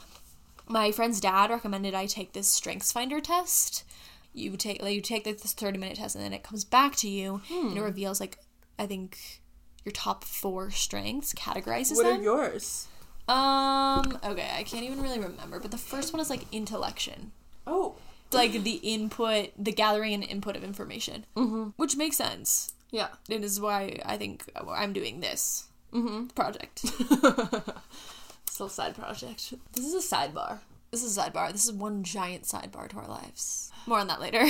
my 0.67 0.91
friend's 0.91 1.19
dad 1.19 1.49
recommended 1.49 1.93
I 1.93 2.05
take 2.05 2.33
this 2.33 2.47
strengths 2.47 2.91
finder 2.91 3.19
test. 3.19 3.83
You 4.33 4.55
take 4.55 4.81
like, 4.81 4.93
you 4.95 5.01
take 5.01 5.25
like, 5.25 5.41
this 5.41 5.53
30 5.53 5.77
minute 5.77 5.97
test 5.97 6.15
and 6.15 6.23
then 6.23 6.33
it 6.33 6.43
comes 6.43 6.63
back 6.63 6.95
to 6.97 7.09
you 7.09 7.41
and 7.51 7.77
it 7.77 7.81
reveals 7.81 8.19
like 8.19 8.37
I 8.79 8.85
think 8.85 9.41
your 9.83 9.91
top 9.91 10.23
4 10.23 10.69
strengths 10.71 11.33
categorizes 11.33 11.95
what 11.95 12.05
them. 12.05 12.19
are 12.19 12.23
yours? 12.23 12.87
Um. 13.27 14.17
Okay, 14.23 14.49
I 14.55 14.63
can't 14.63 14.83
even 14.83 15.01
really 15.01 15.19
remember, 15.19 15.59
but 15.59 15.71
the 15.71 15.77
first 15.77 16.11
one 16.11 16.19
is 16.19 16.29
like 16.29 16.41
intellection, 16.51 17.31
Oh, 17.65 17.95
like 18.33 18.63
the 18.63 18.79
input, 18.83 19.51
the 19.57 19.71
gathering 19.71 20.13
and 20.13 20.23
input 20.23 20.55
of 20.55 20.63
information, 20.63 21.25
mm-hmm. 21.35 21.69
which 21.77 21.95
makes 21.95 22.17
sense. 22.17 22.73
yeah. 22.91 23.09
And 23.29 23.43
this 23.43 23.51
is 23.51 23.61
why 23.61 23.99
I 24.05 24.17
think 24.17 24.43
I'm 24.69 24.93
doing 24.93 25.19
this 25.19 25.65
project. 26.35 26.79
Still 28.49 28.69
side 28.69 28.95
project. 28.95 29.53
This 29.73 29.85
is 29.85 29.93
a 29.93 30.15
sidebar. 30.15 30.59
This 30.91 31.03
is 31.03 31.17
a 31.17 31.21
sidebar. 31.21 31.51
This 31.53 31.63
is 31.63 31.71
one 31.71 32.03
giant 32.03 32.43
sidebar 32.43 32.89
to 32.89 32.97
our 32.97 33.07
lives. 33.07 33.71
More 33.87 33.99
on 33.99 34.07
that 34.07 34.19
later. 34.19 34.45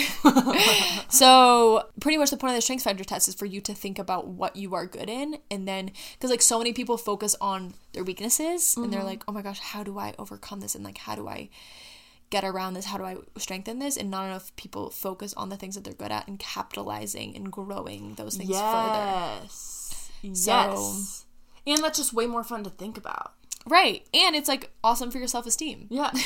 so, 1.09 1.87
pretty 1.99 2.17
much 2.17 2.31
the 2.31 2.37
point 2.37 2.51
of 2.51 2.57
the 2.57 2.61
strengths 2.61 2.83
finder 2.83 3.03
test 3.03 3.27
is 3.27 3.35
for 3.35 3.45
you 3.45 3.61
to 3.61 3.73
think 3.75 3.99
about 3.99 4.27
what 4.27 4.55
you 4.55 4.73
are 4.73 4.87
good 4.87 5.07
in, 5.07 5.37
and 5.49 5.67
then 5.67 5.91
because 6.13 6.31
like 6.31 6.41
so 6.41 6.57
many 6.57 6.73
people 6.73 6.97
focus 6.97 7.35
on 7.39 7.75
their 7.93 8.03
weaknesses, 8.03 8.75
and 8.75 8.91
they're 8.91 9.03
like, 9.03 9.23
"Oh 9.27 9.31
my 9.31 9.41
gosh, 9.43 9.59
how 9.59 9.83
do 9.83 9.99
I 9.99 10.15
overcome 10.17 10.59
this?" 10.59 10.75
and 10.75 10.83
like, 10.83 10.97
"How 10.97 11.15
do 11.15 11.29
I 11.29 11.49
get 12.31 12.43
around 12.43 12.73
this? 12.73 12.85
How 12.85 12.97
do 12.97 13.03
I 13.03 13.17
strengthen 13.37 13.77
this?" 13.77 13.95
And 13.95 14.09
not 14.09 14.25
enough 14.25 14.55
people 14.55 14.89
focus 14.89 15.33
on 15.35 15.49
the 15.49 15.57
things 15.57 15.75
that 15.75 15.83
they're 15.83 15.93
good 15.93 16.11
at 16.11 16.27
and 16.27 16.39
capitalizing 16.39 17.35
and 17.35 17.51
growing 17.51 18.15
those 18.15 18.37
things 18.37 18.49
further. 18.49 19.41
Yes. 19.43 20.11
yes. 20.23 21.25
And 21.67 21.83
that's 21.83 21.99
just 21.99 22.13
way 22.13 22.25
more 22.25 22.43
fun 22.43 22.63
to 22.63 22.71
think 22.71 22.97
about. 22.97 23.33
Right, 23.67 24.07
and 24.13 24.35
it's 24.35 24.47
like 24.47 24.71
awesome 24.83 25.11
for 25.11 25.19
your 25.19 25.27
self 25.27 25.45
esteem. 25.45 25.85
Yeah. 25.89 26.11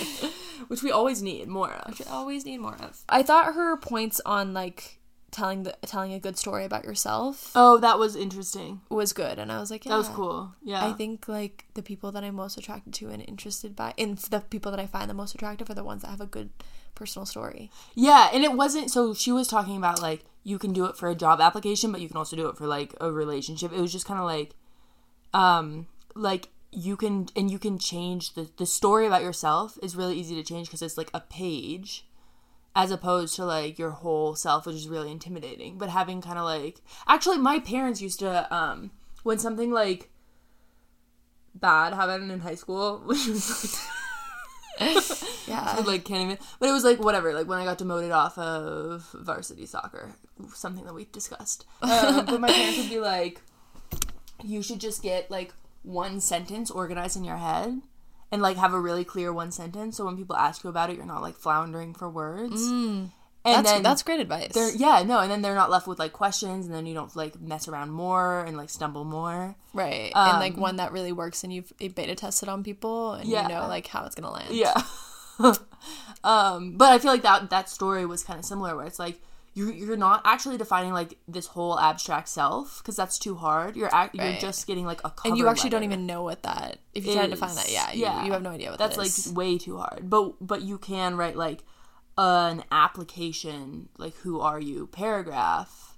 Which 0.68 0.82
we 0.82 0.92
always 0.92 1.22
need 1.22 1.48
more 1.48 1.72
of. 1.72 1.98
which 1.98 2.06
I 2.06 2.12
always 2.12 2.44
need 2.44 2.58
more 2.58 2.76
of. 2.76 3.02
I 3.08 3.22
thought 3.22 3.54
her 3.54 3.76
points 3.76 4.20
on 4.24 4.54
like 4.54 4.99
telling 5.30 5.62
the 5.62 5.76
telling 5.86 6.12
a 6.12 6.18
good 6.20 6.36
story 6.36 6.64
about 6.64 6.84
yourself 6.84 7.52
Oh, 7.54 7.78
that 7.78 7.98
was 7.98 8.16
interesting. 8.16 8.80
was 8.88 9.12
good, 9.12 9.38
and 9.38 9.50
I 9.52 9.60
was 9.60 9.70
like, 9.70 9.84
yeah, 9.84 9.92
That 9.92 9.98
was 9.98 10.08
cool. 10.08 10.54
Yeah. 10.62 10.84
I 10.84 10.92
think 10.92 11.28
like 11.28 11.66
the 11.74 11.82
people 11.82 12.12
that 12.12 12.24
I'm 12.24 12.34
most 12.34 12.56
attracted 12.56 12.94
to 12.94 13.08
and 13.10 13.22
interested 13.26 13.76
by, 13.76 13.94
and 13.96 14.18
the 14.18 14.40
people 14.40 14.70
that 14.70 14.80
I 14.80 14.86
find 14.86 15.08
the 15.08 15.14
most 15.14 15.34
attractive 15.34 15.70
are 15.70 15.74
the 15.74 15.84
ones 15.84 16.02
that 16.02 16.08
have 16.08 16.20
a 16.20 16.26
good 16.26 16.50
personal 16.94 17.26
story. 17.26 17.70
Yeah, 17.94 18.30
and 18.32 18.44
it 18.44 18.52
wasn't 18.52 18.90
so 18.90 19.14
she 19.14 19.32
was 19.32 19.48
talking 19.48 19.76
about 19.76 20.02
like 20.02 20.24
you 20.42 20.58
can 20.58 20.72
do 20.72 20.84
it 20.86 20.96
for 20.96 21.08
a 21.08 21.14
job 21.14 21.40
application, 21.40 21.92
but 21.92 22.00
you 22.00 22.08
can 22.08 22.16
also 22.16 22.36
do 22.36 22.48
it 22.48 22.56
for 22.56 22.66
like 22.66 22.94
a 23.00 23.12
relationship. 23.12 23.72
It 23.72 23.80
was 23.80 23.92
just 23.92 24.06
kind 24.06 24.18
of 24.20 24.26
like 24.26 24.54
um 25.32 25.86
like 26.14 26.48
you 26.72 26.96
can 26.96 27.28
and 27.36 27.50
you 27.50 27.58
can 27.58 27.78
change 27.78 28.34
the 28.34 28.48
the 28.56 28.66
story 28.66 29.06
about 29.06 29.22
yourself 29.22 29.78
is 29.82 29.96
really 29.96 30.18
easy 30.18 30.34
to 30.34 30.42
change 30.42 30.66
because 30.68 30.82
it's 30.82 30.98
like 30.98 31.10
a 31.14 31.20
page 31.20 32.04
as 32.74 32.90
opposed 32.90 33.34
to 33.36 33.44
like 33.44 33.78
your 33.78 33.90
whole 33.90 34.34
self, 34.34 34.66
which 34.66 34.76
is 34.76 34.88
really 34.88 35.10
intimidating. 35.10 35.78
But 35.78 35.90
having 35.90 36.20
kind 36.20 36.38
of 36.38 36.44
like, 36.44 36.80
actually, 37.06 37.38
my 37.38 37.58
parents 37.58 38.00
used 38.00 38.20
to, 38.20 38.52
um, 38.54 38.90
when 39.22 39.38
something 39.38 39.70
like 39.70 40.10
bad 41.54 41.94
happened 41.94 42.30
in 42.30 42.40
high 42.40 42.54
school, 42.54 42.98
which 43.04 43.26
was 43.26 43.78
like, 44.80 45.18
Yeah. 45.46 45.64
I, 45.78 45.80
like 45.80 46.04
can't 46.04 46.22
even, 46.22 46.38
but 46.58 46.68
it 46.68 46.72
was 46.72 46.84
like 46.84 47.00
whatever. 47.00 47.34
Like 47.34 47.48
when 47.48 47.58
I 47.58 47.64
got 47.64 47.78
demoted 47.78 48.12
off 48.12 48.38
of 48.38 49.08
varsity 49.14 49.66
soccer, 49.66 50.14
something 50.54 50.84
that 50.84 50.94
we 50.94 51.06
discussed. 51.06 51.66
Um, 51.82 52.24
but 52.24 52.40
my 52.40 52.50
parents 52.50 52.78
would 52.78 52.88
be 52.88 53.00
like, 53.00 53.42
you 54.42 54.62
should 54.62 54.80
just 54.80 55.02
get 55.02 55.30
like 55.30 55.52
one 55.82 56.20
sentence 56.20 56.70
organized 56.70 57.16
in 57.16 57.24
your 57.24 57.36
head 57.36 57.80
and 58.32 58.40
like 58.42 58.56
have 58.56 58.72
a 58.74 58.80
really 58.80 59.04
clear 59.04 59.32
one 59.32 59.50
sentence 59.50 59.96
so 59.96 60.04
when 60.04 60.16
people 60.16 60.36
ask 60.36 60.62
you 60.64 60.70
about 60.70 60.90
it 60.90 60.96
you're 60.96 61.06
not 61.06 61.22
like 61.22 61.36
floundering 61.36 61.92
for 61.94 62.08
words 62.08 62.62
and 62.62 63.10
That's 63.44 63.70
then 63.72 63.82
that's 63.82 64.02
great 64.02 64.20
advice. 64.20 64.52
yeah 64.76 65.02
no 65.02 65.18
and 65.20 65.30
then 65.30 65.40
they're 65.42 65.54
not 65.54 65.70
left 65.70 65.86
with 65.86 65.98
like 65.98 66.12
questions 66.12 66.66
and 66.66 66.74
then 66.74 66.84
you 66.86 66.94
don't 66.94 67.14
like 67.16 67.40
mess 67.40 67.68
around 67.68 67.90
more 67.90 68.44
and 68.44 68.56
like 68.56 68.70
stumble 68.70 69.04
more 69.04 69.56
Right. 69.72 70.12
and 70.14 70.38
like 70.40 70.54
Um, 70.54 70.60
one 70.60 70.76
that 70.76 70.92
really 70.92 71.12
works 71.12 71.42
and 71.44 71.52
you've 71.52 71.72
beta 71.78 72.14
tested 72.14 72.48
on 72.48 72.62
people 72.62 73.14
and 73.14 73.28
Yeah. 73.28 73.42
you 73.42 73.48
know 73.54 73.66
like 73.66 73.86
how 73.86 74.04
it's 74.04 74.14
gonna 74.14 74.30
land. 74.30 74.54
yeah 74.54 74.74
um 76.24 76.76
but 76.76 76.92
i 76.92 76.98
feel 76.98 77.10
like 77.10 77.22
that 77.22 77.48
that 77.50 77.68
story 77.68 78.04
was 78.04 78.22
kind 78.22 78.38
of 78.38 78.44
similar 78.44 78.76
where 78.76 78.86
it's 78.86 78.98
like 78.98 79.18
you're, 79.54 79.72
you're 79.72 79.96
not 79.96 80.22
actually 80.24 80.56
defining 80.56 80.92
like 80.92 81.18
this 81.26 81.46
whole 81.46 81.78
abstract 81.78 82.28
self 82.28 82.78
because 82.78 82.96
that's 82.96 83.18
too 83.18 83.34
hard 83.34 83.76
you're 83.76 83.92
act- 83.94 84.14
you're 84.14 84.32
just 84.34 84.66
getting 84.66 84.86
like 84.86 85.02
a 85.04 85.12
And 85.24 85.36
you 85.36 85.48
actually 85.48 85.70
don't 85.70 85.84
even 85.84 86.06
know 86.06 86.22
what 86.22 86.42
that 86.44 86.78
if 86.94 87.04
you 87.04 87.12
try 87.12 87.24
to 87.24 87.30
define 87.30 87.54
that. 87.56 87.70
yeah, 87.70 87.92
you, 87.92 88.26
you 88.26 88.32
have 88.32 88.42
no 88.42 88.50
idea 88.50 88.70
what 88.70 88.78
that's 88.78 88.96
that 88.96 89.28
like 89.28 89.36
way 89.36 89.58
too 89.58 89.76
hard 89.78 90.08
but 90.08 90.34
but 90.40 90.62
you 90.62 90.78
can 90.78 91.16
write 91.16 91.36
like 91.36 91.64
an 92.16 92.62
application 92.70 93.88
like 93.98 94.14
who 94.18 94.40
are 94.40 94.60
you 94.60 94.86
paragraph 94.88 95.96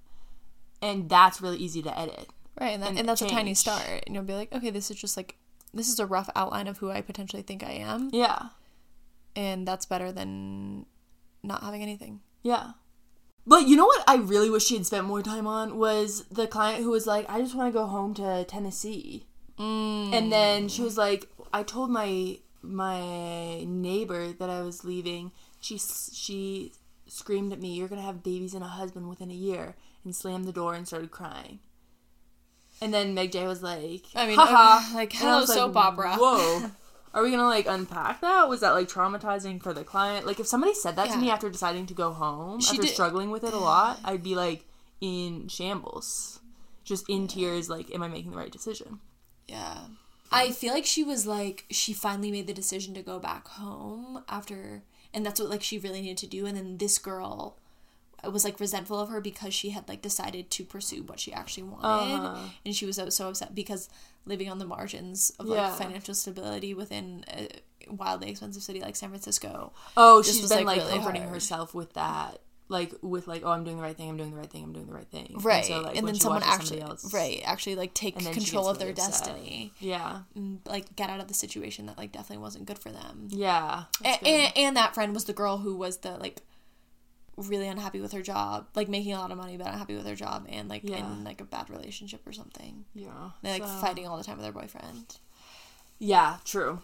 and 0.80 1.08
that's 1.08 1.40
really 1.40 1.58
easy 1.58 1.82
to 1.82 1.98
edit 1.98 2.28
right, 2.60 2.68
and, 2.70 2.82
that, 2.82 2.90
and 2.90 2.98
and 3.00 3.08
that's 3.08 3.22
a 3.22 3.28
tiny 3.28 3.50
change. 3.50 3.58
start. 3.58 4.02
And 4.06 4.14
you'll 4.14 4.24
be 4.24 4.34
like, 4.34 4.52
okay, 4.52 4.70
this 4.70 4.90
is 4.90 4.96
just 4.96 5.16
like 5.16 5.36
this 5.74 5.88
is 5.88 5.98
a 5.98 6.06
rough 6.06 6.28
outline 6.36 6.68
of 6.68 6.78
who 6.78 6.90
I 6.90 7.00
potentially 7.00 7.42
think 7.42 7.62
I 7.64 7.72
am, 7.72 8.10
yeah 8.12 8.48
and 9.34 9.66
that's 9.66 9.86
better 9.86 10.12
than 10.12 10.84
not 11.42 11.62
having 11.62 11.82
anything. 11.82 12.20
yeah 12.42 12.72
but 13.46 13.66
you 13.68 13.76
know 13.76 13.86
what 13.86 14.04
i 14.06 14.16
really 14.16 14.50
wish 14.50 14.64
she 14.64 14.76
had 14.76 14.86
spent 14.86 15.06
more 15.06 15.22
time 15.22 15.46
on 15.46 15.76
was 15.78 16.24
the 16.30 16.46
client 16.46 16.82
who 16.82 16.90
was 16.90 17.06
like 17.06 17.28
i 17.28 17.40
just 17.40 17.54
want 17.54 17.72
to 17.72 17.78
go 17.78 17.86
home 17.86 18.14
to 18.14 18.44
tennessee. 18.44 19.26
Mm. 19.58 20.12
And 20.14 20.32
then 20.32 20.68
she 20.68 20.82
was 20.82 20.96
like 20.96 21.28
i 21.52 21.62
told 21.62 21.90
my 21.90 22.38
my 22.62 23.64
neighbor 23.64 24.32
that 24.32 24.48
i 24.48 24.62
was 24.62 24.84
leaving 24.84 25.32
she 25.60 25.78
she 25.78 26.72
screamed 27.06 27.52
at 27.52 27.60
me 27.60 27.74
you're 27.74 27.88
gonna 27.88 28.02
have 28.02 28.22
babies 28.22 28.54
and 28.54 28.64
a 28.64 28.68
husband 28.68 29.08
within 29.08 29.30
a 29.30 29.34
year 29.34 29.74
and 30.04 30.16
slammed 30.16 30.46
the 30.46 30.52
door 30.52 30.74
and 30.74 30.86
started 30.86 31.10
crying. 31.10 31.60
And 32.80 32.92
then 32.92 33.14
meg 33.14 33.32
jay 33.32 33.46
was 33.46 33.62
like 33.62 34.06
I 34.14 34.26
mean, 34.26 34.36
haha 34.36 34.86
okay, 34.86 34.94
like, 34.96 35.12
hello, 35.12 35.40
like, 35.40 35.48
soap 35.48 35.76
opera. 35.76 36.16
whoa 36.16 36.70
are 37.14 37.22
we 37.22 37.30
gonna 37.30 37.46
like 37.46 37.66
unpack 37.66 38.20
that? 38.22 38.48
Was 38.48 38.60
that 38.60 38.70
like 38.72 38.88
traumatizing 38.88 39.62
for 39.62 39.72
the 39.74 39.84
client? 39.84 40.26
Like 40.26 40.40
if 40.40 40.46
somebody 40.46 40.74
said 40.74 40.96
that 40.96 41.10
to 41.10 41.18
me 41.18 41.30
after 41.30 41.50
deciding 41.50 41.86
to 41.86 41.94
go 41.94 42.12
home 42.12 42.60
She 42.60 42.70
after 42.70 42.82
did- 42.82 42.92
struggling 42.92 43.30
with 43.30 43.44
it 43.44 43.52
a 43.52 43.58
lot 43.58 44.00
i'd 44.04 44.22
be 44.22 44.34
like 44.34 44.64
in 45.00 45.48
shambles. 45.48 46.40
Just 46.84 47.08
in 47.08 47.28
tears 47.28 47.68
like 47.70 47.94
am 47.94 48.02
i 48.02 48.08
making 48.08 48.30
the 48.32 48.36
right 48.36 48.50
decision? 48.52 49.00
Yeah. 49.48 49.78
I 50.34 50.50
feel 50.50 50.72
like 50.72 50.86
she 50.86 51.04
was 51.04 51.26
like 51.26 51.64
she 51.70 51.92
finally 51.92 52.30
made 52.30 52.46
the 52.46 52.54
decision 52.54 52.94
to 52.94 53.02
go 53.02 53.18
back 53.18 53.46
home 53.48 54.24
after 54.28 54.82
and 55.12 55.26
that's 55.26 55.38
what 55.40 55.50
like 55.50 55.62
she 55.62 55.78
really 55.78 56.00
needed 56.00 56.16
to 56.18 56.26
do 56.26 56.46
and 56.46 56.56
then 56.56 56.78
this 56.78 56.96
girl 56.98 57.58
was 58.24 58.44
like 58.44 58.58
resentful 58.60 58.98
of 59.00 59.08
her 59.10 59.20
because 59.20 59.52
she 59.52 59.70
had 59.70 59.86
like 59.88 60.00
decided 60.00 60.48
to 60.48 60.64
pursue 60.64 61.02
what 61.02 61.20
she 61.20 61.32
actually 61.32 61.64
wanted 61.64 62.14
Uh-huh. 62.24 62.38
and 62.64 62.74
she 62.74 62.86
was 62.86 62.96
so, 62.96 63.10
so 63.10 63.28
upset 63.28 63.54
because 63.54 63.88
living 64.24 64.48
on 64.50 64.58
the 64.58 64.64
margins 64.66 65.30
of 65.38 65.46
like 65.46 65.56
Yeah. 65.58 65.72
financial 65.74 66.14
stability 66.14 66.74
within 66.74 67.24
a 67.28 67.48
wildly 67.90 68.30
expensive 68.30 68.62
city 68.62 68.80
like 68.80 68.96
San 68.96 69.08
Francisco. 69.10 69.72
Oh 69.96 70.18
This 70.22 70.32
she's 70.34 70.42
was, 70.42 70.50
been 70.52 70.64
like, 70.64 70.76
like, 70.78 70.86
really 70.86 70.92
comforting 70.96 71.22
hard. 71.22 71.34
herself 71.34 71.74
with 71.74 71.92
that 71.94 72.38
like 72.68 72.94
with 73.02 73.26
like 73.26 73.42
oh 73.44 73.50
i'm 73.50 73.64
doing 73.64 73.76
the 73.76 73.82
right 73.82 73.96
thing 73.98 74.08
i'm 74.08 74.16
doing 74.16 74.30
the 74.30 74.36
right 74.36 74.48
thing 74.48 74.62
i'm 74.64 74.72
doing 74.72 74.86
the 74.86 74.94
right 74.94 75.08
thing. 75.08 75.34
Right 75.42 75.56
and, 75.56 75.64
so, 75.66 75.80
like, 75.82 75.96
and 75.96 76.08
then 76.08 76.14
someone 76.14 76.42
actually 76.44 76.80
else- 76.80 77.12
right 77.12 77.42
actually 77.44 77.74
like 77.74 77.92
take 77.92 78.16
And 78.16 78.24
then 78.24 78.32
she 78.32 78.40
control 78.40 78.68
of 78.68 78.78
their 78.78 78.90
upset. 78.90 79.10
destiny 79.10 79.72
yeah. 79.78 80.20
and 80.34 80.60
like 80.64 80.94
get 80.96 81.10
out 81.10 81.20
of 81.20 81.28
the 81.28 81.34
situation 81.34 81.84
that 81.86 81.98
like 81.98 82.12
definitely 82.12 82.40
wasn't 82.42 82.64
good 82.64 82.78
for 82.78 82.90
them. 82.90 83.28
Yeah. 83.30 83.84
And, 84.02 84.26
and, 84.26 84.52
and 84.56 84.76
that 84.78 84.94
friend 84.94 85.12
was 85.12 85.24
the 85.24 85.34
girl 85.34 85.58
who 85.58 85.76
was 85.76 85.98
the 85.98 86.12
like 86.12 86.40
really 87.48 87.68
unhappy 87.68 88.00
with 88.00 88.12
her 88.12 88.22
job 88.22 88.66
like 88.74 88.88
making 88.88 89.12
a 89.12 89.18
lot 89.18 89.30
of 89.30 89.38
money 89.38 89.56
but 89.56 89.66
unhappy 89.66 89.94
with 89.94 90.06
her 90.06 90.14
job 90.14 90.46
and 90.48 90.68
like 90.68 90.82
Yeah. 90.84 90.98
in 90.98 91.24
like 91.24 91.40
a 91.40 91.44
bad 91.44 91.70
relationship 91.70 92.26
or 92.26 92.32
something 92.32 92.84
yeah 92.94 93.30
they're 93.42 93.52
like 93.52 93.62
so- 93.64 93.80
fighting 93.80 94.06
all 94.06 94.16
the 94.18 94.24
time 94.24 94.36
with 94.36 94.44
their 94.44 94.52
boyfriend 94.52 95.16
Yeah, 95.98 96.38
true. 96.44 96.80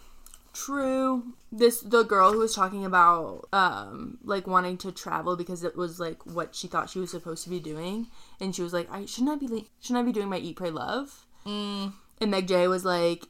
True. 0.53 1.33
This 1.51 1.81
the 1.81 2.03
girl 2.03 2.31
who 2.33 2.39
was 2.39 2.55
talking 2.55 2.83
about 2.85 3.47
um 3.53 4.17
like 4.23 4.47
wanting 4.47 4.77
to 4.79 4.91
travel 4.91 5.35
because 5.35 5.63
it 5.63 5.75
was 5.75 5.99
like 5.99 6.25
what 6.25 6.55
she 6.55 6.67
thought 6.67 6.89
she 6.89 6.99
was 6.99 7.11
supposed 7.11 7.43
to 7.43 7.49
be 7.49 7.59
doing 7.59 8.07
and 8.39 8.55
she 8.55 8.61
was 8.63 8.73
like 8.73 8.89
I 8.91 9.05
shouldn't 9.05 9.31
I 9.31 9.35
be 9.35 9.47
le- 9.47 9.65
shouldn't 9.79 9.99
I 10.03 10.05
be 10.05 10.11
doing 10.11 10.29
my 10.29 10.37
eat 10.37 10.55
pray 10.57 10.71
love? 10.71 11.25
Mm. 11.45 11.93
And 12.19 12.31
Meg 12.31 12.47
Jay 12.47 12.67
was 12.67 12.83
like 12.83 13.27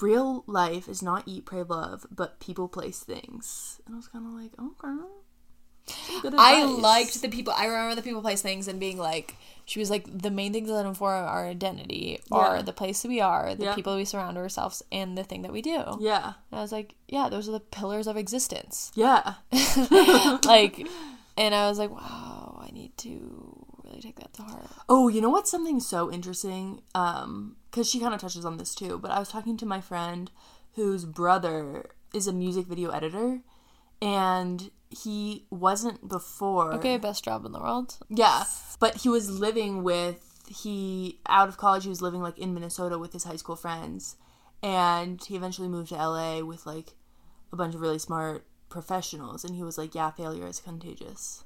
real 0.00 0.44
life 0.46 0.88
is 0.88 1.02
not 1.02 1.24
eat 1.26 1.44
pray 1.44 1.62
love 1.62 2.06
but 2.10 2.40
people 2.40 2.68
place 2.68 3.00
things. 3.00 3.80
And 3.84 3.94
I 3.94 3.98
was 3.98 4.08
kind 4.08 4.26
of 4.26 4.32
like, 4.32 4.52
okay. 4.58 5.04
I 6.24 6.64
liked 6.64 7.20
the 7.20 7.28
people 7.28 7.52
i 7.56 7.66
remember 7.66 7.94
the 7.94 8.02
people 8.02 8.20
place 8.22 8.40
things 8.42 8.68
and 8.68 8.78
being 8.78 8.98
like 8.98 9.36
she 9.64 9.78
was 9.80 9.90
like 9.90 10.04
the 10.22 10.30
main 10.30 10.52
things 10.52 10.68
that 10.68 10.86
inform 10.86 11.24
our 11.24 11.46
identity 11.46 12.20
are 12.30 12.56
Yeah. 12.56 12.62
the 12.62 12.72
place 12.72 13.02
that 13.02 13.08
we 13.08 13.20
are 13.20 13.54
the 13.54 13.64
Yeah. 13.64 13.74
people 13.74 13.96
we 13.96 14.04
surround 14.04 14.36
ourselves 14.38 14.82
and 14.92 15.16
the 15.18 15.24
thing 15.24 15.42
that 15.42 15.52
we 15.52 15.60
do 15.62 15.82
Yeah. 16.00 16.34
and 16.50 16.58
i 16.58 16.62
was 16.62 16.72
like 16.72 16.94
yeah 17.08 17.28
those 17.28 17.48
are 17.48 17.52
the 17.52 17.60
pillars 17.60 18.06
of 18.06 18.16
existence 18.16 18.92
Yeah. 18.96 19.34
like 20.44 20.86
and 21.36 21.54
i 21.54 21.68
was 21.68 21.78
like 21.78 21.90
wow 21.90 22.60
i 22.66 22.70
need 22.70 22.96
to 22.98 23.66
really 23.84 24.00
take 24.00 24.16
that 24.20 24.32
to 24.34 24.42
heart 24.42 24.66
Oh, 24.88 25.08
you 25.08 25.20
know 25.20 25.30
what's 25.30 25.50
something 25.50 25.80
so 25.80 26.10
interesting? 26.12 26.82
Um, 26.94 27.56
because 27.70 27.88
she 27.88 27.98
kind 27.98 28.12
of 28.12 28.20
touches 28.20 28.44
on 28.44 28.58
this 28.58 28.74
too. 28.74 28.98
But 28.98 29.10
I 29.10 29.18
was 29.18 29.28
talking 29.30 29.56
to 29.56 29.64
my 29.64 29.80
friend 29.80 30.30
whose 30.74 31.06
brother 31.06 31.90
is 32.12 32.26
a 32.26 32.32
music 32.32 32.66
video 32.66 32.90
editor, 32.90 33.40
and 34.02 34.70
he 34.92 35.46
wasn't 35.50 36.08
before. 36.08 36.74
okay 36.74 36.98
best 36.98 37.24
job 37.24 37.44
in 37.44 37.52
the 37.52 37.60
world 37.60 37.98
Yeah, 38.08 38.44
but 38.78 38.98
he 38.98 39.08
was 39.08 39.40
living 39.40 39.82
with 39.82 40.28
he 40.48 41.18
out 41.28 41.48
of 41.48 41.56
college. 41.56 41.84
He 41.84 41.88
was 41.88 42.02
living 42.02 42.20
like 42.20 42.38
in 42.38 42.52
Minnesota 42.54 42.98
with 42.98 43.12
his 43.12 43.24
high 43.24 43.36
school 43.36 43.56
friends, 43.56 44.16
and 44.62 45.22
he 45.24 45.36
eventually 45.36 45.68
moved 45.68 45.88
to 45.90 45.96
LA 45.96 46.40
with 46.40 46.66
like 46.66 46.94
a 47.52 47.56
bunch 47.56 47.74
of 47.74 47.80
really 47.80 47.98
smart 47.98 48.44
professionals. 48.68 49.44
And 49.44 49.54
he 49.54 49.62
was 49.62 49.78
like, 49.78 49.94
"Yeah, 49.94 50.10
failure 50.10 50.46
is 50.46 50.60
contagious." 50.60 51.44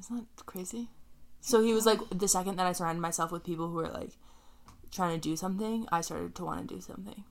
Isn't 0.00 0.16
that 0.16 0.46
crazy? 0.46 0.88
So 1.40 1.62
he 1.62 1.72
was 1.72 1.86
like, 1.86 1.98
the 2.10 2.28
second 2.28 2.56
that 2.56 2.66
I 2.66 2.72
surrounded 2.72 3.00
myself 3.00 3.32
with 3.32 3.44
people 3.44 3.68
who 3.68 3.76
were 3.76 3.88
like 3.88 4.12
trying 4.90 5.18
to 5.18 5.20
do 5.20 5.36
something, 5.36 5.86
I 5.90 6.00
started 6.00 6.34
to 6.36 6.44
want 6.44 6.66
to 6.68 6.74
do 6.74 6.80
something. 6.80 7.24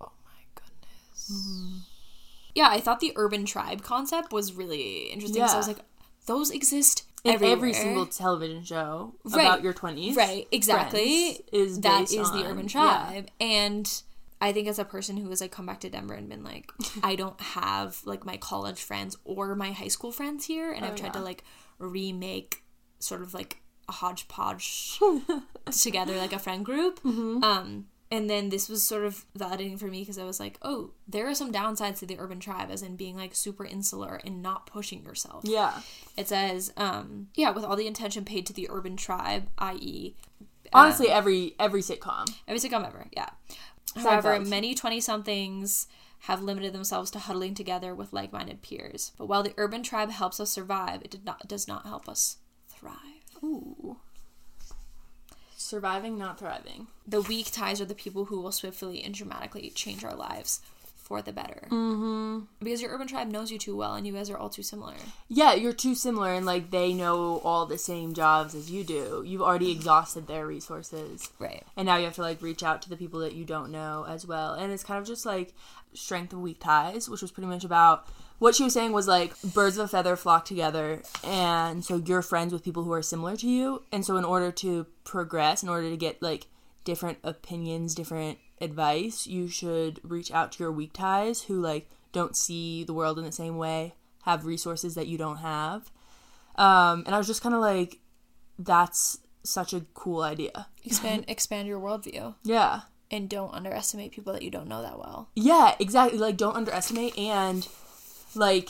Oh 0.00 0.12
my 0.24 0.40
goodness. 0.54 1.30
Mm-hmm. 1.32 1.78
Yeah, 2.58 2.68
I 2.76 2.80
thought 2.80 3.00
the 3.00 3.12
urban 3.16 3.44
tribe 3.44 3.80
concept 3.82 4.32
was 4.32 4.52
really 4.52 5.10
interesting. 5.14 5.46
So 5.46 5.54
I 5.54 5.56
was 5.58 5.68
like, 5.68 5.82
those 6.26 6.50
exist 6.50 7.04
In 7.24 7.34
everywhere. 7.34 7.56
every 7.56 7.72
single 7.72 8.06
television 8.06 8.62
show 8.64 9.14
Right. 9.24 9.44
about 9.46 9.62
your 9.62 9.72
twenties, 9.72 10.14
right, 10.16 10.46
exactly. 10.52 11.08
Friends 11.34 11.40
is 11.52 11.80
that 11.80 12.02
is 12.02 12.30
the 12.36 12.42
on- 12.44 12.50
urban 12.50 12.64
yeah. 12.68 12.70
tribe, 12.70 13.26
and 13.40 13.86
I 14.40 14.52
think 14.52 14.68
as 14.68 14.78
a 14.78 14.84
person 14.84 15.16
who 15.16 15.28
has 15.30 15.40
like 15.40 15.50
come 15.58 15.66
back 15.66 15.80
to 15.80 15.90
Denver 15.90 16.14
and 16.14 16.28
been 16.28 16.44
like, 16.44 16.66
I 17.02 17.16
don't 17.16 17.40
have 17.40 18.00
like 18.04 18.22
my 18.24 18.36
college 18.36 18.80
friends 18.82 19.16
or 19.24 19.54
my 19.54 19.70
high 19.72 19.88
school 19.96 20.12
friends 20.12 20.44
here, 20.46 20.70
and 20.72 20.84
I've 20.84 20.96
tried 20.96 21.12
to 21.14 21.20
Oh, 21.20 21.30
like 21.30 21.42
remake 21.78 22.62
sort 23.00 23.22
of 23.22 23.34
like 23.34 23.52
a 23.88 23.92
hodgepodge 23.92 24.98
together 25.80 26.16
like 26.16 26.32
a 26.32 26.38
friend 26.38 26.64
group. 26.64 27.00
Mm-hmm. 27.02 27.42
Um, 27.42 27.86
and 28.10 28.28
then 28.28 28.48
this 28.48 28.68
was 28.68 28.82
sort 28.82 29.04
of 29.04 29.24
validating 29.38 29.78
for 29.78 29.86
me 29.86 30.00
because 30.00 30.18
I 30.18 30.24
was 30.24 30.40
like, 30.40 30.58
oh, 30.62 30.92
there 31.06 31.28
are 31.28 31.34
some 31.34 31.52
downsides 31.52 31.98
to 31.98 32.06
the 32.06 32.18
urban 32.18 32.40
tribe, 32.40 32.70
as 32.70 32.82
in 32.82 32.96
being 32.96 33.16
like 33.16 33.34
super 33.34 33.64
insular 33.64 34.20
and 34.24 34.42
not 34.42 34.66
pushing 34.66 35.04
yourself. 35.04 35.44
Yeah. 35.44 35.80
It 36.16 36.28
says, 36.28 36.72
um, 36.76 37.28
yeah, 37.34 37.50
with 37.50 37.64
all 37.64 37.76
the 37.76 37.86
attention 37.86 38.24
paid 38.24 38.46
to 38.46 38.52
the 38.52 38.68
urban 38.70 38.96
tribe, 38.96 39.48
i.e., 39.58 40.14
Honestly, 40.72 41.08
every 41.08 41.54
every 41.58 41.80
sitcom. 41.80 42.30
every 42.46 42.60
sitcom 42.60 42.86
ever, 42.86 43.06
yeah. 43.12 43.30
However, 43.96 44.38
many 44.38 44.74
20 44.74 45.00
somethings 45.00 45.86
have 46.22 46.42
limited 46.42 46.72
themselves 46.72 47.10
to 47.12 47.18
huddling 47.18 47.54
together 47.54 47.94
with 47.94 48.12
like 48.12 48.32
minded 48.32 48.60
peers. 48.60 49.12
But 49.16 49.26
while 49.26 49.42
the 49.42 49.54
urban 49.56 49.82
tribe 49.82 50.10
helps 50.10 50.40
us 50.40 50.50
survive, 50.50 51.02
it 51.02 51.10
did 51.10 51.24
not, 51.24 51.46
does 51.48 51.68
not 51.68 51.86
help 51.86 52.08
us 52.08 52.38
thrive. 52.68 52.96
Ooh. 53.42 53.98
Surviving, 55.68 56.16
not 56.16 56.38
thriving. 56.38 56.86
The 57.06 57.20
weak 57.20 57.50
ties 57.52 57.78
are 57.78 57.84
the 57.84 57.94
people 57.94 58.24
who 58.24 58.40
will 58.40 58.52
swiftly 58.52 59.02
and 59.02 59.12
dramatically 59.12 59.68
change 59.74 60.02
our 60.02 60.14
lives 60.14 60.60
for 60.96 61.20
the 61.20 61.30
better. 61.30 61.68
Mm-hmm. 61.68 62.40
Because 62.58 62.80
your 62.80 62.90
urban 62.90 63.06
tribe 63.06 63.28
knows 63.28 63.50
you 63.52 63.58
too 63.58 63.76
well, 63.76 63.94
and 63.94 64.06
you 64.06 64.14
guys 64.14 64.30
are 64.30 64.38
all 64.38 64.48
too 64.48 64.62
similar. 64.62 64.94
Yeah, 65.28 65.52
you're 65.52 65.74
too 65.74 65.94
similar, 65.94 66.32
and 66.32 66.46
like 66.46 66.70
they 66.70 66.94
know 66.94 67.42
all 67.44 67.66
the 67.66 67.76
same 67.76 68.14
jobs 68.14 68.54
as 68.54 68.70
you 68.70 68.82
do. 68.82 69.22
You've 69.26 69.42
already 69.42 69.70
exhausted 69.70 70.26
their 70.26 70.46
resources. 70.46 71.28
Right. 71.38 71.64
and 71.76 71.84
now 71.84 71.98
you 71.98 72.04
have 72.06 72.14
to 72.14 72.22
like 72.22 72.40
reach 72.40 72.62
out 72.62 72.80
to 72.82 72.88
the 72.88 72.96
people 72.96 73.20
that 73.20 73.34
you 73.34 73.44
don't 73.44 73.70
know 73.70 74.06
as 74.08 74.26
well 74.26 74.54
and 74.54 74.72
it's 74.72 74.82
kind 74.82 74.98
of 75.00 75.06
just 75.06 75.26
like 75.26 75.52
strength 75.92 76.32
of 76.32 76.40
weak 76.40 76.60
ties 76.60 77.08
which 77.08 77.22
was 77.22 77.30
pretty 77.30 77.48
much 77.48 77.64
about 77.64 78.06
what 78.38 78.54
she 78.54 78.64
was 78.64 78.72
saying 78.72 78.92
was 78.92 79.08
like 79.08 79.40
birds 79.42 79.78
of 79.78 79.84
a 79.84 79.88
feather 79.88 80.16
flock 80.16 80.44
together 80.44 81.02
and 81.24 81.84
so 81.84 81.96
you're 81.96 82.22
friends 82.22 82.52
with 82.52 82.64
people 82.64 82.84
who 82.84 82.92
are 82.92 83.02
similar 83.02 83.36
to 83.36 83.48
you. 83.48 83.82
And 83.90 84.04
so 84.04 84.16
in 84.16 84.24
order 84.24 84.52
to 84.52 84.86
progress 85.04 85.62
in 85.62 85.68
order 85.68 85.90
to 85.90 85.96
get 85.96 86.22
like 86.22 86.46
different 86.84 87.18
opinions 87.22 87.94
different 87.94 88.38
advice 88.60 89.26
you 89.26 89.48
should 89.48 90.00
reach 90.02 90.32
out 90.32 90.52
to 90.52 90.62
your 90.62 90.72
weak 90.72 90.92
ties 90.92 91.42
who 91.42 91.60
like 91.60 91.88
don't 92.12 92.36
see 92.36 92.84
the 92.84 92.94
world 92.94 93.18
in 93.18 93.24
the 93.24 93.32
same 93.32 93.58
way 93.58 93.94
have 94.22 94.46
resources 94.46 94.94
that 94.94 95.06
you 95.06 95.18
don't 95.18 95.38
have. 95.38 95.90
Um 96.56 97.02
and 97.06 97.14
i 97.14 97.18
was 97.18 97.26
just 97.26 97.42
kind 97.42 97.54
of 97.54 97.60
like 97.60 97.98
that's 98.58 99.18
such 99.44 99.72
a 99.72 99.80
cool 99.94 100.22
idea. 100.22 100.68
Expand 100.84 101.24
expand 101.28 101.68
your 101.68 101.80
worldview, 101.80 102.34
yeah 102.44 102.82
and 103.10 103.28
don't 103.28 103.54
underestimate 103.54 104.12
people 104.12 104.32
that 104.34 104.42
you 104.42 104.50
don't 104.50 104.68
know 104.68 104.82
that 104.82 104.98
well. 104.98 105.28
Yeah, 105.34 105.74
exactly. 105.78 106.18
Like, 106.18 106.36
don't 106.36 106.56
underestimate 106.56 107.16
and 107.18 107.66
like 108.34 108.68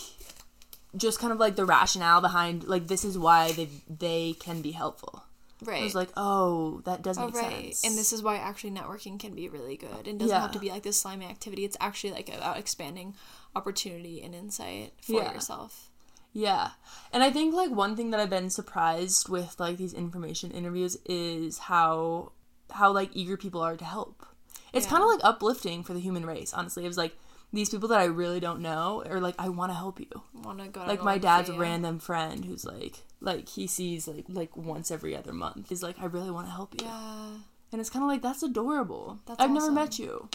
just 0.96 1.18
kind 1.18 1.32
of 1.32 1.38
like 1.38 1.56
the 1.56 1.64
rationale 1.66 2.20
behind 2.20 2.64
like 2.64 2.88
this 2.88 3.04
is 3.04 3.18
why 3.18 3.52
they 3.52 3.68
they 3.88 4.34
can 4.40 4.62
be 4.62 4.72
helpful. 4.72 5.24
Right. 5.60 5.80
I 5.80 5.84
was 5.84 5.94
like, 5.96 6.10
oh, 6.16 6.82
that 6.84 7.02
does 7.02 7.18
Oh, 7.18 7.26
make 7.26 7.34
right. 7.34 7.64
sense. 7.74 7.84
And 7.84 7.98
this 7.98 8.12
is 8.12 8.22
why 8.22 8.36
actually 8.36 8.70
networking 8.70 9.18
can 9.18 9.34
be 9.34 9.48
really 9.48 9.76
good 9.76 10.06
and 10.06 10.18
doesn't 10.18 10.34
Yeah. 10.34 10.40
have 10.42 10.52
to 10.52 10.60
be 10.60 10.70
like 10.70 10.84
this 10.84 11.00
slimy 11.00 11.26
activity. 11.26 11.64
It's 11.64 11.76
actually 11.80 12.12
like 12.12 12.28
about 12.28 12.58
expanding 12.58 13.14
opportunity 13.56 14.22
and 14.22 14.36
insight 14.36 14.92
for 15.02 15.14
Yeah. 15.20 15.32
yourself. 15.32 15.90
Yeah. 16.32 16.70
And 17.12 17.24
I 17.24 17.32
think 17.32 17.54
like 17.54 17.70
one 17.72 17.96
thing 17.96 18.10
that 18.12 18.20
I've 18.20 18.30
been 18.30 18.50
surprised 18.50 19.28
with 19.28 19.58
like 19.58 19.78
these 19.78 19.94
information 19.94 20.52
interviews 20.52 20.96
is 21.06 21.58
how 21.58 22.32
how 22.70 22.92
like 22.92 23.10
eager 23.14 23.36
people 23.36 23.60
are 23.60 23.76
to 23.76 23.84
help. 23.84 24.24
It's 24.72 24.86
Yeah. 24.86 24.90
kind 24.90 25.02
of 25.02 25.08
like 25.08 25.20
uplifting 25.24 25.82
for 25.82 25.94
the 25.94 26.00
human 26.00 26.24
race, 26.26 26.52
honestly. 26.54 26.84
It 26.84 26.88
was 26.88 26.98
like 26.98 27.16
these 27.52 27.70
people 27.70 27.88
that 27.88 28.00
I 28.00 28.04
really 28.04 28.40
don't 28.40 28.60
know 28.60 29.02
are 29.08 29.20
like 29.20 29.34
I 29.38 29.48
want 29.48 29.70
to 29.70 29.74
help 29.76 29.98
you. 30.00 30.08
Want 30.34 30.58
to 30.58 30.68
go 30.68 30.84
Like 30.84 31.02
my 31.02 31.18
dad's 31.18 31.50
random 31.50 31.98
friend 31.98 32.44
who's 32.44 32.64
like 32.64 33.04
like 33.20 33.48
he 33.48 33.66
sees 33.66 34.06
like 34.06 34.26
like 34.28 34.56
once 34.56 34.90
every 34.90 35.16
other 35.16 35.32
month. 35.32 35.68
He's 35.70 35.82
like 35.82 35.98
I 36.00 36.04
really 36.06 36.30
want 36.30 36.46
to 36.46 36.52
help 36.52 36.74
you. 36.80 36.86
Yeah. 36.86 37.28
And 37.72 37.80
it's 37.80 37.90
kind 37.90 38.02
of 38.02 38.08
like 38.08 38.22
that's 38.22 38.42
adorable. 38.42 39.18
That's 39.26 39.40
I've 39.40 39.50
never 39.50 39.70
met 39.70 39.98
you. 39.98 40.28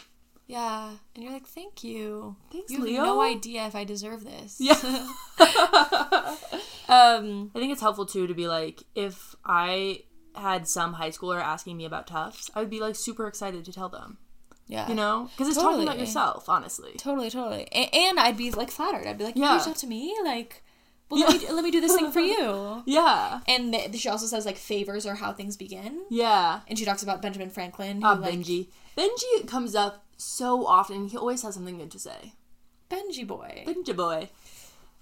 Yeah. 0.48 0.90
And 1.16 1.24
you're 1.24 1.32
like, 1.34 1.48
thank 1.48 1.84
you. 1.84 2.36
Thanks, 2.52 2.70
you 2.72 2.80
have 2.80 2.88
Leo. 2.88 3.04
no 3.06 3.22
idea 3.22 3.66
if 3.66 3.76
I 3.76 3.84
deserve 3.86 4.24
this. 4.26 4.58
Yeah. 4.60 4.74
Um. 6.90 7.50
I 7.56 7.60
think 7.60 7.72
it's 7.72 7.82
helpful 7.82 8.06
too 8.06 8.28
to 8.28 8.34
be 8.34 8.48
like, 8.48 8.84
if 8.94 9.36
I 9.46 10.04
had 10.36 10.68
some 10.68 10.94
high 10.94 11.10
schooler 11.10 11.42
asking 11.42 11.78
me 11.78 11.86
about 11.86 12.08
Tufts, 12.08 12.52
I 12.54 12.60
would 12.60 12.70
be 12.70 12.80
like 12.82 12.96
super 12.96 13.26
excited 13.28 13.64
to 13.66 13.72
tell 13.72 13.88
them. 13.90 14.18
Yeah. 14.68 14.88
You 14.88 14.96
know, 14.96 15.30
because 15.32 15.50
it's 15.50 15.58
talking 15.58 15.84
about 15.84 16.00
yourself, 16.00 16.48
honestly. 16.48 16.92
Totally, 16.98 17.30
totally. 17.30 17.68
A- 17.72 17.90
and 17.94 18.20
I'd 18.20 18.38
be 18.38 18.50
like 18.52 18.72
flattered. 18.72 19.06
I'd 19.06 19.18
be 19.18 19.26
like, 19.26 19.36
you 19.36 19.44
Yeah. 19.44 19.56
reached 19.56 19.68
out 19.68 19.76
to 19.78 19.88
me? 19.88 20.16
Like, 20.24 20.64
well, 21.10 21.20
let, 21.20 21.42
me, 21.42 21.52
let 21.52 21.64
me 21.64 21.70
do 21.72 21.82
this 21.82 21.94
thing 21.96 22.12
for 22.12 22.20
you. 22.36 22.82
Yeah, 22.86 23.42
And 23.48 23.74
th- 23.74 23.96
she 23.98 24.10
also 24.10 24.26
says, 24.26 24.46
like, 24.46 24.58
favors 24.58 25.06
are 25.06 25.16
how 25.16 25.34
things 25.34 25.58
begin. 25.58 26.04
yeah. 26.10 26.62
And 26.68 26.80
she 26.80 26.86
talks 26.86 27.04
about 27.04 27.22
Benjamin 27.22 27.50
Franklin, 27.50 28.02
who, 28.02 28.08
Ah, 28.08 28.14
like, 28.14 28.34
Benji. 28.36 28.70
Benji 28.98 29.48
comes 29.48 29.76
up 29.76 30.06
so 30.18 30.66
often. 30.66 31.10
He 31.10 31.18
always 31.18 31.42
has 31.44 31.54
something 31.56 31.78
good 31.78 31.92
to 31.92 32.00
say. 32.00 32.34
Benji 32.90 33.28
boy. 33.28 33.64
Benji 33.68 33.96
boy. 33.96 34.30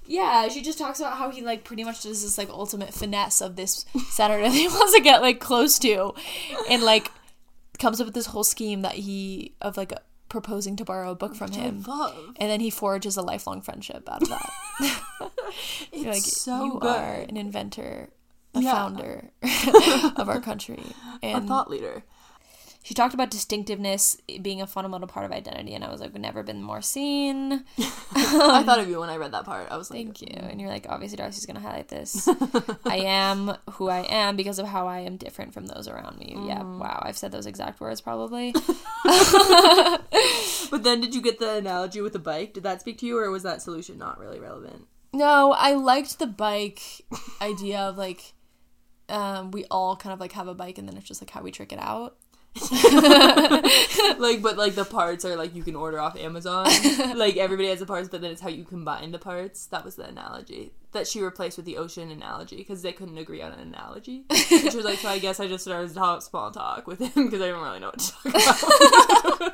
Yeah, 0.08 0.47
she 0.50 0.62
just 0.63 0.80
talks 0.80 1.00
about 1.00 1.17
how 1.17 1.30
he, 1.30 1.41
like, 1.43 1.63
pretty 1.63 1.84
much 1.84 2.02
does 2.04 2.24
this, 2.24 2.38
like, 2.38 2.50
ultimate 2.50 2.93
finesse 2.93 3.39
of 3.39 3.56
this 3.56 3.86
senator 4.10 4.41
that 4.43 4.52
he 4.52 4.67
wants 4.67 4.93
to 4.95 5.02
get, 5.02 5.21
like, 5.21 5.39
close 5.39 5.78
to. 5.80 6.13
And, 6.69 6.82
like, 6.84 7.10
comes 7.82 8.00
up 8.00 8.06
with 8.06 8.13
this 8.13 8.28
whole 8.28 8.44
scheme 8.44 8.82
that 8.84 8.94
he, 8.94 9.56
of, 9.62 9.76
like, 9.76 9.91
proposing 10.30 10.76
to 10.78 10.86
borrow 10.86 11.12
a 11.12 11.15
book 11.15 11.36
from 11.36 11.52
him. 11.52 11.84
Love. 11.86 12.15
And 12.39 12.50
then 12.50 12.60
he 12.62 12.70
forges 12.70 13.17
a 13.17 13.22
lifelong 13.22 13.62
friendship 13.62 14.08
out 14.10 14.22
of 14.24 14.30
that. 14.30 14.52
It's 15.91 16.06
like, 16.06 16.24
so 16.24 16.63
you 16.63 16.80
good. 16.80 16.88
are 16.89 17.13
an 17.28 17.36
inventor, 17.36 18.10
a 18.56 18.62
Yeah. 18.62 18.72
founder 18.74 19.32
of 20.15 20.30
our 20.30 20.39
country. 20.39 20.82
A 21.22 21.26
And 21.26 21.48
thought 21.50 21.70
leader. 21.70 22.04
She 22.84 22.94
talked 22.94 23.13
about 23.13 23.30
distinctiveness 23.30 24.17
being 24.41 24.62
a 24.62 24.67
fundamental 24.67 25.08
part 25.08 25.26
of 25.26 25.32
identity, 25.32 25.74
and 25.74 25.84
I 25.84 25.91
was 25.91 26.02
like, 26.02 26.13
never 26.15 26.44
been 26.44 26.63
more 26.63 26.82
seen. 26.82 27.63
I 27.78 28.63
thought 28.65 28.80
of 28.80 28.89
you 28.89 29.00
when 29.00 29.10
I 29.10 29.17
read 29.17 29.34
that 29.34 29.46
part. 29.46 29.67
I 29.72 29.78
was 29.78 29.89
like, 29.89 30.00
Thank 30.00 30.22
you. 30.22 30.36
And 30.36 30.60
you're 30.60 30.70
like, 30.70 30.86
obviously, 30.89 31.17
Darcy's 31.17 31.46
gonna 31.46 31.60
highlight 31.60 31.89
this. 31.89 32.28
I 32.86 32.98
am 32.98 33.56
who 33.72 33.89
I 33.89 34.00
am 34.10 34.36
because 34.36 34.60
of 34.60 34.67
how 34.67 34.88
I 34.88 35.00
am 35.00 35.17
different 35.17 35.54
from 35.54 35.67
those 35.67 35.88
around 35.88 36.17
me. 36.20 36.36
Yeah, 36.48 36.63
wow, 36.63 37.02
I've 37.04 37.17
said 37.17 37.32
those 37.32 37.46
exact 37.46 37.80
words 37.80 38.02
probably. 38.02 38.54
But 40.72 40.84
then, 40.84 41.02
did 41.02 41.13
you 41.13 41.22
get 41.22 41.38
the 41.38 41.58
analogy 41.58 42.00
with 42.00 42.13
the 42.13 42.20
bike? 42.20 42.54
Did 42.54 42.63
that 42.63 42.80
speak 42.80 42.98
to 43.00 43.06
you, 43.06 43.17
or 43.17 43.30
was 43.30 43.44
that 43.44 43.62
solution 43.62 43.98
not 43.98 44.17
really 44.17 44.39
relevant? 44.39 44.88
No, 45.13 45.52
I 45.52 45.74
liked 45.74 46.17
the 46.17 46.28
bike 46.28 46.82
idea 47.41 47.78
of 47.78 47.98
like, 47.98 48.34
um, 49.10 49.52
we 49.52 49.65
all 49.70 49.98
kind 49.98 50.13
of 50.13 50.22
like 50.22 50.32
have 50.32 50.48
a 50.48 50.54
bike, 50.56 50.78
and 50.78 50.88
then 50.88 50.96
it's 50.96 51.06
just 51.06 51.22
like 51.22 51.30
how 51.30 51.41
we 51.41 51.52
trick 51.52 51.74
it 51.74 51.80
out. 51.80 52.15
like 54.19 54.41
but 54.41 54.57
like 54.57 54.75
the 54.75 54.85
parts 54.89 55.23
are 55.23 55.37
like 55.37 55.55
you 55.55 55.63
can 55.63 55.75
order 55.75 55.99
off 55.99 56.17
amazon 56.17 56.65
like 57.15 57.37
everybody 57.37 57.69
has 57.69 57.79
the 57.79 57.85
parts 57.85 58.09
but 58.09 58.19
then 58.21 58.29
it's 58.29 58.41
how 58.41 58.49
you 58.49 58.65
combine 58.65 59.11
the 59.11 59.17
parts 59.17 59.67
that 59.67 59.85
was 59.85 59.95
the 59.95 60.03
analogy 60.03 60.73
that 60.91 61.07
she 61.07 61.21
replaced 61.21 61.55
with 61.55 61.65
the 61.65 61.77
ocean 61.77 62.11
analogy 62.11 62.57
because 62.57 62.81
they 62.81 62.91
couldn't 62.91 63.17
agree 63.17 63.41
on 63.41 63.53
an 63.53 63.59
analogy 63.59 64.25
and 64.29 64.69
she 64.69 64.75
was 64.75 64.83
like 64.83 64.99
so 64.99 65.07
i 65.07 65.17
guess 65.17 65.39
i 65.39 65.47
just 65.47 65.63
started 65.63 65.87
to 65.87 65.95
talk 65.95 66.21
small 66.21 66.51
talk 66.51 66.87
with 66.87 66.99
him 66.99 67.25
because 67.25 67.41
i 67.41 67.45
didn't 67.45 67.61
really 67.61 67.79
know 67.79 67.87
what 67.87 67.99
to 67.99 68.11
talk 68.11 68.25
about 69.39 69.53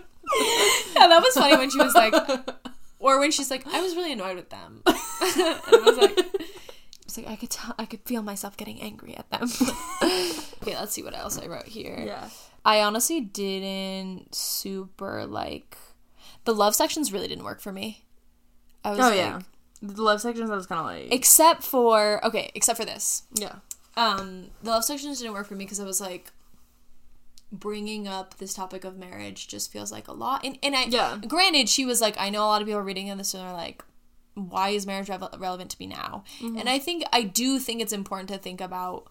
Yeah, 0.96 1.08
that 1.08 1.22
was 1.22 1.34
funny 1.36 1.56
when 1.56 1.70
she 1.70 1.78
was 1.78 1.96
like, 1.96 2.14
or 3.00 3.20
when 3.20 3.32
she's 3.32 3.50
like, 3.50 3.66
I 3.68 3.82
was 3.82 3.96
really 3.96 4.12
annoyed 4.14 4.36
with 4.36 4.50
them. 4.50 4.82
and 4.86 4.96
I 4.98 5.82
was 5.86 5.98
like, 5.98 6.18
I 6.20 6.26
was 7.06 7.18
like, 7.18 7.28
I 7.28 7.36
could 7.36 7.50
tell, 7.50 7.74
I 7.80 7.86
could 7.86 8.02
feel 8.02 8.22
myself 8.24 8.58
getting 8.58 8.82
angry 8.82 9.16
at 9.16 9.30
them. 9.30 9.44
okay, 10.62 10.76
let's 10.76 10.94
see 10.94 11.04
what 11.04 11.16
else 11.16 11.38
I 11.40 11.48
wrote 11.48 11.66
here. 11.68 12.04
yeah 12.06 12.30
I 12.68 12.82
honestly 12.82 13.22
didn't 13.22 14.36
super 14.36 15.26
like 15.26 15.78
the 16.46 16.54
love 16.54 16.76
sections. 16.76 17.12
Really 17.14 17.28
didn't 17.28 17.46
work 17.46 17.62
for 17.62 17.72
me. 17.72 18.04
I 18.84 18.92
was 18.92 19.00
oh 19.00 19.10
like, 19.10 19.16
yeah 19.18 19.40
the 19.82 20.02
love 20.02 20.20
sections 20.22 20.50
i 20.50 20.56
was 20.56 20.66
kind 20.66 20.80
of 20.82 20.86
like 20.88 21.14
except 21.14 21.62
for 21.64 22.20
okay, 22.26 22.52
except 22.56 22.78
for 22.80 22.86
this. 22.86 23.24
yeah 23.34 23.56
Um, 23.96 24.48
the 24.64 24.72
love 24.72 24.84
sections 24.86 25.20
didn't 25.20 25.34
work 25.34 25.46
for 25.48 25.56
me 25.56 25.66
because 25.66 25.80
I 25.80 25.86
was 25.86 26.02
like, 26.02 26.32
bringing 27.52 28.08
up 28.08 28.38
this 28.38 28.54
topic 28.54 28.84
of 28.84 28.98
marriage 28.98 29.48
just 29.48 29.72
feels 29.72 29.92
like 29.92 30.08
a 30.08 30.14
lot. 30.14 30.44
And 30.46 30.58
and 30.64 30.76
I 30.76 30.84
Yeah. 30.86 31.18
granted, 31.28 31.70
she 31.70 31.86
was 31.86 32.02
like, 32.02 32.16
I 32.20 32.30
know 32.30 32.42
a 32.44 32.48
lot 32.48 32.62
of 32.62 32.68
people 32.68 32.80
are 32.82 32.84
reading 32.84 33.16
this 33.18 33.34
and 33.34 33.44
they're 33.44 33.54
like, 33.54 33.84
why 34.34 34.70
is 34.70 34.86
marriage 34.86 35.10
rev- 35.10 35.30
relevant 35.38 35.72
to 35.72 35.78
me 35.80 35.88
now? 35.88 36.24
And 36.42 36.68
I 36.70 36.80
think 36.80 37.04
I 37.14 37.22
do 37.24 37.60
think 37.60 37.82
it's 37.82 37.94
important 37.94 38.30
to 38.30 38.38
think 38.38 38.60
about 38.62 39.08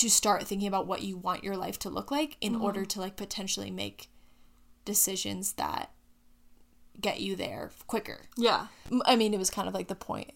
to 0.00 0.10
start 0.10 0.44
thinking 0.44 0.66
about 0.66 0.86
what 0.86 1.02
you 1.02 1.16
want 1.16 1.44
your 1.44 1.56
life 1.56 1.78
to 1.78 1.90
look 1.90 2.10
like 2.10 2.36
in 2.40 2.54
mm-hmm. 2.54 2.64
order 2.64 2.84
to 2.86 3.00
like 3.00 3.16
potentially 3.16 3.70
make 3.70 4.08
decisions 4.86 5.52
that 5.54 5.90
get 6.98 7.20
you 7.20 7.36
there 7.36 7.70
quicker. 7.86 8.28
yeah 8.36 8.68
I 9.04 9.16
mean, 9.16 9.34
it 9.34 9.38
was 9.38 9.50
kind 9.50 9.68
of 9.68 9.74
like 9.74 9.88
the 9.88 9.94
point 9.94 10.32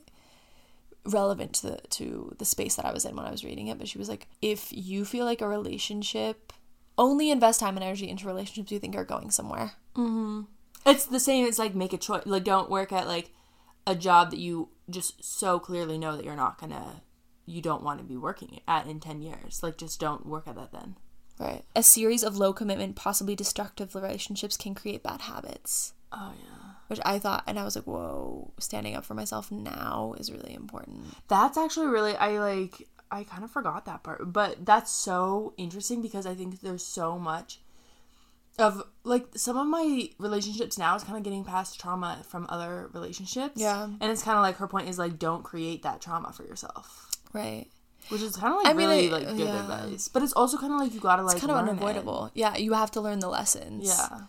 relevant 1.07 1.53
to 1.55 1.67
the 1.69 1.77
to 1.91 2.35
the 2.39 2.45
space 2.45 2.77
that 2.77 2.87
I 2.87 2.93
was 2.93 3.05
in 3.05 3.17
when 3.17 3.27
I 3.27 3.31
was 3.31 3.45
reading 3.45 3.69
it. 3.69 3.79
But 3.79 3.89
she 3.89 3.99
was 3.99 4.09
like, 4.09 4.27
if 4.43 4.69
you 4.71 5.07
feel 5.07 5.25
like 5.25 5.41
a 5.41 5.49
relationship, 5.49 6.53
only 6.99 7.31
invest 7.31 7.61
time 7.61 7.77
and 7.77 7.85
energy 7.85 8.09
into 8.09 8.27
relationships 8.27 8.71
you 8.71 8.79
think 8.79 8.97
are 8.97 9.05
going 9.05 9.31
somewhere. 9.31 9.73
Mm-hmm. 9.97 10.43
it's 10.85 11.07
the 11.07 11.21
same 11.21 11.47
it's 11.47 11.59
like 11.59 11.75
make 11.75 11.93
a 11.93 11.97
choice 11.97 12.27
like 12.27 12.43
don't 12.43 12.69
work 12.69 12.93
at 12.93 13.07
like 13.07 13.31
a 13.87 13.95
job 13.95 14.31
that 14.33 14.41
you 14.41 14.71
just 14.91 15.23
so 15.23 15.61
clearly 15.61 15.97
know 15.99 16.17
that 16.17 16.25
you're 16.25 16.35
not 16.35 16.59
gonna 16.59 17.01
you 17.47 17.61
don't 17.61 17.83
want 17.83 17.99
to 17.99 18.05
be 18.05 18.17
working 18.17 18.61
at 18.67 18.87
in 18.87 19.01
10 19.01 19.21
years 19.23 19.63
like 19.63 19.77
just 19.77 20.01
don't 20.01 20.27
work 20.27 20.47
at 20.47 20.57
that 20.57 20.73
then 20.73 20.97
Right. 21.37 21.65
A 21.75 21.83
series 21.83 22.23
of 22.23 22.37
low 22.37 22.53
commitment, 22.53 22.95
possibly 22.95 23.35
destructive 23.35 23.97
relationships 23.97 24.57
can 24.57 24.73
create 24.73 25.03
bad 25.03 25.23
habits. 25.23 25.93
oh 26.13 26.33
yeah 26.39 26.75
Which 26.87 27.01
I 27.05 27.19
thought, 27.19 27.43
and 27.49 27.59
I 27.59 27.65
was 27.65 27.75
like, 27.75 27.87
whoa, 27.87 28.53
standing 28.61 28.95
up 28.95 29.05
for 29.05 29.15
myself 29.15 29.51
now 29.51 30.15
is 30.17 30.31
really 30.31 30.55
important. 30.55 31.07
That's 31.27 31.59
actually 31.59 31.89
really 31.89 32.15
I 32.17 32.39
like 32.39 32.87
I 33.11 33.25
kind 33.25 33.43
of 33.43 33.51
forgot 33.51 33.85
that 33.87 34.05
part, 34.05 34.33
but 34.33 34.65
that's 34.65 34.93
so 34.93 35.55
interesting 35.57 36.03
because 36.03 36.25
I 36.25 36.35
think 36.37 36.61
there's 36.61 36.85
so 36.87 37.19
much 37.19 37.59
of 38.57 38.85
like 39.03 39.27
some 39.37 39.57
of 39.57 39.67
my 39.67 40.09
relationships 40.19 40.79
now 40.79 40.95
is 40.95 41.03
kind 41.03 41.17
of 41.19 41.25
getting 41.25 41.45
past 41.45 41.81
trauma 41.81 42.23
from 42.29 42.47
other 42.49 42.91
relationships. 42.93 43.61
Yeah. 43.61 43.85
And 43.85 44.05
it's 44.05 44.23
kind 44.23 44.39
of 44.39 44.43
like 44.43 44.57
her 44.59 44.69
point 44.69 44.89
is 44.89 44.99
like 44.99 45.19
don't 45.19 45.43
create 45.43 45.83
that 45.83 46.01
trauma 46.01 46.33
for 46.33 46.45
yourself. 46.45 47.11
Right. 47.35 47.67
Which 48.09 48.23
is 48.23 48.37
kind 48.37 48.53
of 48.55 48.59
like 48.63 48.67
I 48.67 48.73
mean, 48.73 48.89
really 48.89 49.09
I- 49.09 49.13
like 49.13 49.27
good 49.29 49.39
yeah. 49.49 49.61
advice. 49.61 50.09
But 50.09 50.23
it's 50.23 50.33
also 50.33 50.57
kind 50.57 50.73
of 50.73 50.79
like 50.81 50.95
you 50.95 51.01
got 51.01 51.17
to 51.17 51.23
like 51.23 51.33
It's 51.37 51.41
kind 51.41 51.51
of 51.51 51.57
learn 51.59 51.69
it. 51.69 51.71
unavoidable. 51.73 52.31
Yeah, 52.35 52.57
you 52.57 52.73
have 52.73 52.91
to 52.93 53.01
learn 53.03 53.19
the 53.19 53.29
lessons. 53.29 53.87
Yeah. 53.87 54.21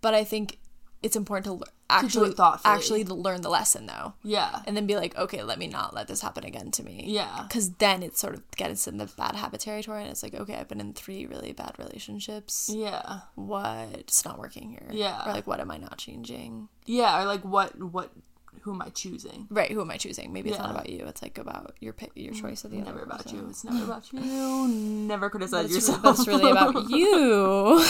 But 0.00 0.14
I 0.14 0.24
think 0.24 0.58
it's 1.02 1.16
important 1.16 1.46
to 1.60 1.66
actually 1.90 2.30
thoughtfully. 2.32 2.74
actually 2.74 3.04
learn 3.04 3.40
the 3.42 3.48
lesson 3.50 3.86
though, 3.86 4.14
Yeah. 4.22 4.62
and 4.66 4.76
then 4.76 4.86
be 4.86 4.96
like, 4.96 5.16
okay, 5.16 5.42
let 5.42 5.58
me 5.58 5.66
not 5.66 5.92
let 5.94 6.06
this 6.08 6.20
happen 6.22 6.44
again 6.44 6.70
to 6.72 6.82
me. 6.82 7.04
Yeah. 7.06 7.42
because 7.48 7.70
then 7.74 8.02
it 8.02 8.16
sort 8.16 8.34
of 8.34 8.42
gets 8.52 8.86
in 8.86 8.96
the 8.98 9.06
bad 9.18 9.34
habit 9.34 9.60
territory, 9.60 10.02
and 10.02 10.10
it's 10.10 10.22
like, 10.22 10.32
okay, 10.34 10.54
I've 10.56 10.68
been 10.68 10.80
in 10.80 10.92
three 10.94 11.26
really 11.26 11.52
bad 11.52 11.74
relationships. 11.78 12.70
Yeah. 12.72 13.20
What's 13.34 14.24
not 14.24 14.38
working 14.38 14.70
here? 14.70 14.86
Yeah. 14.90 15.26
or 15.28 15.32
like, 15.32 15.46
what 15.46 15.60
am 15.60 15.70
I 15.70 15.76
not 15.78 15.98
changing? 15.98 16.68
Yeah. 16.86 17.20
Or 17.20 17.26
like 17.26 17.42
what 17.44 17.76
what 17.80 18.10
who 18.62 18.72
am 18.72 18.82
I 18.82 18.90
choosing? 18.90 19.48
Right, 19.50 19.70
who 19.70 19.80
am 19.80 19.90
I 19.90 19.96
choosing? 19.96 20.32
Maybe 20.32 20.50
it's 20.50 20.58
not 20.58 20.70
about 20.70 20.88
you. 20.88 21.04
It's 21.06 21.20
like 21.20 21.36
about 21.38 21.74
your 21.80 21.94
your 22.14 22.32
choice 22.32 22.64
of 22.64 22.70
the 22.70 22.78
Never 22.78 22.90
other 22.90 22.98
Never 22.98 23.06
about 23.06 23.22
person. 23.24 23.38
you. 23.38 23.46
It's 23.48 23.64
never 23.64 23.84
about 23.84 24.12
you. 24.12 24.68
Never 24.68 25.30
criticize 25.30 25.62
That's, 25.62 25.74
yourself. 25.74 26.02
that's 26.02 26.26
really 26.28 26.50
about 26.50 26.88
you. 26.88 27.84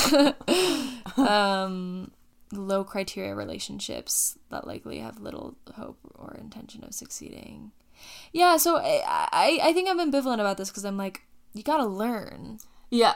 um, 1.24 2.11
low 2.52 2.85
criteria 2.85 3.35
relationships 3.35 4.38
that 4.50 4.66
likely 4.66 4.98
have 4.98 5.20
little 5.20 5.56
hope 5.74 5.98
or 6.14 6.37
intention 6.40 6.85
of 6.85 6.94
succeeding. 6.94 7.72
Yeah, 8.32 8.56
so 8.56 8.76
I 8.76 9.02
I, 9.06 9.58
I 9.62 9.72
think 9.74 9.90
I'm 9.90 9.98
ambivalent 9.98 10.40
about 10.40 10.56
this 10.56 10.70
because 10.70 10.85
I'm 10.85 10.96
like, 10.96 11.22
you 11.52 11.62
gotta 11.62 11.87
learn 11.87 12.58
yeah. 12.90 13.14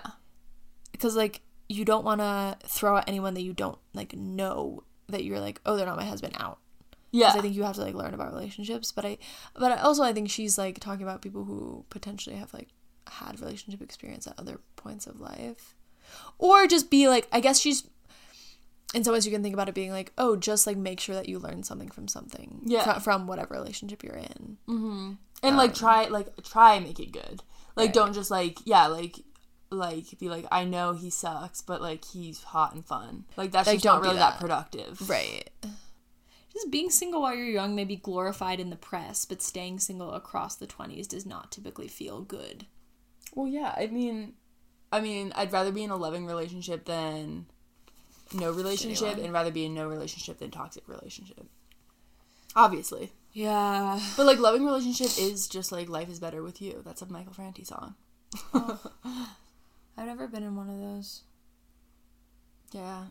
because 0.92 1.16
like 1.16 1.40
you 1.68 1.84
don't 1.84 2.04
want 2.04 2.20
to 2.20 2.56
throw 2.68 2.96
at 2.98 3.08
anyone 3.08 3.34
that 3.34 3.42
you 3.42 3.52
don't 3.52 3.78
like 3.94 4.14
know 4.14 4.84
that 5.08 5.24
you're 5.24 5.40
like, 5.40 5.60
oh, 5.64 5.76
they're 5.76 5.86
not 5.86 5.96
my 5.96 6.04
husband 6.04 6.36
out. 6.38 6.58
Yeah. 7.20 7.32
I 7.34 7.40
think 7.40 7.54
you 7.54 7.62
have 7.64 7.76
to 7.76 7.82
like 7.82 7.94
learn 7.94 8.14
about 8.14 8.32
relationships, 8.32 8.92
but 8.92 9.04
I, 9.04 9.18
but 9.54 9.72
I 9.72 9.76
also 9.82 10.02
I 10.02 10.12
think 10.12 10.30
she's 10.30 10.56
like 10.58 10.80
talking 10.80 11.02
about 11.02 11.22
people 11.22 11.44
who 11.44 11.84
potentially 11.90 12.36
have 12.36 12.52
like 12.54 12.68
had 13.08 13.40
relationship 13.40 13.80
experience 13.82 14.26
at 14.26 14.34
other 14.38 14.60
points 14.76 15.06
of 15.06 15.20
life, 15.20 15.74
or 16.38 16.66
just 16.66 16.90
be 16.90 17.08
like 17.08 17.26
I 17.32 17.40
guess 17.40 17.60
she's. 17.60 17.84
In 18.94 19.02
some 19.04 19.12
ways, 19.12 19.26
you 19.26 19.32
can 19.32 19.42
think 19.42 19.52
about 19.52 19.68
it 19.68 19.74
being 19.74 19.90
like, 19.90 20.12
oh, 20.16 20.36
just 20.36 20.66
like 20.66 20.76
make 20.76 21.00
sure 21.00 21.14
that 21.16 21.28
you 21.28 21.38
learn 21.40 21.64
something 21.64 21.90
from 21.90 22.06
something, 22.08 22.60
Yeah. 22.64 22.84
fro- 22.84 23.00
from 23.00 23.26
whatever 23.26 23.54
relationship 23.54 24.02
you're 24.04 24.14
in. 24.14 24.56
Mm-hmm. 24.68 25.12
and 25.42 25.56
like 25.56 25.70
um, 25.70 25.74
try 25.76 26.04
like 26.06 26.28
try 26.44 26.74
and 26.76 26.86
make 26.86 26.98
it 27.00 27.12
good 27.12 27.42
like 27.74 27.88
Right. 27.88 27.92
don't 27.94 28.14
just 28.14 28.30
like 28.30 28.58
yeah 28.64 28.86
like 28.86 29.16
like 29.70 30.18
be 30.18 30.28
like 30.30 30.46
i 30.50 30.64
know 30.64 30.92
he 30.94 31.10
sucks 31.10 31.60
but 31.60 31.82
like 31.82 32.04
he's 32.06 32.42
hot 32.42 32.74
and 32.74 32.86
fun 32.86 33.24
like 33.36 33.50
that's 33.50 33.66
Like, 33.66 33.74
just 33.76 33.84
don't 33.84 33.96
not 33.96 34.02
really 34.02 34.16
that. 34.16 34.34
that. 34.34 34.40
productive 34.40 35.10
Right. 35.10 35.50
Just 36.56 36.70
being 36.70 36.88
single 36.88 37.20
while 37.20 37.34
you're 37.34 37.44
young 37.46 37.74
may 37.74 37.84
be 37.84 37.96
glorified 37.96 38.60
in 38.60 38.70
the 38.70 38.76
press, 38.76 39.26
but 39.26 39.42
staying 39.42 39.78
single 39.78 40.14
across 40.14 40.56
the 40.56 40.66
20s 40.66 41.06
does 41.06 41.26
not 41.26 41.52
typically 41.52 41.86
feel 41.86 42.22
good. 42.22 42.64
well 43.34 43.46
yeah 43.46 43.74
i 43.76 43.86
mean 43.88 44.32
i 44.90 45.00
mean 45.00 45.32
i'd 45.34 45.52
rather 45.52 45.70
be 45.70 45.82
in 45.84 45.90
a 45.90 45.96
loving 45.96 46.24
relationship 46.24 46.86
than 46.86 47.44
no 48.32 48.50
relationship 48.50 49.18
and 49.18 49.32
rather 49.34 49.50
be 49.50 49.66
in 49.66 49.74
no 49.74 49.86
relationship 49.86 50.38
than 50.38 50.50
toxic 50.50 50.88
relationship. 50.88 51.44
Obviously. 52.54 53.12
Yeah. 53.34 54.00
but 54.16 54.24
like 54.24 54.38
loving 54.38 54.64
relationship 54.64 55.10
is 55.18 55.46
just 55.48 55.70
like 55.72 55.90
life 55.90 56.08
is 56.08 56.20
better 56.20 56.42
with 56.42 56.62
you. 56.62 56.80
That's 56.86 57.02
a 57.02 57.06
michael 57.12 57.34
franti 57.34 57.64
song. 57.64 57.96
Oh. 58.54 58.80
I've 59.98 60.06
never 60.06 60.26
been 60.26 60.42
in 60.42 60.56
one 60.56 60.70
of 60.70 60.78
those. 60.80 61.22
yeah 62.72 63.04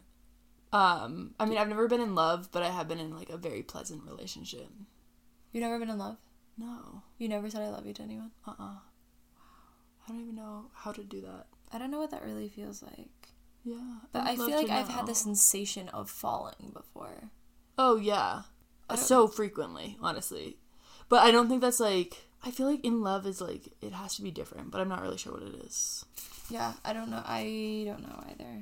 um 0.75 1.33
i 1.39 1.45
mean 1.45 1.57
i've 1.57 1.69
never 1.69 1.87
been 1.87 2.01
in 2.01 2.15
love 2.15 2.49
but 2.51 2.63
i 2.63 2.69
have 2.69 2.87
been 2.87 2.99
in 2.99 3.15
like 3.15 3.29
a 3.29 3.37
very 3.37 3.63
pleasant 3.63 4.01
relationship 4.11 4.69
You've 5.51 5.63
never 5.63 5.79
been 5.79 5.89
in 5.89 5.97
love? 5.97 6.17
no 6.57 7.01
You 7.17 7.29
never 7.29 7.49
said 7.49 7.61
I 7.61 7.69
love 7.69 7.85
you 7.85 7.93
to 7.93 8.03
anyone? 8.03 8.31
Uh-uh. 8.45 8.57
Wow. 8.57 8.81
I 10.03 10.11
don't 10.11 10.21
even 10.21 10.35
know 10.35 10.65
how 10.73 10.91
to 10.91 11.03
do 11.03 11.21
that. 11.21 11.45
I 11.71 11.77
don't 11.79 11.91
know 11.91 11.99
what 11.99 12.11
that 12.11 12.23
really 12.25 12.49
feels 12.49 12.83
like. 12.83 13.29
Yeah. 13.63 13.99
But 14.11 14.23
I 14.27 14.35
feel 14.35 14.51
like 14.51 14.69
I've 14.69 14.89
had 14.89 15.07
the 15.07 15.15
sensation 15.15 15.87
of 15.89 16.09
falling 16.09 16.71
before. 16.73 17.31
Oh 17.77 17.95
yeah. 17.95 18.41
So 18.95 19.27
frequently, 19.27 19.97
honestly. 20.01 20.57
But 21.09 21.23
I 21.23 21.31
don't 21.31 21.47
think 21.47 21.61
that's 21.61 21.79
like 21.79 22.11
I 22.43 22.51
feel 22.51 22.67
like 22.69 22.83
in 22.85 23.01
love 23.01 23.25
is 23.25 23.39
like 23.41 23.63
it 23.81 23.93
has 23.93 24.15
to 24.17 24.21
be 24.21 24.31
different, 24.31 24.71
but 24.71 24.81
I'm 24.81 24.89
not 24.89 25.01
really 25.01 25.17
sure 25.17 25.33
what 25.33 25.41
it 25.43 25.55
is. 25.65 26.05
Yeah, 26.49 26.73
I 26.83 26.93
don't 26.93 27.09
know. 27.09 27.23
I 27.25 27.83
don't 27.87 28.03
know 28.03 28.23
either. 28.29 28.53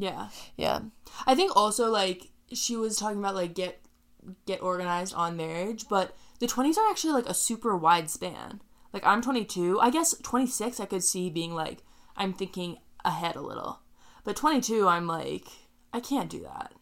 Yeah. 0.00 0.28
Yeah. 0.56 0.80
I 1.26 1.34
think 1.34 1.54
also 1.54 1.90
like 1.90 2.30
she 2.52 2.74
was 2.74 2.96
talking 2.96 3.18
about 3.18 3.34
like 3.34 3.54
get 3.54 3.80
get 4.46 4.62
organized 4.62 5.14
on 5.14 5.36
marriage, 5.36 5.88
but 5.88 6.16
the 6.38 6.46
20s 6.46 6.78
are 6.78 6.90
actually 6.90 7.12
like 7.12 7.28
a 7.28 7.34
super 7.34 7.76
wide 7.76 8.08
span. 8.08 8.62
Like 8.92 9.06
I'm 9.06 9.20
22. 9.20 9.78
I 9.80 9.90
guess 9.90 10.14
26 10.22 10.80
I 10.80 10.86
could 10.86 11.04
see 11.04 11.28
being 11.28 11.54
like 11.54 11.82
I'm 12.16 12.32
thinking 12.32 12.78
ahead 13.04 13.36
a 13.36 13.42
little. 13.42 13.80
But 14.24 14.36
22 14.36 14.88
I'm 14.88 15.06
like 15.06 15.46
I 15.92 16.00
can't 16.00 16.30
do 16.30 16.40
that. 16.40 16.72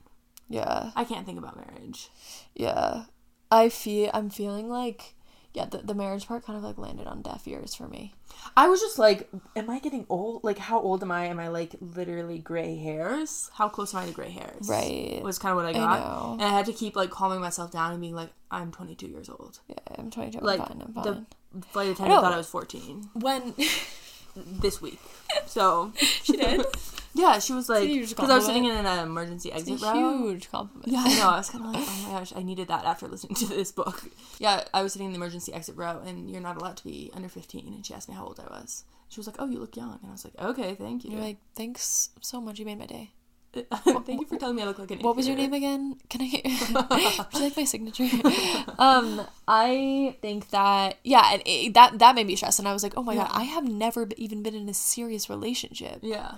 Yeah. 0.48 0.92
I 0.94 1.04
can't 1.04 1.26
think 1.26 1.38
about 1.38 1.56
marriage. 1.56 2.10
Yeah. 2.54 3.04
I 3.50 3.68
feel 3.68 4.10
I'm 4.14 4.30
feeling 4.30 4.68
like 4.68 5.14
yeah, 5.58 5.64
the, 5.66 5.78
the 5.78 5.94
marriage 5.94 6.28
part 6.28 6.44
kind 6.46 6.56
of 6.56 6.62
like 6.62 6.78
landed 6.78 7.08
on 7.08 7.20
deaf 7.22 7.46
ears 7.48 7.74
for 7.74 7.88
me. 7.88 8.14
I 8.56 8.68
was 8.68 8.80
just 8.80 8.96
like, 8.98 9.28
am 9.56 9.68
I 9.68 9.80
getting 9.80 10.06
old? 10.08 10.44
Like, 10.44 10.58
how 10.58 10.78
old 10.80 11.02
am 11.02 11.10
I? 11.10 11.26
Am 11.26 11.40
I 11.40 11.48
like 11.48 11.74
literally 11.80 12.38
gray 12.38 12.76
hairs? 12.76 13.50
How 13.54 13.68
close 13.68 13.92
am 13.92 14.02
I 14.02 14.06
to 14.06 14.12
gray 14.12 14.30
hairs? 14.30 14.68
Right. 14.68 15.20
Was 15.24 15.38
kind 15.40 15.50
of 15.50 15.56
what 15.56 15.66
I 15.66 15.72
got. 15.72 15.98
know. 15.98 16.32
And 16.34 16.42
I 16.42 16.50
had 16.56 16.66
to 16.66 16.72
keep 16.72 16.94
like 16.94 17.10
calming 17.10 17.40
myself 17.40 17.72
down 17.72 17.90
and 17.92 18.00
being 18.00 18.14
like, 18.14 18.30
I'm 18.52 18.70
22 18.70 19.08
years 19.08 19.28
old. 19.28 19.58
Yeah, 19.68 19.74
I'm 19.98 20.10
22. 20.12 20.38
I'm 20.38 20.44
Like, 20.44 20.60
fine. 20.60 20.82
I'm 20.86 20.92
the 21.02 21.12
fine. 21.14 21.62
flight 21.72 21.88
attendant 21.88 22.08
know. 22.16 22.20
thought 22.22 22.32
I 22.32 22.36
was 22.36 22.48
14 22.48 23.10
When 23.14 23.54
this 24.36 24.80
week. 24.80 25.00
So, 25.46 25.92
she 25.98 26.36
did, 26.36 26.64
yeah, 27.18 27.38
she 27.40 27.52
was 27.52 27.68
like, 27.68 27.88
because 27.88 28.30
I 28.30 28.36
was 28.36 28.46
sitting 28.46 28.64
in 28.64 28.74
an 28.74 28.98
emergency 29.00 29.50
it's 29.50 29.68
exit 29.68 29.82
a 29.82 29.92
row. 29.92 30.18
huge 30.18 30.50
compliment. 30.50 30.90
Yeah, 30.90 31.02
I 31.04 31.14
know. 31.18 31.28
I 31.28 31.36
was 31.38 31.50
kind 31.50 31.64
of 31.64 31.72
like, 31.72 31.84
oh 31.88 32.04
my 32.06 32.18
gosh, 32.18 32.32
I 32.34 32.42
needed 32.42 32.68
that 32.68 32.84
after 32.84 33.08
listening 33.08 33.34
to 33.36 33.46
this 33.46 33.72
book. 33.72 34.04
Yeah, 34.38 34.64
I 34.72 34.82
was 34.82 34.92
sitting 34.92 35.06
in 35.06 35.12
the 35.12 35.18
emergency 35.18 35.52
exit 35.52 35.76
row, 35.76 36.00
and 36.06 36.30
you're 36.30 36.40
not 36.40 36.56
allowed 36.56 36.76
to 36.78 36.84
be 36.84 37.10
under 37.14 37.28
15. 37.28 37.66
And 37.66 37.84
she 37.84 37.92
asked 37.92 38.08
me 38.08 38.14
how 38.14 38.24
old 38.24 38.40
I 38.40 38.44
was. 38.44 38.84
She 39.08 39.18
was 39.18 39.26
like, 39.26 39.36
oh, 39.38 39.46
you 39.46 39.58
look 39.58 39.76
young. 39.76 39.98
And 40.02 40.08
I 40.10 40.12
was 40.12 40.24
like, 40.24 40.38
okay, 40.40 40.74
thank 40.74 41.04
you. 41.04 41.12
You're 41.12 41.20
like, 41.20 41.38
thanks 41.56 42.10
so 42.20 42.40
much. 42.40 42.58
You 42.58 42.66
made 42.66 42.78
my 42.78 42.86
day. 42.86 43.10
Thank 43.52 44.20
you 44.20 44.26
for 44.26 44.36
telling 44.36 44.56
me 44.56 44.62
I 44.62 44.66
look 44.66 44.78
like 44.78 44.90
an 44.90 44.98
What 45.00 45.16
was 45.16 45.26
your 45.26 45.36
name 45.36 45.52
again? 45.52 45.96
Can 46.10 46.20
I 46.22 46.26
Would 47.32 47.34
you 47.34 47.40
like 47.40 47.56
my 47.56 47.64
signature? 47.64 48.08
um, 48.78 49.26
I 49.46 50.16
think 50.20 50.50
that 50.50 50.98
yeah, 51.04 51.30
and 51.32 51.42
it, 51.46 51.74
that 51.74 51.98
that 51.98 52.14
made 52.14 52.26
me 52.26 52.36
stressed, 52.36 52.58
and 52.58 52.68
I 52.68 52.72
was 52.72 52.82
like, 52.82 52.94
oh 52.96 53.02
my 53.02 53.14
god, 53.14 53.30
I 53.32 53.44
have 53.44 53.64
never 53.66 54.08
even 54.16 54.42
been 54.42 54.54
in 54.54 54.68
a 54.68 54.74
serious 54.74 55.28
relationship, 55.30 56.00
Yeah. 56.02 56.32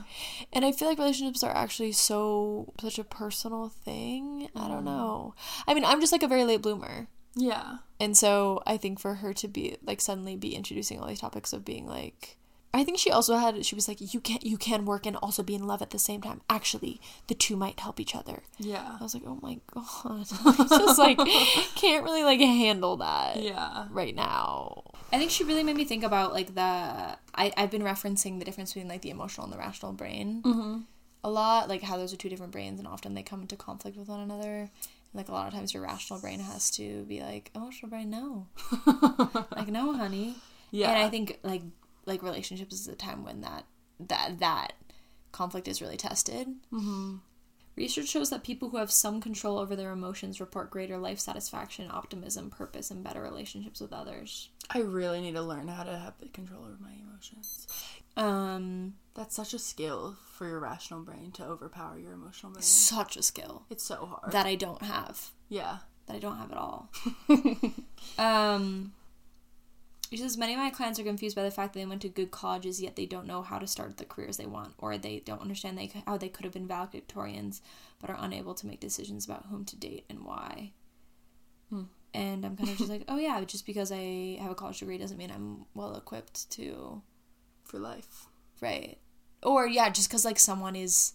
and 0.52 0.64
I 0.64 0.72
feel 0.72 0.88
like 0.88 0.98
relationships 0.98 1.42
are 1.42 1.54
actually 1.54 1.92
so 1.92 2.72
such 2.80 2.98
a 2.98 3.04
personal 3.04 3.68
thing. 3.68 4.48
I 4.54 4.68
don't 4.68 4.84
know. 4.84 5.34
I 5.66 5.74
mean, 5.74 5.84
I'm 5.84 6.00
just 6.00 6.12
like 6.12 6.22
a 6.22 6.28
very 6.28 6.44
late 6.44 6.62
bloomer. 6.62 7.08
Yeah. 7.36 7.78
And 8.00 8.16
so 8.16 8.60
I 8.66 8.76
think 8.76 8.98
for 8.98 9.14
her 9.14 9.32
to 9.34 9.46
be 9.48 9.76
like 9.84 10.00
suddenly 10.00 10.34
be 10.36 10.54
introducing 10.54 10.98
all 10.98 11.06
these 11.08 11.20
topics 11.20 11.52
of 11.52 11.64
being 11.64 11.86
like 11.86 12.36
I 12.72 12.84
think 12.84 12.98
she 12.98 13.10
also 13.10 13.36
had 13.36 13.64
she 13.66 13.74
was 13.74 13.88
like 13.88 14.14
you 14.14 14.20
can 14.20 14.38
you 14.42 14.56
can 14.56 14.84
work 14.84 15.04
and 15.04 15.16
also 15.16 15.42
be 15.42 15.56
in 15.56 15.66
love 15.66 15.82
at 15.82 15.90
the 15.90 15.98
same 15.98 16.20
time. 16.22 16.40
Actually, 16.48 17.00
the 17.26 17.34
two 17.34 17.56
might 17.56 17.80
help 17.80 17.98
each 17.98 18.14
other. 18.14 18.42
Yeah. 18.58 18.96
I 19.00 19.02
was 19.02 19.12
like, 19.12 19.24
"Oh 19.26 19.38
my 19.42 19.58
god." 19.74 20.26
I 20.44 20.54
just 20.78 20.98
like 20.98 21.18
can't 21.74 22.04
really 22.04 22.22
like 22.22 22.38
handle 22.40 22.96
that 22.98 23.42
Yeah. 23.42 23.86
right 23.90 24.14
now. 24.14 24.84
I 25.12 25.18
think 25.18 25.32
she 25.32 25.42
really 25.42 25.64
made 25.64 25.74
me 25.76 25.84
think 25.84 26.04
about 26.04 26.32
like 26.32 26.54
the 26.54 26.60
I 26.60 27.52
I've 27.56 27.72
been 27.72 27.82
referencing 27.82 28.38
the 28.38 28.44
difference 28.44 28.72
between 28.72 28.88
like 28.88 29.02
the 29.02 29.10
emotional 29.10 29.44
and 29.44 29.52
the 29.52 29.58
rational 29.58 29.92
brain. 29.92 30.42
Mm-hmm. 30.44 30.78
A 31.24 31.30
lot 31.30 31.68
like 31.68 31.82
how 31.82 31.96
those 31.96 32.12
are 32.14 32.16
two 32.16 32.28
different 32.28 32.52
brains 32.52 32.78
and 32.78 32.86
often 32.86 33.14
they 33.14 33.22
come 33.24 33.42
into 33.42 33.56
conflict 33.56 33.96
with 33.96 34.06
one 34.08 34.20
another. 34.20 34.70
Like 35.12 35.28
a 35.28 35.32
lot 35.32 35.48
of 35.48 35.54
times 35.54 35.74
your 35.74 35.82
rational 35.82 36.20
brain 36.20 36.38
has 36.38 36.70
to 36.76 37.02
be 37.02 37.20
like 37.20 37.50
emotional 37.56 37.90
brain 37.90 38.10
no. 38.10 38.46
like 39.56 39.66
no 39.68 39.92
honey. 39.92 40.36
Yeah. 40.70 40.90
And 40.92 41.02
I 41.02 41.08
think 41.08 41.40
like 41.42 41.62
like 42.10 42.22
relationships 42.22 42.74
is 42.74 42.88
a 42.88 42.94
time 42.94 43.24
when 43.24 43.40
that 43.40 43.64
that 43.98 44.38
that 44.40 44.72
conflict 45.32 45.66
is 45.68 45.80
really 45.80 45.96
tested. 45.96 46.46
Mm-hmm. 46.72 47.16
Research 47.76 48.08
shows 48.08 48.28
that 48.30 48.42
people 48.42 48.68
who 48.68 48.76
have 48.76 48.90
some 48.90 49.20
control 49.22 49.58
over 49.58 49.74
their 49.76 49.92
emotions 49.92 50.40
report 50.40 50.70
greater 50.70 50.98
life 50.98 51.18
satisfaction, 51.20 51.88
optimism, 51.90 52.50
purpose, 52.50 52.90
and 52.90 53.02
better 53.02 53.22
relationships 53.22 53.80
with 53.80 53.92
others. 53.92 54.50
I 54.68 54.80
really 54.80 55.20
need 55.22 55.34
to 55.36 55.40
learn 55.42 55.68
how 55.68 55.84
to 55.84 55.96
have 55.96 56.14
the 56.20 56.28
control 56.28 56.64
over 56.64 56.76
my 56.80 56.92
emotions. 57.00 57.66
Um, 58.16 58.94
That's 59.14 59.34
such 59.36 59.54
a 59.54 59.58
skill 59.58 60.16
for 60.34 60.46
your 60.46 60.58
rational 60.58 61.00
brain 61.00 61.30
to 61.32 61.44
overpower 61.46 61.96
your 61.98 62.12
emotional 62.12 62.52
brain. 62.52 62.62
such 62.62 63.16
a 63.16 63.22
skill 63.22 63.64
It's 63.70 63.84
so 63.84 64.04
hard. 64.04 64.32
that 64.32 64.46
I 64.46 64.56
don't 64.56 64.82
have. 64.82 65.30
yeah. 65.48 65.78
That 66.06 66.16
I 66.16 66.18
don't 66.18 66.36
have 66.38 66.50
at 66.50 66.58
all. 66.58 66.90
um, 68.18 68.92
she 70.10 70.16
says 70.16 70.36
many 70.36 70.54
of 70.54 70.58
my 70.58 70.70
clients 70.70 70.98
are 70.98 71.04
confused 71.04 71.36
by 71.36 71.44
the 71.44 71.50
fact 71.52 71.72
that 71.72 71.78
they 71.78 71.86
went 71.86 72.02
to 72.02 72.08
good 72.08 72.32
colleges 72.32 72.82
yet 72.82 72.96
they 72.96 73.06
don't 73.06 73.28
know 73.28 73.42
how 73.42 73.58
to 73.58 73.66
start 73.66 73.96
the 73.96 74.04
careers 74.04 74.36
they 74.36 74.46
want, 74.46 74.74
or 74.78 74.98
they 74.98 75.20
don't 75.20 75.40
understand 75.40 75.78
they, 75.78 75.90
how 76.06 76.16
they 76.16 76.28
could 76.28 76.44
have 76.44 76.52
been 76.52 76.66
valedictorians 76.66 77.60
but 78.00 78.10
are 78.10 78.18
unable 78.18 78.54
to 78.54 78.66
make 78.66 78.80
decisions 78.80 79.24
about 79.24 79.46
whom 79.46 79.64
to 79.64 79.76
date 79.76 80.04
and 80.10 80.24
why. 80.24 80.72
Hmm. 81.68 81.84
And 82.12 82.44
I'm 82.44 82.56
kind 82.56 82.70
of 82.70 82.78
just 82.78 82.90
like, 82.90 83.04
oh 83.08 83.18
yeah, 83.18 83.40
just 83.44 83.66
because 83.66 83.92
I 83.92 84.36
have 84.40 84.50
a 84.50 84.56
college 84.56 84.80
degree 84.80 84.98
doesn't 84.98 85.18
mean 85.18 85.30
I'm 85.30 85.66
well 85.74 85.94
equipped 85.96 86.50
to 86.52 87.02
For 87.62 87.78
life. 87.78 88.26
Right. 88.60 88.98
Or 89.44 89.68
yeah, 89.68 89.90
just 89.90 90.08
because 90.08 90.24
like 90.24 90.40
someone 90.40 90.74
is 90.74 91.12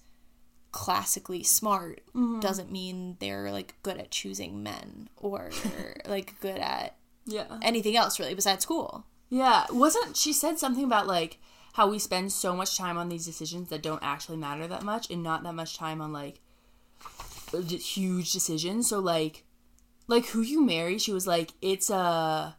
classically 0.72 1.44
smart 1.44 2.02
mm-hmm. 2.14 2.40
doesn't 2.40 2.72
mean 2.72 3.18
they're 3.20 3.52
like 3.52 3.76
good 3.82 3.98
at 3.98 4.12
choosing 4.12 4.62
men 4.62 5.10
or 5.16 5.50
like 6.06 6.40
good 6.42 6.58
at 6.58 6.98
Yeah. 7.26 7.58
anything 7.62 7.96
else 7.98 8.20
really 8.20 8.36
besides 8.36 8.64
school. 8.64 9.06
Yeah. 9.30 9.66
Wasn't 9.72 10.16
she 10.16 10.32
said 10.34 10.60
something 10.60 10.84
about 10.84 11.08
like 11.08 11.40
how 11.74 11.90
we 11.90 12.00
spend 12.00 12.32
so 12.32 12.56
much 12.56 12.78
time 12.78 12.98
on 12.98 13.10
these 13.10 13.26
decisions 13.26 13.70
that 13.70 13.82
don't 13.82 14.02
actually 14.04 14.38
matter 14.38 14.68
that 14.68 14.84
much 14.84 15.10
and 15.10 15.24
not 15.24 15.44
that 15.44 15.54
much 15.56 15.78
time 15.78 16.02
on 16.02 16.14
like 16.14 16.40
uh, 17.54 17.62
huge 17.62 18.32
decisions. 18.32 18.88
So 18.90 19.00
like 19.00 19.44
like 20.08 20.28
who 20.28 20.42
you 20.42 20.64
marry, 20.64 20.98
she 21.00 21.12
was 21.12 21.26
like 21.28 21.52
it's 21.62 21.90
a 21.90 22.56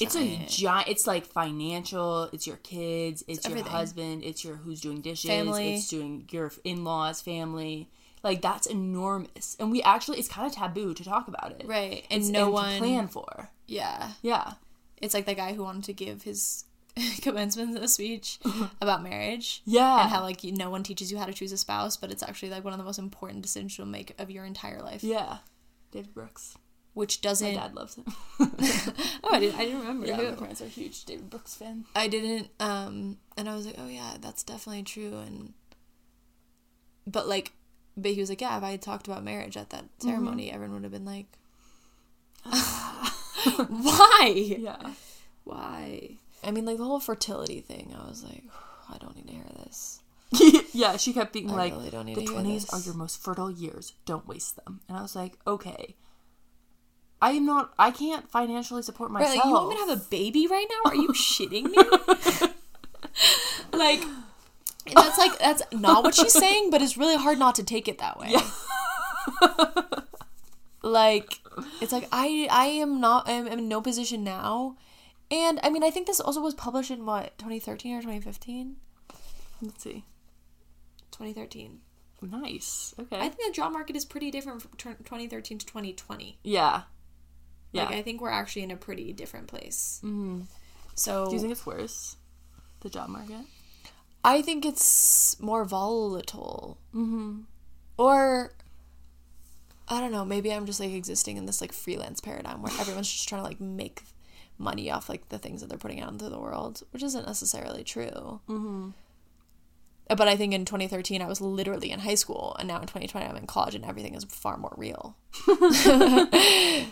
it's 0.00 0.14
a 0.16 0.18
Giant. 0.18 0.48
giant 0.48 0.88
it's 0.88 1.06
like 1.06 1.24
financial, 1.24 2.24
it's 2.32 2.46
your 2.46 2.56
kids, 2.58 3.24
it's, 3.26 3.44
your 3.44 3.52
everything. 3.52 3.72
husband, 3.72 4.22
it's 4.24 4.44
your 4.44 4.56
who's 4.56 4.80
doing 4.80 5.00
dishes, 5.00 5.30
Family. 5.30 5.74
it's 5.76 5.88
doing 5.88 6.28
your 6.30 6.52
in-laws, 6.64 7.20
family. 7.22 7.90
Like 8.22 8.42
that's 8.42 8.66
enormous. 8.66 9.56
And 9.60 9.70
we 9.70 9.82
actually 9.82 10.18
it's 10.18 10.28
kind 10.28 10.46
of 10.46 10.52
taboo 10.52 10.94
to 10.94 11.04
talk 11.04 11.28
about 11.28 11.52
it. 11.52 11.64
Right. 11.66 12.04
And 12.10 12.22
It's- 12.22 12.28
no 12.30 12.44
and 12.44 12.52
one 12.52 12.78
plan 12.78 13.08
for. 13.08 13.50
Yeah. 13.66 14.12
Yeah. 14.22 14.54
It's 15.00 15.14
like 15.14 15.26
the 15.26 15.34
guy 15.34 15.52
who 15.52 15.62
wanted 15.62 15.84
to 15.84 15.92
give 15.92 16.22
his 16.22 16.64
commencement 17.22 17.88
speech 17.90 18.38
about 18.80 19.02
marriage. 19.02 19.62
Yeah. 19.64 20.02
And 20.02 20.10
how 20.10 20.22
like 20.22 20.42
you, 20.42 20.52
no 20.52 20.70
one 20.70 20.82
teaches 20.82 21.12
you 21.12 21.18
how 21.18 21.26
to 21.26 21.32
choose 21.32 21.52
a 21.52 21.58
spouse, 21.58 21.96
but 21.96 22.10
it's 22.10 22.22
actually 22.22 22.50
like 22.50 22.64
one 22.64 22.72
of 22.72 22.78
the 22.78 22.84
most 22.84 22.98
important 22.98 23.42
decisions 23.42 23.78
you'll 23.78 23.86
make 23.86 24.14
of 24.18 24.30
your 24.30 24.44
entire 24.44 24.80
life. 24.82 25.04
Yeah. 25.04 25.38
David 25.92 26.12
Brooks. 26.14 26.56
Which 26.94 27.20
doesn't 27.20 27.54
dad 27.54 27.76
loves 27.76 27.94
him. 27.94 28.04
Oh, 28.40 28.50
I 29.30 29.38
didn't 29.38 29.56
I 29.60 29.64
didn't 29.66 29.80
remember. 29.80 30.06
Yeah, 30.08 30.16
who. 30.16 30.30
my 30.30 30.34
parents 30.36 30.60
are 30.60 30.66
huge 30.66 31.04
David 31.04 31.30
Brooks 31.30 31.54
fan. 31.54 31.84
I 31.94 32.08
didn't 32.08 32.48
um 32.58 33.18
and 33.36 33.48
I 33.48 33.54
was 33.54 33.66
like, 33.66 33.76
"Oh 33.78 33.86
yeah, 33.86 34.16
that's 34.20 34.42
definitely 34.42 34.82
true." 34.82 35.16
And 35.18 35.52
but 37.06 37.28
like 37.28 37.52
but 38.02 38.12
he 38.12 38.20
was 38.20 38.30
like, 38.30 38.40
"Yeah, 38.40 38.56
if 38.56 38.62
I 38.62 38.72
had 38.72 38.82
talked 38.82 39.06
about 39.06 39.24
marriage 39.24 39.56
at 39.56 39.70
that 39.70 39.84
mm-hmm. 39.84 40.08
ceremony, 40.08 40.52
everyone 40.52 40.74
would 40.74 40.84
have 40.84 40.92
been 40.92 41.04
like, 41.04 41.26
"Why? 43.68 44.32
Yeah. 44.34 44.92
Why?" 45.44 46.10
I 46.44 46.50
mean, 46.50 46.64
like 46.64 46.78
the 46.78 46.84
whole 46.84 47.00
fertility 47.00 47.60
thing. 47.60 47.94
I 47.98 48.08
was 48.08 48.22
like, 48.24 48.44
"I 48.88 48.98
don't 48.98 49.16
need 49.16 49.26
to 49.28 49.34
hear 49.34 49.46
this." 49.64 50.00
yeah, 50.72 50.96
she 50.96 51.12
kept 51.12 51.32
being 51.32 51.50
I 51.50 51.54
like, 51.54 51.72
really 51.72 51.90
don't 51.90 52.06
need 52.06 52.16
the 52.16 52.20
to 52.20 52.26
hear 52.26 52.32
twenties 52.32 52.68
are 52.70 52.80
your 52.80 52.94
most 52.94 53.22
fertile 53.22 53.50
years. 53.50 53.94
Don't 54.04 54.26
waste 54.26 54.56
them. 54.56 54.80
And 54.88 54.96
I 54.98 55.02
was 55.02 55.16
like, 55.16 55.38
okay. 55.46 55.96
I 57.20 57.32
am 57.32 57.46
not. 57.46 57.72
I 57.78 57.90
can't 57.90 58.30
financially 58.30 58.82
support 58.82 59.10
Right, 59.10 59.22
myself. 59.22 59.36
like 59.36 59.44
you 59.44 59.52
want 59.52 59.68
me 59.70 59.74
to 59.74 59.80
have 59.86 59.98
a 59.98 60.04
baby 60.08 60.46
right 60.46 60.66
now? 60.70 60.90
Are 60.90 60.94
you 60.94 61.08
shitting 61.08 61.64
me? 61.64 62.48
like 63.72 64.04
and 64.88 64.96
that's 64.96 65.18
like 65.18 65.38
that's 65.38 65.62
not 65.72 66.02
what 66.02 66.14
she's 66.14 66.32
saying, 66.32 66.70
but 66.70 66.82
it's 66.82 66.96
really 66.96 67.16
hard 67.16 67.38
not 67.38 67.54
to 67.56 67.64
take 67.64 67.88
it 67.88 67.98
that 67.98 68.18
way. 68.18 68.34
like 70.82 71.40
it's 71.80 71.92
like 71.92 72.08
I 72.12 72.48
I 72.50 72.66
am 72.66 73.00
not 73.00 73.28
I'm, 73.28 73.46
I'm 73.46 73.58
in 73.58 73.68
no 73.68 73.80
position 73.80 74.24
now. 74.24 74.76
And 75.30 75.60
I 75.62 75.70
mean 75.70 75.82
I 75.84 75.90
think 75.90 76.06
this 76.06 76.20
also 76.20 76.40
was 76.40 76.54
published 76.54 76.90
in 76.90 77.04
what, 77.04 77.36
2013 77.38 77.94
or 77.94 78.00
2015? 78.00 78.76
Let's 79.60 79.82
see. 79.82 80.04
2013. 81.12 81.80
Nice. 82.22 82.94
Okay. 82.98 83.16
I 83.16 83.28
think 83.28 83.36
the 83.46 83.52
job 83.52 83.72
market 83.72 83.96
is 83.96 84.04
pretty 84.04 84.30
different 84.30 84.62
from 84.62 84.70
tw- 84.72 84.98
2013 85.04 85.58
to 85.58 85.66
2020. 85.66 86.38
yeah. 86.42 86.82
Yeah. 87.70 87.84
Like 87.84 87.96
I 87.96 88.02
think 88.02 88.22
we're 88.22 88.30
actually 88.30 88.62
in 88.62 88.70
a 88.70 88.76
pretty 88.76 89.12
different 89.12 89.46
place. 89.46 90.00
Mm-hmm. 90.02 90.42
So 90.94 91.26
Do 91.28 91.34
you 91.34 91.40
think 91.40 91.52
it's 91.52 91.66
worse? 91.66 92.16
The 92.80 92.88
job 92.88 93.10
market. 93.10 93.44
I 94.28 94.42
think 94.42 94.66
it's 94.66 95.40
more 95.40 95.64
volatile. 95.64 96.76
Mm-hmm. 96.94 97.40
Or 97.96 98.52
I 99.88 100.00
don't 100.00 100.12
know. 100.12 100.24
Maybe 100.24 100.52
I'm 100.52 100.66
just 100.66 100.80
like 100.80 100.92
existing 100.92 101.38
in 101.38 101.46
this 101.46 101.62
like 101.62 101.72
freelance 101.72 102.20
paradigm 102.20 102.60
where 102.60 102.72
everyone's 102.78 103.10
just 103.10 103.26
trying 103.26 103.40
to 103.40 103.48
like 103.48 103.58
make 103.60 104.02
money 104.58 104.90
off 104.90 105.08
like 105.08 105.30
the 105.30 105.38
things 105.38 105.62
that 105.62 105.68
they're 105.68 105.78
putting 105.78 106.00
out 106.02 106.12
into 106.12 106.28
the 106.28 106.38
world, 106.38 106.82
which 106.90 107.02
isn't 107.02 107.26
necessarily 107.26 107.84
true. 107.84 108.40
Mm-hmm. 108.48 108.90
But 110.08 110.28
I 110.28 110.36
think 110.36 110.52
in 110.52 110.66
2013 110.66 111.22
I 111.22 111.26
was 111.26 111.40
literally 111.40 111.90
in 111.90 112.00
high 112.00 112.14
school, 112.14 112.54
and 112.58 112.68
now 112.68 112.76
in 112.76 112.82
2020 112.82 113.26
I'm 113.26 113.36
in 113.36 113.46
college, 113.46 113.74
and 113.74 113.84
everything 113.84 114.14
is 114.14 114.24
far 114.24 114.56
more 114.58 114.74
real. 114.76 115.16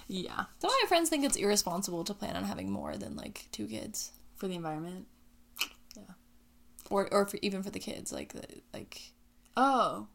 Yeah. 0.09 0.45
So 0.59 0.69
my 0.69 0.85
friends 0.89 1.09
think 1.09 1.25
it's 1.25 1.37
irresponsible 1.37 2.05
to 2.05 2.15
plan 2.15 2.37
on 2.37 2.45
having 2.45 2.71
more 2.71 2.97
than 2.97 3.17
like 3.17 3.47
two 3.53 3.67
kids, 3.67 4.13
For 4.37 4.49
the 4.49 4.55
environment. 4.55 5.07
Or 6.91 7.13
or 7.13 7.27
for, 7.27 7.39
even 7.43 7.63
for 7.63 7.71
the 7.71 7.79
kids, 7.79 8.13
like 8.13 8.33
the, 8.33 8.43
like 8.73 9.01
Oh. 9.57 10.07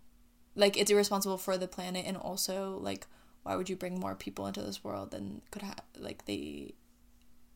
like 0.55 0.77
it's 0.77 0.91
irresponsible 0.91 1.37
for 1.37 1.57
the 1.57 1.67
planet 1.67 2.05
and 2.05 2.17
also 2.17 2.77
like 2.81 3.07
why 3.43 3.55
would 3.55 3.69
you 3.69 3.75
bring 3.75 3.99
more 3.99 4.13
people 4.15 4.45
into 4.45 4.61
this 4.61 4.83
world 4.83 5.11
than 5.11 5.41
could 5.51 5.63
have 5.63 5.81
like 5.97 6.25
they 6.25 6.73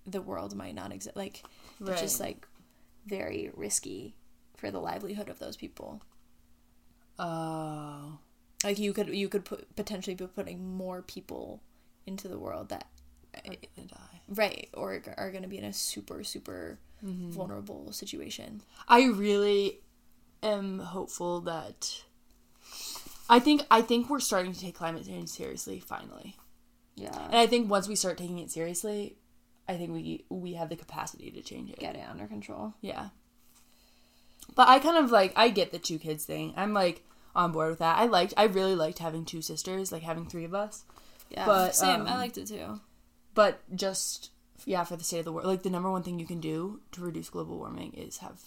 the 0.08 0.22
world 0.22 0.56
might 0.56 0.74
not 0.76 0.92
exist 0.92 1.16
like 1.16 1.44
it's 1.82 2.02
just 2.02 2.20
like 2.20 2.48
very 3.06 3.52
risky 3.56 4.16
for 4.58 4.72
the 4.72 4.80
livelihood 4.80 5.30
of 5.30 5.38
those 5.40 5.58
people 5.58 6.02
Oh. 7.18 8.18
like 8.64 8.78
you 8.80 8.94
could 8.94 9.10
you 9.10 9.30
could 9.30 9.46
put, 9.46 9.74
potentially 9.76 10.16
be 10.16 10.28
putting 10.28 10.76
more 10.76 11.02
people 11.02 11.62
into 12.06 12.28
the 12.28 12.38
world 12.40 12.70
that 12.70 12.88
I'm 13.46 13.56
gonna 13.76 13.88
die. 13.88 14.22
right 14.30 14.70
or 14.74 15.02
are 15.18 15.32
going 15.32 15.44
to 15.44 15.50
be 15.50 15.58
in 15.58 15.64
a 15.66 15.74
super 15.74 16.24
super 16.24 16.80
vulnerable 17.02 17.92
situation 17.92 18.62
I 18.88 19.06
really 19.06 19.80
am 20.42 20.80
hopeful 20.80 21.42
that 21.42 22.04
I 23.30 23.40
think 23.40 23.64
I 23.70 23.82
think 23.82 24.10
we're 24.10 24.20
starting 24.20 24.54
to 24.54 24.60
take 24.60 24.76
climate 24.76 25.06
change 25.06 25.30
seriously 25.30 25.80
finally. 25.80 26.36
yeah 26.96 27.26
And 27.26 27.36
I 27.36 27.48
think 27.48 27.70
once 27.70 27.88
we 27.88 27.96
start 27.96 28.18
taking 28.18 28.40
it 28.40 28.52
seriously, 28.52 29.18
I 29.68 29.76
think 29.78 29.92
we 29.92 30.26
we 30.30 30.54
have 30.54 30.70
the 30.70 30.76
capacity 30.76 31.32
to 31.32 31.42
change 31.42 31.70
it. 31.72 31.80
get 31.80 31.96
it 31.96 32.06
under 32.10 32.26
control 32.28 32.74
Yeah. 32.82 33.10
But 34.56 34.68
I 34.68 34.80
kind 34.80 34.98
of 34.98 35.12
like 35.12 35.34
I 35.36 35.50
get 35.50 35.72
the 35.72 35.80
two 35.80 35.98
kids 36.00 36.26
thing. 36.26 36.54
I'm 36.56 36.74
like 36.74 37.04
on 37.36 37.52
board 37.52 37.70
with 37.72 37.80
that. 37.80 37.98
I 37.98 38.06
liked 38.06 38.34
I 38.38 38.44
really 38.46 38.76
liked 38.76 39.00
having 39.00 39.26
two 39.26 39.42
sisters, 39.42 39.92
like 39.92 40.04
having 40.04 40.26
three 40.28 40.46
of 40.46 40.54
us. 40.54 40.86
yeah 41.30 41.46
But, 41.46 41.76
same 41.76 42.02
i 42.08 42.12
um, 42.14 42.18
liked 42.18 42.38
it 42.38 42.48
too 42.48 42.80
But 43.36 43.62
just 43.76 44.32
yeah, 44.66 44.84
for 44.84 44.96
the 44.96 45.04
state 45.04 45.20
of 45.20 45.26
the 45.26 45.32
world, 45.32 45.46
like 45.48 45.62
the 45.64 45.70
number 45.70 45.92
one 45.92 46.02
thing 46.04 46.20
you 46.20 46.26
can 46.26 46.40
do 46.40 46.82
to 46.94 47.02
reduce 47.02 47.30
global 47.30 47.58
warming 47.58 47.94
is 47.94 48.18
have 48.18 48.42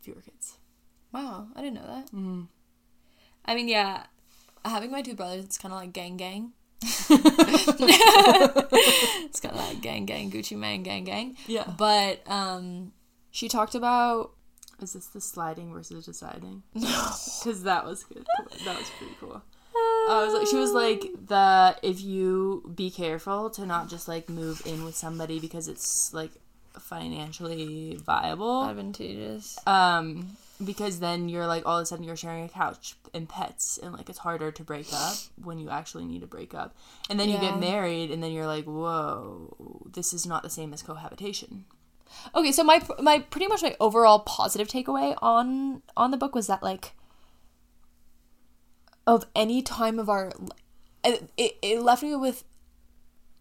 fewer 0.00 0.20
kids. 0.20 0.58
Wow, 1.12 1.48
I 1.56 1.62
didn't 1.62 1.74
know 1.74 1.86
that. 1.86 2.06
Mm-hmm. 2.06 2.42
I 3.44 3.54
mean, 3.54 3.68
yeah, 3.68 4.04
having 4.64 4.90
my 4.90 5.02
two 5.02 5.14
brothers, 5.14 5.44
it's 5.44 5.58
kind 5.58 5.72
of 5.72 5.80
like 5.80 5.92
gang 5.92 6.16
gang. 6.16 6.52
it's 6.82 7.08
kind 9.40 9.54
of 9.54 9.60
like 9.60 9.80
gang 9.80 10.04
gang, 10.06 10.30
Gucci 10.30 10.56
Mane, 10.56 10.82
gang 10.82 11.04
gang. 11.04 11.36
Yeah. 11.46 11.72
But 11.76 12.22
um, 12.30 12.92
she 13.30 13.48
talked 13.48 13.74
about 13.74 14.32
Is 14.80 14.92
this 14.92 15.06
the 15.06 15.20
sliding 15.20 15.72
versus 15.72 16.04
deciding? 16.04 16.62
Because 16.74 17.62
that 17.62 17.84
was 17.86 18.04
good. 18.04 18.26
That 18.64 18.78
was 18.78 18.90
pretty 18.98 19.14
cool. 19.20 19.42
I 20.08 20.24
was 20.24 20.34
like, 20.34 20.46
she 20.46 20.56
was 20.56 20.72
like 20.72 21.02
the 21.26 21.76
if 21.82 22.00
you 22.00 22.70
be 22.74 22.90
careful 22.90 23.50
to 23.50 23.66
not 23.66 23.88
just 23.88 24.08
like 24.08 24.28
move 24.28 24.62
in 24.64 24.84
with 24.84 24.96
somebody 24.96 25.40
because 25.40 25.68
it's 25.68 26.12
like 26.14 26.30
financially 26.78 27.98
viable. 28.04 28.64
advantageous. 28.64 29.58
Um, 29.66 30.36
because 30.64 31.00
then 31.00 31.28
you're 31.28 31.46
like 31.46 31.66
all 31.66 31.78
of 31.78 31.82
a 31.82 31.86
sudden 31.86 32.04
you're 32.04 32.16
sharing 32.16 32.44
a 32.44 32.48
couch 32.48 32.94
and 33.12 33.28
pets 33.28 33.78
and 33.82 33.92
like 33.92 34.08
it's 34.08 34.18
harder 34.18 34.50
to 34.50 34.64
break 34.64 34.86
up 34.92 35.16
when 35.42 35.58
you 35.58 35.70
actually 35.70 36.04
need 36.04 36.20
to 36.20 36.26
break 36.26 36.54
up. 36.54 36.74
And 37.10 37.18
then 37.18 37.28
you 37.28 37.38
get 37.38 37.58
married 37.58 38.10
and 38.10 38.22
then 38.22 38.32
you're 38.32 38.46
like, 38.46 38.64
whoa, 38.64 39.82
this 39.92 40.12
is 40.12 40.26
not 40.26 40.42
the 40.42 40.50
same 40.50 40.72
as 40.72 40.82
cohabitation. 40.82 41.64
Okay, 42.34 42.52
so 42.52 42.62
my 42.62 42.80
my 43.00 43.18
pretty 43.18 43.48
much 43.48 43.62
my 43.62 43.76
overall 43.80 44.20
positive 44.20 44.68
takeaway 44.68 45.16
on 45.20 45.82
on 45.96 46.10
the 46.10 46.16
book 46.16 46.34
was 46.34 46.46
that 46.46 46.62
like 46.62 46.92
of 49.06 49.24
any 49.34 49.62
time 49.62 49.98
of 49.98 50.08
our 50.08 50.32
it, 51.04 51.30
it, 51.36 51.56
it 51.62 51.82
left 51.82 52.02
me 52.02 52.16
with 52.16 52.44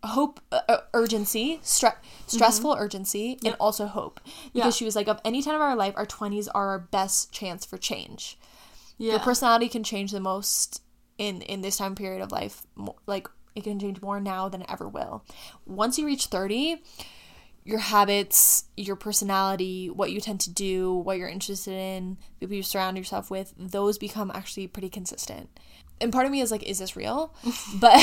hope 0.03 0.39
uh, 0.51 0.61
uh, 0.70 0.78
urgency 0.93 1.59
stre- 1.63 1.95
stressful 2.28 2.76
urgency 2.78 3.39
and 3.43 3.55
also 3.59 3.88
hope. 3.88 4.20
Because 4.53 4.76
Yeah. 4.76 4.78
she 4.78 4.86
was 4.86 4.95
like 4.95 5.07
of 5.07 5.20
any 5.26 5.41
time 5.41 5.55
of 5.55 5.61
our 5.61 5.76
life 5.76 5.93
our 5.97 6.05
20s 6.05 6.47
are 6.53 6.70
our 6.70 6.80
best 6.80 7.32
chance 7.32 7.66
for 7.66 7.78
change. 7.78 8.38
Yeah. 8.97 9.11
your 9.13 9.20
personality 9.20 9.68
can 9.68 9.84
change 9.84 10.11
the 10.11 10.20
most 10.22 10.82
in 11.18 11.41
in 11.41 11.61
this 11.61 11.78
time 11.78 11.95
period 11.95 12.22
of 12.22 12.32
life 12.32 12.63
like 13.07 13.28
it 13.55 13.63
can 13.63 13.80
change 13.80 14.01
more 14.01 14.20
now 14.20 14.47
than 14.49 14.61
it 14.61 14.68
ever 14.70 14.88
will. 14.88 15.24
Once 15.66 15.97
you 15.97 16.05
reach 16.05 16.28
30 16.28 16.84
your 17.66 17.80
habits 17.80 18.66
your 18.78 18.95
personality 18.95 19.89
what 19.89 20.11
you 20.11 20.22
tend 20.22 20.39
to 20.39 20.51
do 20.51 20.93
what 20.93 21.18
you're 21.18 21.28
interested 21.28 21.74
in 21.74 22.16
people 22.39 22.55
you 22.55 22.63
surround 22.63 22.95
yourself 22.95 23.32
with 23.32 23.53
those 23.57 23.97
become 23.97 24.32
actually 24.34 24.68
pretty 24.68 24.89
consistent. 24.89 25.49
And 26.01 26.11
part 26.11 26.26
of 26.26 26.32
me 26.32 26.41
is 26.41 26.51
like, 26.51 26.63
is 26.63 26.80
this 26.80 26.95
real? 26.95 27.34
But 27.80 27.99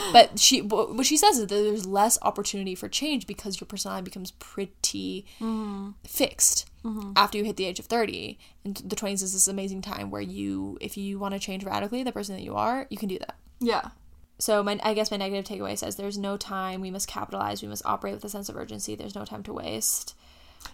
but 0.12 0.38
she 0.38 0.62
what 0.62 1.04
she 1.04 1.16
says 1.16 1.38
is 1.38 1.46
that 1.46 1.54
there's 1.54 1.86
less 1.86 2.18
opportunity 2.22 2.74
for 2.74 2.88
change 2.88 3.26
because 3.26 3.60
your 3.60 3.66
personality 3.66 4.04
becomes 4.04 4.30
pretty 4.32 5.26
mm-hmm. 5.40 5.90
fixed 6.04 6.66
mm-hmm. 6.84 7.12
after 7.16 7.36
you 7.36 7.44
hit 7.44 7.56
the 7.56 7.66
age 7.66 7.78
of 7.78 7.86
30 7.86 8.38
and 8.64 8.76
the 8.76 8.96
20s 8.96 9.22
is 9.22 9.32
this 9.32 9.48
amazing 9.48 9.82
time 9.82 10.10
where 10.10 10.22
you 10.22 10.78
if 10.80 10.96
you 10.96 11.18
want 11.18 11.34
to 11.34 11.40
change 11.40 11.64
radically 11.64 12.02
the 12.02 12.12
person 12.12 12.34
that 12.34 12.42
you 12.42 12.54
are 12.54 12.86
you 12.88 12.96
can 12.96 13.08
do 13.08 13.18
that. 13.18 13.36
Yeah. 13.60 13.90
So 14.38 14.62
my 14.62 14.78
i 14.82 14.92
guess 14.94 15.10
my 15.10 15.16
negative 15.16 15.44
takeaway 15.44 15.76
says 15.76 15.96
there's 15.96 16.18
no 16.18 16.36
time 16.36 16.80
we 16.80 16.90
must 16.90 17.08
capitalize 17.08 17.62
we 17.62 17.68
must 17.68 17.84
operate 17.86 18.14
with 18.14 18.24
a 18.24 18.28
sense 18.28 18.48
of 18.48 18.56
urgency 18.56 18.94
there's 18.94 19.14
no 19.14 19.24
time 19.24 19.42
to 19.42 19.52
waste 19.52 20.14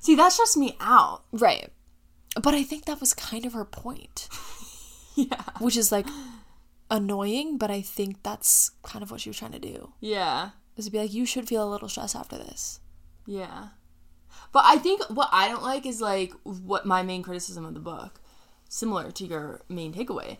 See, 0.00 0.14
that 0.14 0.32
stressed 0.32 0.56
me 0.56 0.76
out. 0.80 1.22
right 1.32 1.68
but 2.42 2.54
i 2.54 2.62
think 2.62 2.84
that 2.86 3.00
was 3.00 3.14
kind 3.14 3.44
of 3.46 3.52
her 3.52 3.64
point 3.64 4.28
Yeah. 5.14 5.42
which 5.60 5.76
is 5.76 5.92
like 5.92 6.06
annoying 6.90 7.58
but 7.58 7.70
i 7.70 7.80
think 7.80 8.22
that's 8.22 8.70
kind 8.82 9.02
of 9.02 9.10
what 9.10 9.20
she 9.20 9.28
was 9.28 9.38
trying 9.38 9.52
to 9.52 9.58
do 9.58 9.92
Yeah. 10.00 10.50
is 10.76 10.86
to 10.86 10.90
be 10.90 10.98
like 10.98 11.12
you 11.12 11.24
should 11.26 11.48
feel 11.48 11.66
a 11.66 11.70
little 11.70 11.88
stressed 11.88 12.16
after 12.16 12.36
this 12.38 12.80
Yeah. 13.26 13.68
But 14.52 14.64
I 14.66 14.76
think 14.76 15.02
what 15.08 15.28
I 15.32 15.48
don't 15.48 15.62
like 15.62 15.86
is 15.86 16.00
like 16.02 16.32
what 16.42 16.84
my 16.84 17.02
main 17.02 17.22
criticism 17.22 17.64
of 17.64 17.72
the 17.72 17.80
book, 17.80 18.20
similar 18.68 19.10
to 19.10 19.24
your 19.24 19.62
main 19.68 19.94
takeaway, 19.94 20.38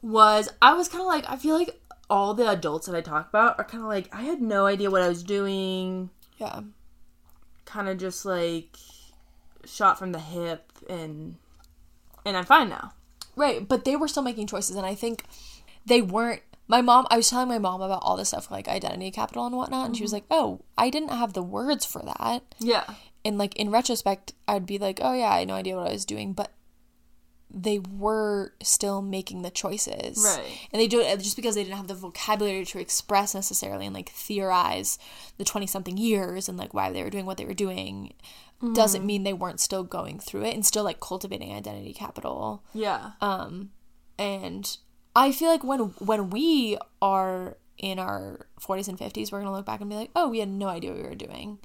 was 0.00 0.48
I 0.60 0.72
was 0.74 0.88
kind 0.88 1.00
of 1.02 1.06
like, 1.06 1.24
I 1.28 1.36
feel 1.36 1.56
like 1.56 1.80
all 2.12 2.34
the 2.34 2.48
adults 2.48 2.86
that 2.86 2.94
I 2.94 3.00
talk 3.00 3.28
about 3.28 3.58
are 3.58 3.64
kind 3.64 3.82
of 3.82 3.88
like, 3.88 4.08
I 4.14 4.22
had 4.22 4.42
no 4.42 4.66
idea 4.66 4.90
what 4.90 5.02
I 5.02 5.08
was 5.08 5.22
doing, 5.22 6.10
yeah 6.36 6.60
kind 7.72 7.88
of 7.88 7.98
just 7.98 8.24
like 8.24 8.76
shot 9.64 9.98
from 9.98 10.12
the 10.12 10.18
hip 10.18 10.70
and 10.88 11.36
and 12.24 12.36
I'm 12.36 12.44
fine 12.44 12.68
now. 12.68 12.92
Right, 13.34 13.66
but 13.66 13.84
they 13.84 13.96
were 13.96 14.08
still 14.08 14.22
making 14.22 14.46
choices, 14.46 14.76
and 14.76 14.86
I 14.86 14.94
think 14.94 15.24
they 15.86 16.02
weren't. 16.02 16.42
My 16.68 16.80
mom, 16.82 17.06
I 17.10 17.16
was 17.16 17.28
telling 17.28 17.48
my 17.48 17.58
mom 17.58 17.80
about 17.80 18.02
all 18.02 18.16
this 18.16 18.28
stuff 18.28 18.50
like 18.50 18.68
identity 18.68 19.10
capital 19.10 19.46
and 19.46 19.56
whatnot, 19.56 19.86
and 19.86 19.96
she 19.96 20.04
was 20.04 20.12
mm-hmm. 20.12 20.32
like, 20.32 20.38
"Oh, 20.42 20.60
I 20.76 20.90
didn't 20.90 21.10
have 21.10 21.32
the 21.32 21.42
words 21.42 21.84
for 21.84 22.02
that." 22.02 22.42
Yeah. 22.60 22.84
And 23.24 23.38
like 23.38 23.56
in 23.56 23.70
retrospect, 23.70 24.34
I'd 24.46 24.66
be 24.66 24.78
like, 24.78 25.00
"Oh 25.02 25.14
yeah, 25.14 25.30
I 25.30 25.40
had 25.40 25.48
no 25.48 25.54
idea 25.54 25.76
what 25.76 25.88
I 25.88 25.92
was 25.92 26.04
doing," 26.04 26.34
but 26.34 26.52
they 27.54 27.78
were 27.78 28.54
still 28.62 29.02
making 29.02 29.42
the 29.42 29.50
choices, 29.50 30.18
Right. 30.24 30.68
And 30.72 30.80
they 30.80 30.88
do 30.88 31.00
it 31.00 31.18
just 31.20 31.36
because 31.36 31.54
they 31.54 31.62
didn't 31.64 31.76
have 31.76 31.88
the 31.88 31.94
vocabulary 31.94 32.64
to 32.64 32.78
express 32.80 33.34
necessarily 33.34 33.84
and 33.86 33.94
like 33.94 34.08
theorize 34.10 34.98
the 35.38 35.44
twenty 35.44 35.66
something 35.66 35.96
years 35.98 36.48
and 36.48 36.56
like 36.58 36.72
why 36.72 36.90
they 36.90 37.02
were 37.02 37.10
doing 37.10 37.26
what 37.26 37.36
they 37.36 37.44
were 37.44 37.54
doing. 37.54 38.14
Doesn't 38.74 39.04
mean 39.04 39.24
they 39.24 39.32
weren't 39.32 39.58
still 39.58 39.82
going 39.82 40.20
through 40.20 40.44
it 40.44 40.54
and 40.54 40.64
still 40.64 40.84
like 40.84 41.00
cultivating 41.00 41.52
identity 41.52 41.92
capital 41.92 42.62
Yeah. 42.72 43.10
um 43.20 43.70
and 44.18 44.76
i 45.16 45.32
feel 45.32 45.48
like 45.48 45.64
when 45.64 45.80
when 45.98 46.30
we 46.30 46.78
are 47.00 47.56
in 47.78 47.98
our 47.98 48.46
40s 48.60 48.86
and 48.86 48.96
50s 48.98 49.32
we're 49.32 49.40
gonna 49.40 49.50
look 49.50 49.66
back 49.66 49.80
and 49.80 49.90
be 49.90 49.96
like 49.96 50.10
oh 50.14 50.28
we 50.28 50.38
had 50.38 50.48
no 50.48 50.68
idea 50.68 50.90
what 50.92 51.02
we 51.02 51.08
were 51.08 51.14
doing 51.16 51.58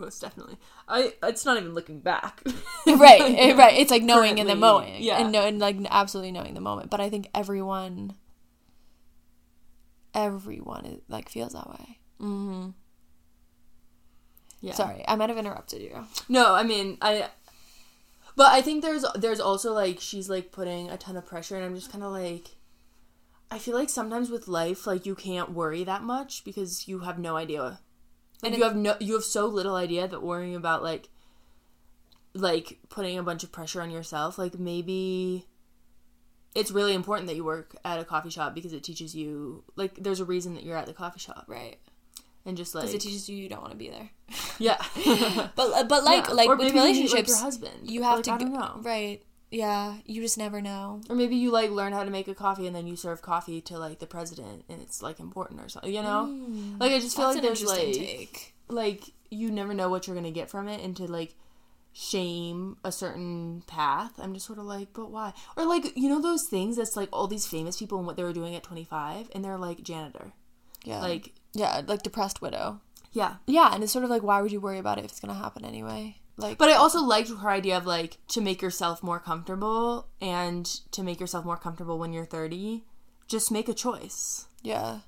Most 0.00 0.20
definitely. 0.20 0.56
I 0.88 1.14
it's 1.22 1.44
not 1.44 1.56
even 1.58 1.74
looking 1.74 2.00
back. 2.00 2.42
right 2.86 3.20
eh, 3.20 3.52
right 3.56 3.78
it's 3.78 3.90
like 3.90 4.02
knowing 4.02 4.38
in 4.38 4.46
the 4.46 4.56
moment 4.56 5.00
yeah. 5.00 5.20
and, 5.20 5.32
know, 5.32 5.46
and 5.46 5.58
like 5.58 5.76
absolutely 5.90 6.32
knowing 6.32 6.54
the 6.54 6.60
moment 6.60 6.90
but 6.90 7.00
i 7.00 7.10
think 7.10 7.28
everyone 7.34 8.14
everyone 10.14 10.86
is, 10.86 11.00
like 11.08 11.28
feels 11.28 11.52
that 11.52 11.68
way 11.68 11.98
yeah. 14.60 14.72
sorry 14.72 15.04
i 15.06 15.14
might 15.14 15.28
have 15.28 15.38
interrupted 15.38 15.82
you 15.82 16.06
No, 16.28 16.54
I 16.54 16.62
mean, 16.62 16.98
I 17.00 17.28
but 18.36 18.52
I 18.52 18.62
think 18.62 18.82
there's 18.82 19.04
there's 19.14 19.40
also 19.40 19.72
like 19.72 19.98
she's 20.00 20.30
like 20.30 20.52
putting 20.52 20.88
a 20.88 20.96
ton 20.96 21.16
of 21.16 21.26
pressure 21.26 21.56
and 21.56 21.64
I'm 21.64 21.74
just 21.74 21.92
kind 21.92 22.04
of 22.04 22.12
like 22.12 22.56
I 23.50 23.58
feel 23.58 23.74
like 23.74 23.90
sometimes 23.90 24.30
with 24.30 24.48
life 24.48 24.86
like 24.86 25.06
you 25.06 25.14
can't 25.14 25.52
worry 25.52 25.84
that 25.84 26.02
much 26.02 26.44
because 26.44 26.86
you 26.88 27.00
have 27.00 27.18
no 27.18 27.36
idea. 27.36 27.80
Like 28.42 28.52
And 28.52 28.58
you 28.58 28.64
have 28.64 28.76
no 28.76 28.96
you 29.00 29.14
have 29.14 29.24
so 29.24 29.46
little 29.46 29.74
idea 29.74 30.08
that 30.08 30.22
worrying 30.22 30.54
about 30.54 30.82
like 30.82 31.08
like 32.34 32.78
putting 32.88 33.18
a 33.18 33.22
bunch 33.22 33.42
of 33.42 33.50
pressure 33.50 33.82
on 33.82 33.90
yourself 33.90 34.38
like 34.38 34.58
maybe 34.58 35.46
it's 36.54 36.70
really 36.70 36.94
important 36.94 37.26
that 37.28 37.34
you 37.36 37.44
work 37.44 37.74
at 37.84 37.98
a 37.98 38.04
coffee 38.04 38.30
shop 38.30 38.54
because 38.54 38.72
it 38.72 38.84
teaches 38.84 39.14
you 39.14 39.64
like 39.76 39.94
there's 39.96 40.20
a 40.20 40.24
reason 40.24 40.54
that 40.54 40.62
you're 40.62 40.76
at 40.76 40.86
the 40.86 40.92
coffee 40.92 41.18
shop 41.18 41.44
right 41.48 41.78
and 42.46 42.56
just 42.56 42.72
like 42.74 42.82
because 42.82 42.94
it 42.94 43.00
teaches 43.00 43.28
you 43.28 43.36
you 43.36 43.48
don't 43.48 43.60
want 43.60 43.72
to 43.72 43.76
be 43.76 43.90
there 43.90 44.10
yeah 44.60 44.76
but 45.56 45.72
uh, 45.72 45.84
but 45.84 46.04
like 46.04 46.28
Yeah. 46.28 46.34
like 46.34 46.48
Or 46.48 46.56
with 46.56 46.68
you 46.68 46.72
like, 46.72 46.82
relationships 46.84 47.28
your 47.28 47.38
husband. 47.38 47.90
you 47.90 48.02
have 48.04 48.16
Like, 48.18 48.24
to 48.26 48.32
I 48.32 48.38
don't 48.38 48.52
go- 48.52 48.58
know. 48.60 48.78
right 48.82 49.22
yeah 49.50 49.96
you 50.06 50.22
just 50.22 50.38
never 50.38 50.60
know 50.60 51.00
Or 51.10 51.16
maybe 51.16 51.36
you 51.36 51.50
like 51.50 51.70
learn 51.70 51.92
how 51.92 52.04
to 52.04 52.10
make 52.10 52.28
a 52.28 52.34
coffee 52.34 52.66
and 52.66 52.74
then 52.76 52.86
you 52.86 52.96
serve 52.96 53.20
coffee 53.22 53.60
to 53.62 53.78
like 53.78 53.98
the 53.98 54.06
president 54.06 54.64
and 54.68 54.80
it's 54.80 55.02
like 55.02 55.18
important 55.20 55.60
or 55.60 55.68
something, 55.68 55.92
you 55.92 56.02
know? 56.02 56.22
like 56.78 56.92
I 56.92 57.00
just 57.00 57.16
feel 57.16 57.26
Mm. 57.30 57.34
Like 57.34 57.42
there's 57.42 57.64
like 57.64 57.92
take. 57.94 58.54
like 58.68 59.02
you 59.30 59.50
never 59.50 59.74
know 59.74 59.88
what 59.90 60.06
you're 60.06 60.16
gonna 60.16 60.30
get 60.30 60.50
from 60.50 60.68
it 60.68 60.80
and 60.82 60.96
to 60.96 61.10
like 61.10 61.34
shame 61.92 62.76
a 62.84 62.92
certain 62.92 63.62
path. 63.66 64.12
I'm 64.18 64.32
just 64.34 64.46
sort 64.46 64.58
of 64.60 64.64
like, 64.64 64.88
but 64.92 65.10
why? 65.10 65.32
Or 65.56 65.64
like 65.64 65.96
you 65.96 66.08
know 66.08 66.20
those 66.22 66.44
things 66.44 66.76
that's 66.76 66.96
like 66.96 67.08
all 67.12 67.26
these 67.26 67.46
famous 67.46 67.76
people 67.76 67.98
and 67.98 68.06
what 68.06 68.16
they 68.16 68.22
were 68.22 68.32
doing 68.32 68.54
at 68.54 68.62
25 68.62 69.30
and 69.34 69.44
they're 69.44 69.58
like 69.58 69.82
janitor. 69.82 70.32
Yeah. 70.84 71.00
Like 71.00 71.32
yeah, 71.52 71.82
like 71.86 72.02
depressed 72.02 72.40
widow. 72.40 72.80
yeah. 73.12 73.36
Yeah, 73.46 73.74
and 73.74 73.82
it's 73.82 73.92
sort 73.92 74.04
of 74.04 74.10
like 74.10 74.22
why 74.22 74.40
would 74.40 74.52
you 74.52 74.60
worry 74.60 74.78
about 74.78 74.98
it 74.98 75.04
if 75.04 75.10
it's 75.10 75.20
gonna 75.20 75.34
happen 75.34 75.64
anyway? 75.64 76.16
Like 76.40 76.58
But 76.58 76.68
I 76.70 76.74
also 76.74 76.98
um, 76.98 77.08
liked 77.08 77.28
her 77.30 77.48
idea 77.50 77.76
of 77.76 77.86
like 77.86 78.18
to 78.28 78.40
make 78.40 78.62
yourself 78.62 79.02
more 79.02 79.20
comfortable 79.20 80.08
and 80.20 80.64
to 80.92 81.02
make 81.02 81.20
yourself 81.20 81.44
more 81.44 81.56
comfortable 81.56 81.98
when 81.98 82.12
you're 82.12 82.24
30, 82.24 82.84
just 83.28 83.50
make 83.50 83.68
a 83.68 83.74
choice. 83.74 84.46
yeah. 84.62 85.00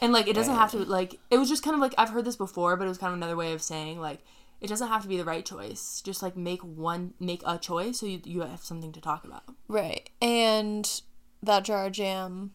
And 0.00 0.12
like 0.12 0.26
it 0.26 0.34
doesn't 0.34 0.56
have 0.56 0.72
to 0.72 0.78
like 0.78 1.18
it 1.30 1.38
was 1.38 1.48
just 1.48 1.62
kind 1.62 1.74
of 1.74 1.80
like 1.80 1.94
I've 1.96 2.10
heard 2.10 2.24
this 2.24 2.36
before, 2.36 2.76
but 2.76 2.84
it 2.84 2.88
was 2.88 2.98
kind 2.98 3.12
of 3.12 3.16
another 3.16 3.36
way 3.36 3.52
of 3.52 3.62
saying 3.62 4.00
like 4.00 4.20
it 4.60 4.66
doesn't 4.66 4.88
have 4.88 5.02
to 5.02 5.08
be 5.08 5.16
the 5.16 5.24
right 5.24 5.46
choice. 5.46 6.02
Just 6.04 6.20
like 6.22 6.36
make 6.36 6.60
one 6.62 7.14
make 7.20 7.42
a 7.46 7.56
choice 7.58 8.00
so 8.00 8.06
you 8.06 8.20
you 8.24 8.40
have 8.40 8.60
something 8.60 8.92
to 8.92 9.00
talk 9.00 9.24
about. 9.24 9.44
Right. 9.68 10.10
And 10.20 11.00
that 11.42 11.64
jar 11.64 11.86
of 11.86 11.92
jam 11.92 12.52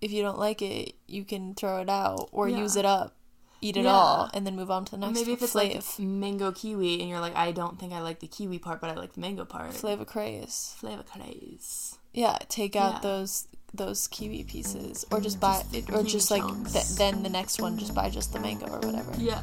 if 0.00 0.10
you 0.10 0.22
don't 0.22 0.38
like 0.38 0.60
it, 0.60 0.94
you 1.06 1.24
can 1.24 1.54
throw 1.54 1.80
it 1.80 1.88
out 1.88 2.28
or 2.32 2.48
Yeah. 2.48 2.58
use 2.58 2.76
it 2.76 2.84
up, 2.84 3.16
eat 3.62 3.76
it 3.78 3.84
Yeah. 3.84 3.92
all, 3.92 4.30
and 4.34 4.46
then 4.46 4.54
move 4.56 4.70
on 4.70 4.84
to 4.86 4.90
the 4.92 4.98
next 4.98 5.14
Maybe 5.18 5.32
if 5.32 5.42
it's 5.42 5.54
flav. 5.54 5.74
like 5.98 5.98
mango 5.98 6.52
kiwi 6.52 7.00
and 7.00 7.08
you're 7.08 7.20
like 7.20 7.34
I 7.36 7.52
don't 7.52 7.78
think 7.78 7.92
I 7.94 8.00
like 8.02 8.20
the 8.20 8.26
kiwi 8.26 8.58
part, 8.58 8.80
but 8.82 8.90
I 8.90 8.94
like 8.94 9.14
the 9.14 9.20
mango 9.20 9.44
part. 9.46 9.72
flavor 9.72 10.04
craze. 10.04 10.74
Flavor 10.78 11.04
craze. 11.04 11.96
Yeah, 12.12 12.36
take 12.48 12.76
out 12.76 12.94
Yeah. 12.96 13.00
those 13.00 13.46
those 13.74 14.06
kiwi 14.08 14.44
pieces 14.44 15.06
or 15.10 15.18
just 15.18 15.38
mm, 15.38 15.40
buy 15.40 15.62
it 15.72 15.88
or 15.90 16.02
just 16.02 16.30
like 16.30 16.44
th- 16.70 16.88
then 16.98 17.22
the 17.22 17.30
next 17.30 17.58
one 17.62 17.78
just 17.78 17.94
buy 17.94 18.10
just 18.10 18.34
the 18.34 18.38
mango 18.40 18.66
or 18.66 18.80
whatever. 18.80 19.12
Yeah. 19.16 19.40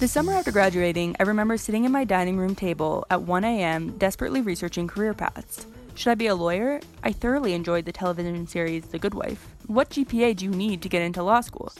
The 0.00 0.06
summer 0.08 0.32
after 0.32 0.52
graduating, 0.52 1.16
I 1.18 1.24
remember 1.24 1.56
sitting 1.56 1.84
at 1.84 1.90
my 1.90 2.04
dining 2.04 2.36
room 2.38 2.54
table 2.54 3.04
at 3.10 3.22
1 3.22 3.42
a.m., 3.44 3.98
desperately 3.98 4.40
researching 4.40 4.86
career 4.86 5.12
paths. 5.12 5.66
Should 5.98 6.12
I 6.12 6.14
be 6.14 6.28
a 6.28 6.34
lawyer? 6.36 6.78
I 7.02 7.10
thoroughly 7.10 7.54
enjoyed 7.54 7.84
the 7.84 7.90
television 7.90 8.46
series 8.46 8.84
The 8.84 9.00
Good 9.00 9.14
Wife. 9.14 9.48
What 9.66 9.90
GPA 9.90 10.36
do 10.36 10.44
you 10.44 10.52
need 10.52 10.80
to 10.82 10.88
get 10.88 11.02
into 11.02 11.24
law 11.24 11.40
school? 11.40 11.72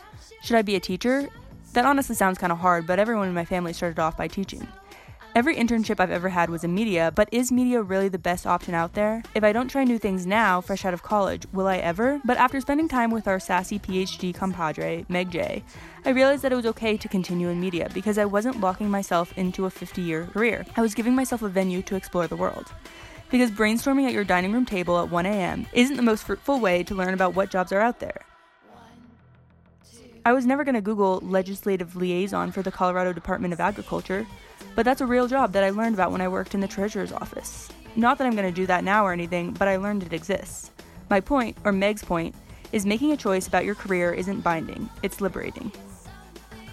Should 0.43 0.57
I 0.57 0.63
be 0.63 0.75
a 0.75 0.81
teacher? 0.81 1.29
That 1.75 1.85
honestly 1.85 2.17
sounds 2.17 2.37
kind 2.37 2.51
of 2.51 2.59
hard, 2.59 2.85
but 2.85 2.99
everyone 2.99 3.29
in 3.29 3.35
my 3.35 3.45
family 3.45 3.73
started 3.73 4.01
off 4.01 4.17
by 4.17 4.27
teaching. 4.27 4.67
Every 5.37 5.55
internship 5.55 6.01
I've 6.01 6.11
ever 6.11 6.31
had 6.31 6.51
was 6.51 6.65
in 6.65 6.75
media, 6.75 7.13
but 7.15 7.29
is 7.31 7.53
media 7.53 7.81
really 7.81 8.09
the 8.09 8.19
best 8.19 8.45
option 8.45 8.75
out 8.75 8.95
there? 8.95 9.23
If 9.37 9.45
I 9.45 9.53
don't 9.53 9.69
try 9.69 9.85
new 9.85 10.01
things 10.01 10.27
now, 10.27 10.61
fresh 10.61 10.85
out 10.85 10.95
of 10.95 11.05
college, 11.05 11.47
will 11.53 11.69
I 11.69 11.77
ever? 11.77 12.21
But 12.25 12.39
after 12.39 12.61
spending 12.61 12.89
time 12.89 13.13
with 13.13 13.29
our 13.29 13.39
sassy 13.39 13.79
PhD 13.79 14.35
compadre, 14.35 15.07
Meg 15.09 15.31
Jay, 15.31 15.63
I 16.05 16.11
realized 16.11 16.43
that 16.43 16.51
it 16.51 16.57
was 16.57 16.67
okay 16.67 16.97
to 16.97 17.07
continue 17.07 17.51
in 17.51 17.61
media 17.61 17.89
because 17.95 18.19
I 18.19 18.25
wasn't 18.25 18.61
locking 18.61 18.91
myself 18.91 19.33
into 19.39 19.67
a 19.67 19.71
50 19.71 20.03
year 20.03 20.27
career. 20.27 20.67
I 20.77 20.81
was 20.81 20.97
giving 20.97 21.15
myself 21.15 21.43
a 21.43 21.49
venue 21.49 21.83
to 21.83 21.95
explore 21.95 22.27
the 22.27 22.35
world. 22.35 22.73
Because 23.31 23.51
brainstorming 23.51 24.07
at 24.07 24.13
your 24.13 24.25
dining 24.25 24.53
room 24.53 24.65
table 24.65 24.99
at 24.99 25.11
1 25.11 25.27
a.m. 25.27 25.67
isn't 25.73 25.97
the 25.97 26.03
most 26.03 26.25
fruitful 26.25 26.61
way 26.61 26.83
to 26.85 26.95
learn 26.95 27.13
about 27.13 27.35
what 27.35 27.51
jobs 27.51 27.73
are 27.73 27.81
out 27.81 28.01
there. 28.01 28.23
I 30.25 30.33
was 30.33 30.47
never 30.47 30.65
going 30.65 30.75
to 30.75 30.81
Google 30.81 31.21
legislative 31.23 31.97
liaison 31.97 32.53
for 32.53 32.63
the 32.63 32.71
Colorado 32.71 33.13
Department 33.13 33.53
of 33.53 33.61
Agriculture, 33.61 34.27
but 34.75 34.85
that's 34.85 35.01
a 35.01 35.07
real 35.07 35.27
job 35.27 35.53
that 35.53 35.65
I 35.65 35.71
learned 35.71 35.95
about 35.95 36.13
when 36.13 36.21
I 36.21 36.29
worked 36.29 36.55
in 36.55 36.61
the 36.61 36.69
treasurer's 36.69 37.13
office. 37.13 37.69
Not 37.97 38.19
that 38.19 38.27
I'm 38.27 38.35
going 38.37 38.47
to 38.49 38.53
do 38.53 38.67
that 38.67 38.85
now 38.85 39.05
or 39.05 39.13
anything, 39.13 39.53
but 39.53 39.69
I 39.69 39.77
learned 39.77 40.03
it 40.03 40.13
exists. 40.13 40.71
My 41.11 41.21
point, 41.21 41.57
or 41.65 41.73
Meg's 41.73 42.05
point, 42.05 42.35
is 42.73 42.85
making 42.85 43.13
a 43.13 43.17
choice 43.17 43.47
about 43.47 43.65
your 43.65 43.75
career 43.75 44.13
isn't 44.13 44.43
binding, 44.43 44.89
it's 45.03 45.21
liberating. 45.21 45.73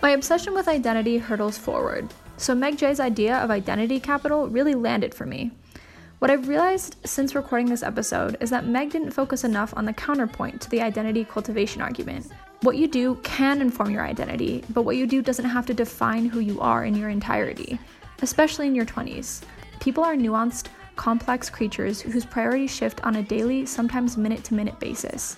My 0.01 0.11
obsession 0.11 0.53
with 0.53 0.67
identity 0.67 1.17
hurdles 1.17 1.57
forward, 1.57 2.13
so 2.37 2.53
Meg 2.53 2.77
Jay's 2.77 2.99
idea 2.99 3.37
of 3.37 3.51
identity 3.51 3.99
capital 3.99 4.47
really 4.49 4.75
landed 4.75 5.13
for 5.13 5.25
me. 5.25 5.51
What 6.19 6.31
I've 6.31 6.47
realized 6.47 6.95
since 7.03 7.35
recording 7.35 7.67
this 7.67 7.83
episode 7.83 8.37
is 8.39 8.49
that 8.49 8.65
Meg 8.65 8.89
didn't 8.89 9.11
focus 9.11 9.43
enough 9.43 9.73
on 9.75 9.83
the 9.83 9.91
counterpoint 9.91 10.61
to 10.61 10.69
the 10.69 10.81
identity 10.81 11.25
cultivation 11.25 11.81
argument. 11.81 12.31
What 12.61 12.77
you 12.77 12.87
do 12.87 13.15
can 13.15 13.59
inform 13.59 13.91
your 13.91 14.05
identity, 14.05 14.63
but 14.69 14.83
what 14.83 14.95
you 14.95 15.07
do 15.07 15.21
doesn't 15.21 15.43
have 15.43 15.65
to 15.65 15.73
define 15.73 16.25
who 16.25 16.39
you 16.39 16.61
are 16.61 16.85
in 16.85 16.95
your 16.95 17.09
entirety, 17.09 17.77
especially 18.21 18.65
in 18.65 18.75
your 18.75 18.85
20s. 18.85 19.41
People 19.81 20.05
are 20.05 20.15
nuanced, 20.15 20.67
complex 20.95 21.49
creatures 21.49 21.99
whose 21.99 22.25
priorities 22.25 22.73
shift 22.73 23.03
on 23.03 23.17
a 23.17 23.23
daily, 23.23 23.65
sometimes 23.65 24.15
minute 24.15 24.45
to 24.45 24.53
minute 24.53 24.79
basis. 24.79 25.35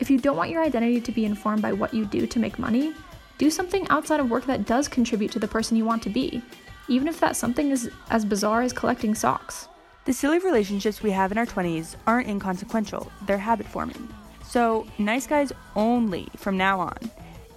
If 0.00 0.10
you 0.10 0.18
don't 0.18 0.36
want 0.36 0.50
your 0.50 0.64
identity 0.64 1.00
to 1.02 1.12
be 1.12 1.24
informed 1.24 1.62
by 1.62 1.72
what 1.72 1.94
you 1.94 2.04
do 2.04 2.26
to 2.26 2.40
make 2.40 2.58
money, 2.58 2.94
do 3.38 3.48
something 3.48 3.86
outside 3.90 4.18
of 4.18 4.28
work 4.28 4.44
that 4.46 4.66
does 4.66 4.88
contribute 4.88 5.30
to 5.30 5.38
the 5.38 5.46
person 5.46 5.76
you 5.76 5.84
want 5.84 6.02
to 6.02 6.10
be, 6.10 6.42
even 6.88 7.06
if 7.06 7.20
that 7.20 7.36
something 7.36 7.70
is 7.70 7.88
as 8.10 8.24
bizarre 8.24 8.62
as 8.62 8.72
collecting 8.72 9.14
socks. 9.14 9.68
The 10.06 10.12
silly 10.12 10.38
relationships 10.38 11.02
we 11.02 11.10
have 11.10 11.32
in 11.32 11.38
our 11.38 11.46
20s 11.46 11.96
aren't 12.06 12.28
inconsequential, 12.28 13.10
they're 13.26 13.38
habit 13.38 13.66
forming. 13.66 14.08
So, 14.44 14.86
nice 14.98 15.26
guys 15.26 15.52
only 15.74 16.28
from 16.36 16.56
now 16.56 16.78
on. 16.78 16.96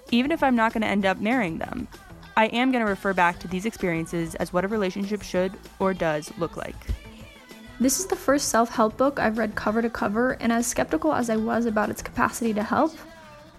Even 0.10 0.32
if 0.32 0.41
I'm 0.41 0.56
not 0.56 0.74
going 0.74 0.82
to 0.82 0.88
end 0.88 1.06
up 1.06 1.20
marrying 1.20 1.60
them, 1.60 1.88
I 2.36 2.47
am 2.47 2.72
going 2.72 2.84
to 2.84 2.89
refer 2.89 3.14
back 3.14 3.38
to 3.41 3.47
these 3.47 3.68
experiences 3.68 4.34
as 4.34 4.52
what 4.52 4.66
a 4.66 4.68
relationship 4.68 5.22
should 5.22 5.54
or 5.78 5.93
does 5.93 6.36
look 6.39 6.58
like. 6.58 6.76
This 7.80 8.00
is 8.00 8.08
the 8.08 8.16
first 8.16 8.50
self 8.50 8.70
help 8.72 8.97
book 8.97 9.20
I've 9.20 9.38
read 9.38 9.54
cover 9.54 9.84
to 9.84 9.89
cover, 9.91 10.32
and 10.39 10.52
as 10.52 10.66
skeptical 10.66 11.14
as 11.14 11.30
I 11.30 11.36
was 11.36 11.68
about 11.68 11.91
its 11.91 12.02
capacity 12.02 12.56
to 12.56 12.64
help, 12.64 12.95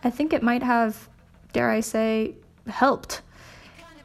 I 0.03 0.11
think 0.11 0.33
it 0.33 0.43
might 0.43 0.65
have, 0.65 1.09
dare 1.53 1.71
I 1.71 1.79
say, 1.79 2.35
helped. 2.67 3.23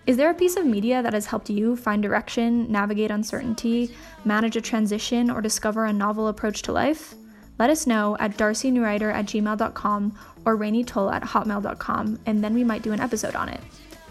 Is 0.07 0.17
there 0.17 0.29
a 0.29 0.35
piece 0.35 0.55
of 0.55 0.67
media 0.67 1.01
that 1.01 1.13
has 1.13 1.25
helped 1.25 1.49
you 1.49 1.75
find 1.75 2.03
direction, 2.03 2.71
navigate 2.71 3.09
uncertainty, 3.09 3.95
manage 4.23 4.55
a 4.55 4.61
transition, 4.61 5.31
or 5.31 5.41
discover 5.41 5.85
a 5.85 5.93
novel 5.93 6.27
approach 6.27 6.61
to 6.63 6.71
life? 6.71 7.15
Let 7.57 7.71
us 7.71 7.87
know 7.87 8.15
at 8.19 8.37
darcynewwriter 8.37 9.11
at 9.11 9.25
gmail.com 9.25 10.19
or 10.45 10.57
rainytoll 10.57 11.11
at 11.11 11.23
hotmail.com, 11.23 12.19
and 12.27 12.43
then 12.43 12.53
we 12.53 12.63
might 12.63 12.83
do 12.83 12.93
an 12.93 12.99
episode 12.99 13.35
on 13.35 13.49
it. 13.49 13.61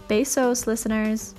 Besos, 0.09 0.67
listeners. 0.67 1.37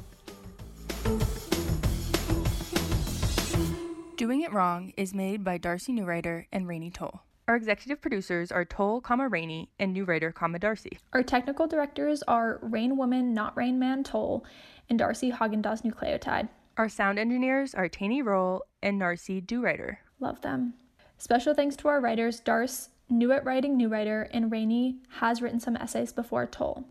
Doing 4.16 4.41
It 4.41 4.53
Wrong 4.53 4.93
is 4.95 5.14
made 5.14 5.43
by 5.43 5.58
Darcy 5.58 5.91
Newwriter 5.91 6.45
and 6.53 6.66
Rainey 6.66 6.91
Toll. 6.91 7.24
Our 7.48 7.56
executive 7.56 8.02
producers 8.02 8.52
are 8.52 8.66
Toll, 8.66 9.02
comma 9.02 9.28
Rainey, 9.28 9.70
and 9.78 9.93
New 9.93 10.04
Writer, 10.04 10.32
comma 10.32 10.58
Darcy. 10.58 10.98
Our 11.14 11.22
technical 11.22 11.68
directors 11.68 12.24
are 12.24 12.58
Rain 12.64 12.98
Woman, 12.98 13.36
Not 13.36 13.56
Rain 13.56 13.78
Man 13.78 14.04
Toll, 14.04 14.43
and 14.89 14.98
Darcy 14.98 15.32
Haagen-Dazs 15.32 15.84
Nucleotide. 15.84 16.50
Our 16.78 16.89
sound 16.89 17.20
engineers 17.20 17.76
are 17.76 17.88
Taney 17.88 18.24
Roll 18.24 18.64
and 18.82 19.00
Narcy 19.00 19.46
Dewriter. 19.46 20.00
Love 20.20 20.41
them. 20.41 20.74
Special 21.20 21.54
thanks 21.54 21.76
to 21.78 21.88
our 21.88 22.02
writers, 22.02 22.41
Darce, 22.41 22.89
new 23.10 23.32
at 23.32 23.46
writing 23.46 23.78
new 23.78 23.89
writer, 23.89 24.28
and 24.34 24.52
Rainey 24.52 24.98
has 25.20 25.39
written 25.39 25.60
some 25.60 25.78
essays 25.78 26.12
before 26.12 26.48
Toll. 26.48 26.86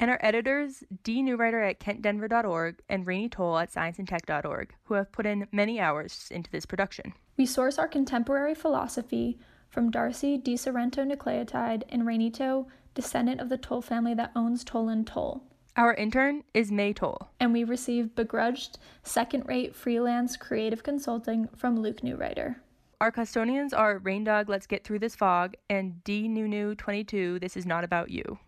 And 0.00 0.10
our 0.10 0.18
editors, 0.22 0.84
D. 1.02 1.22
Newwriter 1.22 1.68
at 1.68 1.80
kentdenver.org 1.80 2.80
and 2.88 3.06
Rainey 3.06 3.28
Toll 3.28 3.58
at 3.58 3.72
scienceandtech.org, 3.72 4.72
who 4.84 4.94
have 4.94 5.12
put 5.12 5.26
in 5.26 5.48
many 5.52 5.80
hours 5.80 6.28
into 6.30 6.50
this 6.50 6.64
production. 6.64 7.12
We 7.36 7.44
source 7.44 7.78
our 7.78 7.88
contemporary 7.88 8.54
philosophy 8.54 9.38
from 9.68 9.90
Darcy 9.90 10.36
Di 10.36 10.56
Sorrento 10.56 11.04
Nucleotide 11.04 11.82
and 11.88 12.02
Rainito, 12.02 12.66
descendant 12.94 13.40
of 13.40 13.48
the 13.48 13.58
Toll 13.58 13.82
family 13.82 14.14
that 14.14 14.32
owns 14.34 14.64
Toll 14.64 14.88
and 14.88 15.06
Toll. 15.06 15.42
Our 15.76 15.94
intern 15.94 16.42
is 16.54 16.72
May 16.72 16.92
Toll. 16.92 17.28
And 17.38 17.52
we 17.52 17.62
receive 17.62 18.14
begrudged, 18.16 18.78
second 19.04 19.46
rate 19.46 19.76
freelance 19.76 20.36
creative 20.36 20.82
consulting 20.82 21.48
from 21.56 21.78
Luke 21.78 22.00
Newwriter. 22.00 22.56
Our 23.00 23.12
custodians 23.12 23.72
are 23.72 24.00
Raindog 24.00 24.48
Let's 24.48 24.66
Get 24.66 24.82
Through 24.82 24.98
This 24.98 25.14
Fog 25.14 25.54
and 25.70 26.02
D 26.02 26.26
Nunu 26.26 26.74
22 26.74 27.38
This 27.38 27.56
Is 27.56 27.64
Not 27.64 27.84
About 27.84 28.10
You. 28.10 28.40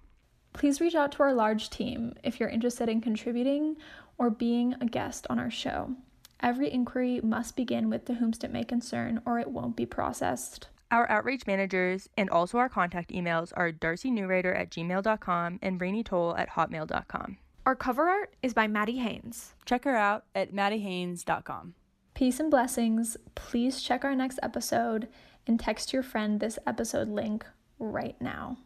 Please 0.52 0.80
reach 0.80 0.96
out 0.96 1.12
to 1.12 1.22
our 1.22 1.32
large 1.32 1.70
team 1.70 2.14
if 2.24 2.40
you're 2.40 2.48
interested 2.48 2.88
in 2.88 3.00
contributing 3.00 3.76
or 4.18 4.28
being 4.28 4.74
a 4.80 4.86
guest 4.86 5.24
on 5.30 5.38
our 5.38 5.50
show. 5.50 5.94
Every 6.40 6.72
inquiry 6.72 7.20
must 7.22 7.54
begin 7.54 7.88
with 7.88 8.06
the 8.06 8.14
whomst 8.14 8.42
it 8.42 8.52
may 8.52 8.64
concern 8.64 9.22
or 9.24 9.38
it 9.38 9.52
won't 9.52 9.76
be 9.76 9.86
processed. 9.86 10.66
Our 10.90 11.08
outreach 11.08 11.46
managers 11.46 12.08
and 12.16 12.28
also 12.30 12.58
our 12.58 12.68
contact 12.68 13.10
emails 13.10 13.52
are 13.56 13.70
darcynewwriter 13.70 14.58
at 14.58 14.70
gmail.com 14.70 15.58
and 15.62 15.80
rainytoll 15.80 16.38
at 16.38 16.50
hotmail.com. 16.50 17.38
Our 17.64 17.76
cover 17.76 18.08
art 18.08 18.34
is 18.42 18.54
by 18.54 18.66
Maddie 18.66 18.98
Haynes. 18.98 19.54
Check 19.66 19.84
her 19.84 19.94
out 19.94 20.24
at 20.34 20.52
maddiehaines.com. 20.52 21.74
Peace 22.14 22.40
and 22.40 22.50
blessings. 22.50 23.16
Please 23.34 23.82
check 23.82 24.04
our 24.04 24.16
next 24.16 24.40
episode 24.42 25.08
and 25.46 25.60
text 25.60 25.92
your 25.92 26.02
friend 26.02 26.40
this 26.40 26.58
episode 26.66 27.08
link 27.08 27.46
right 27.78 28.20
now. 28.20 28.58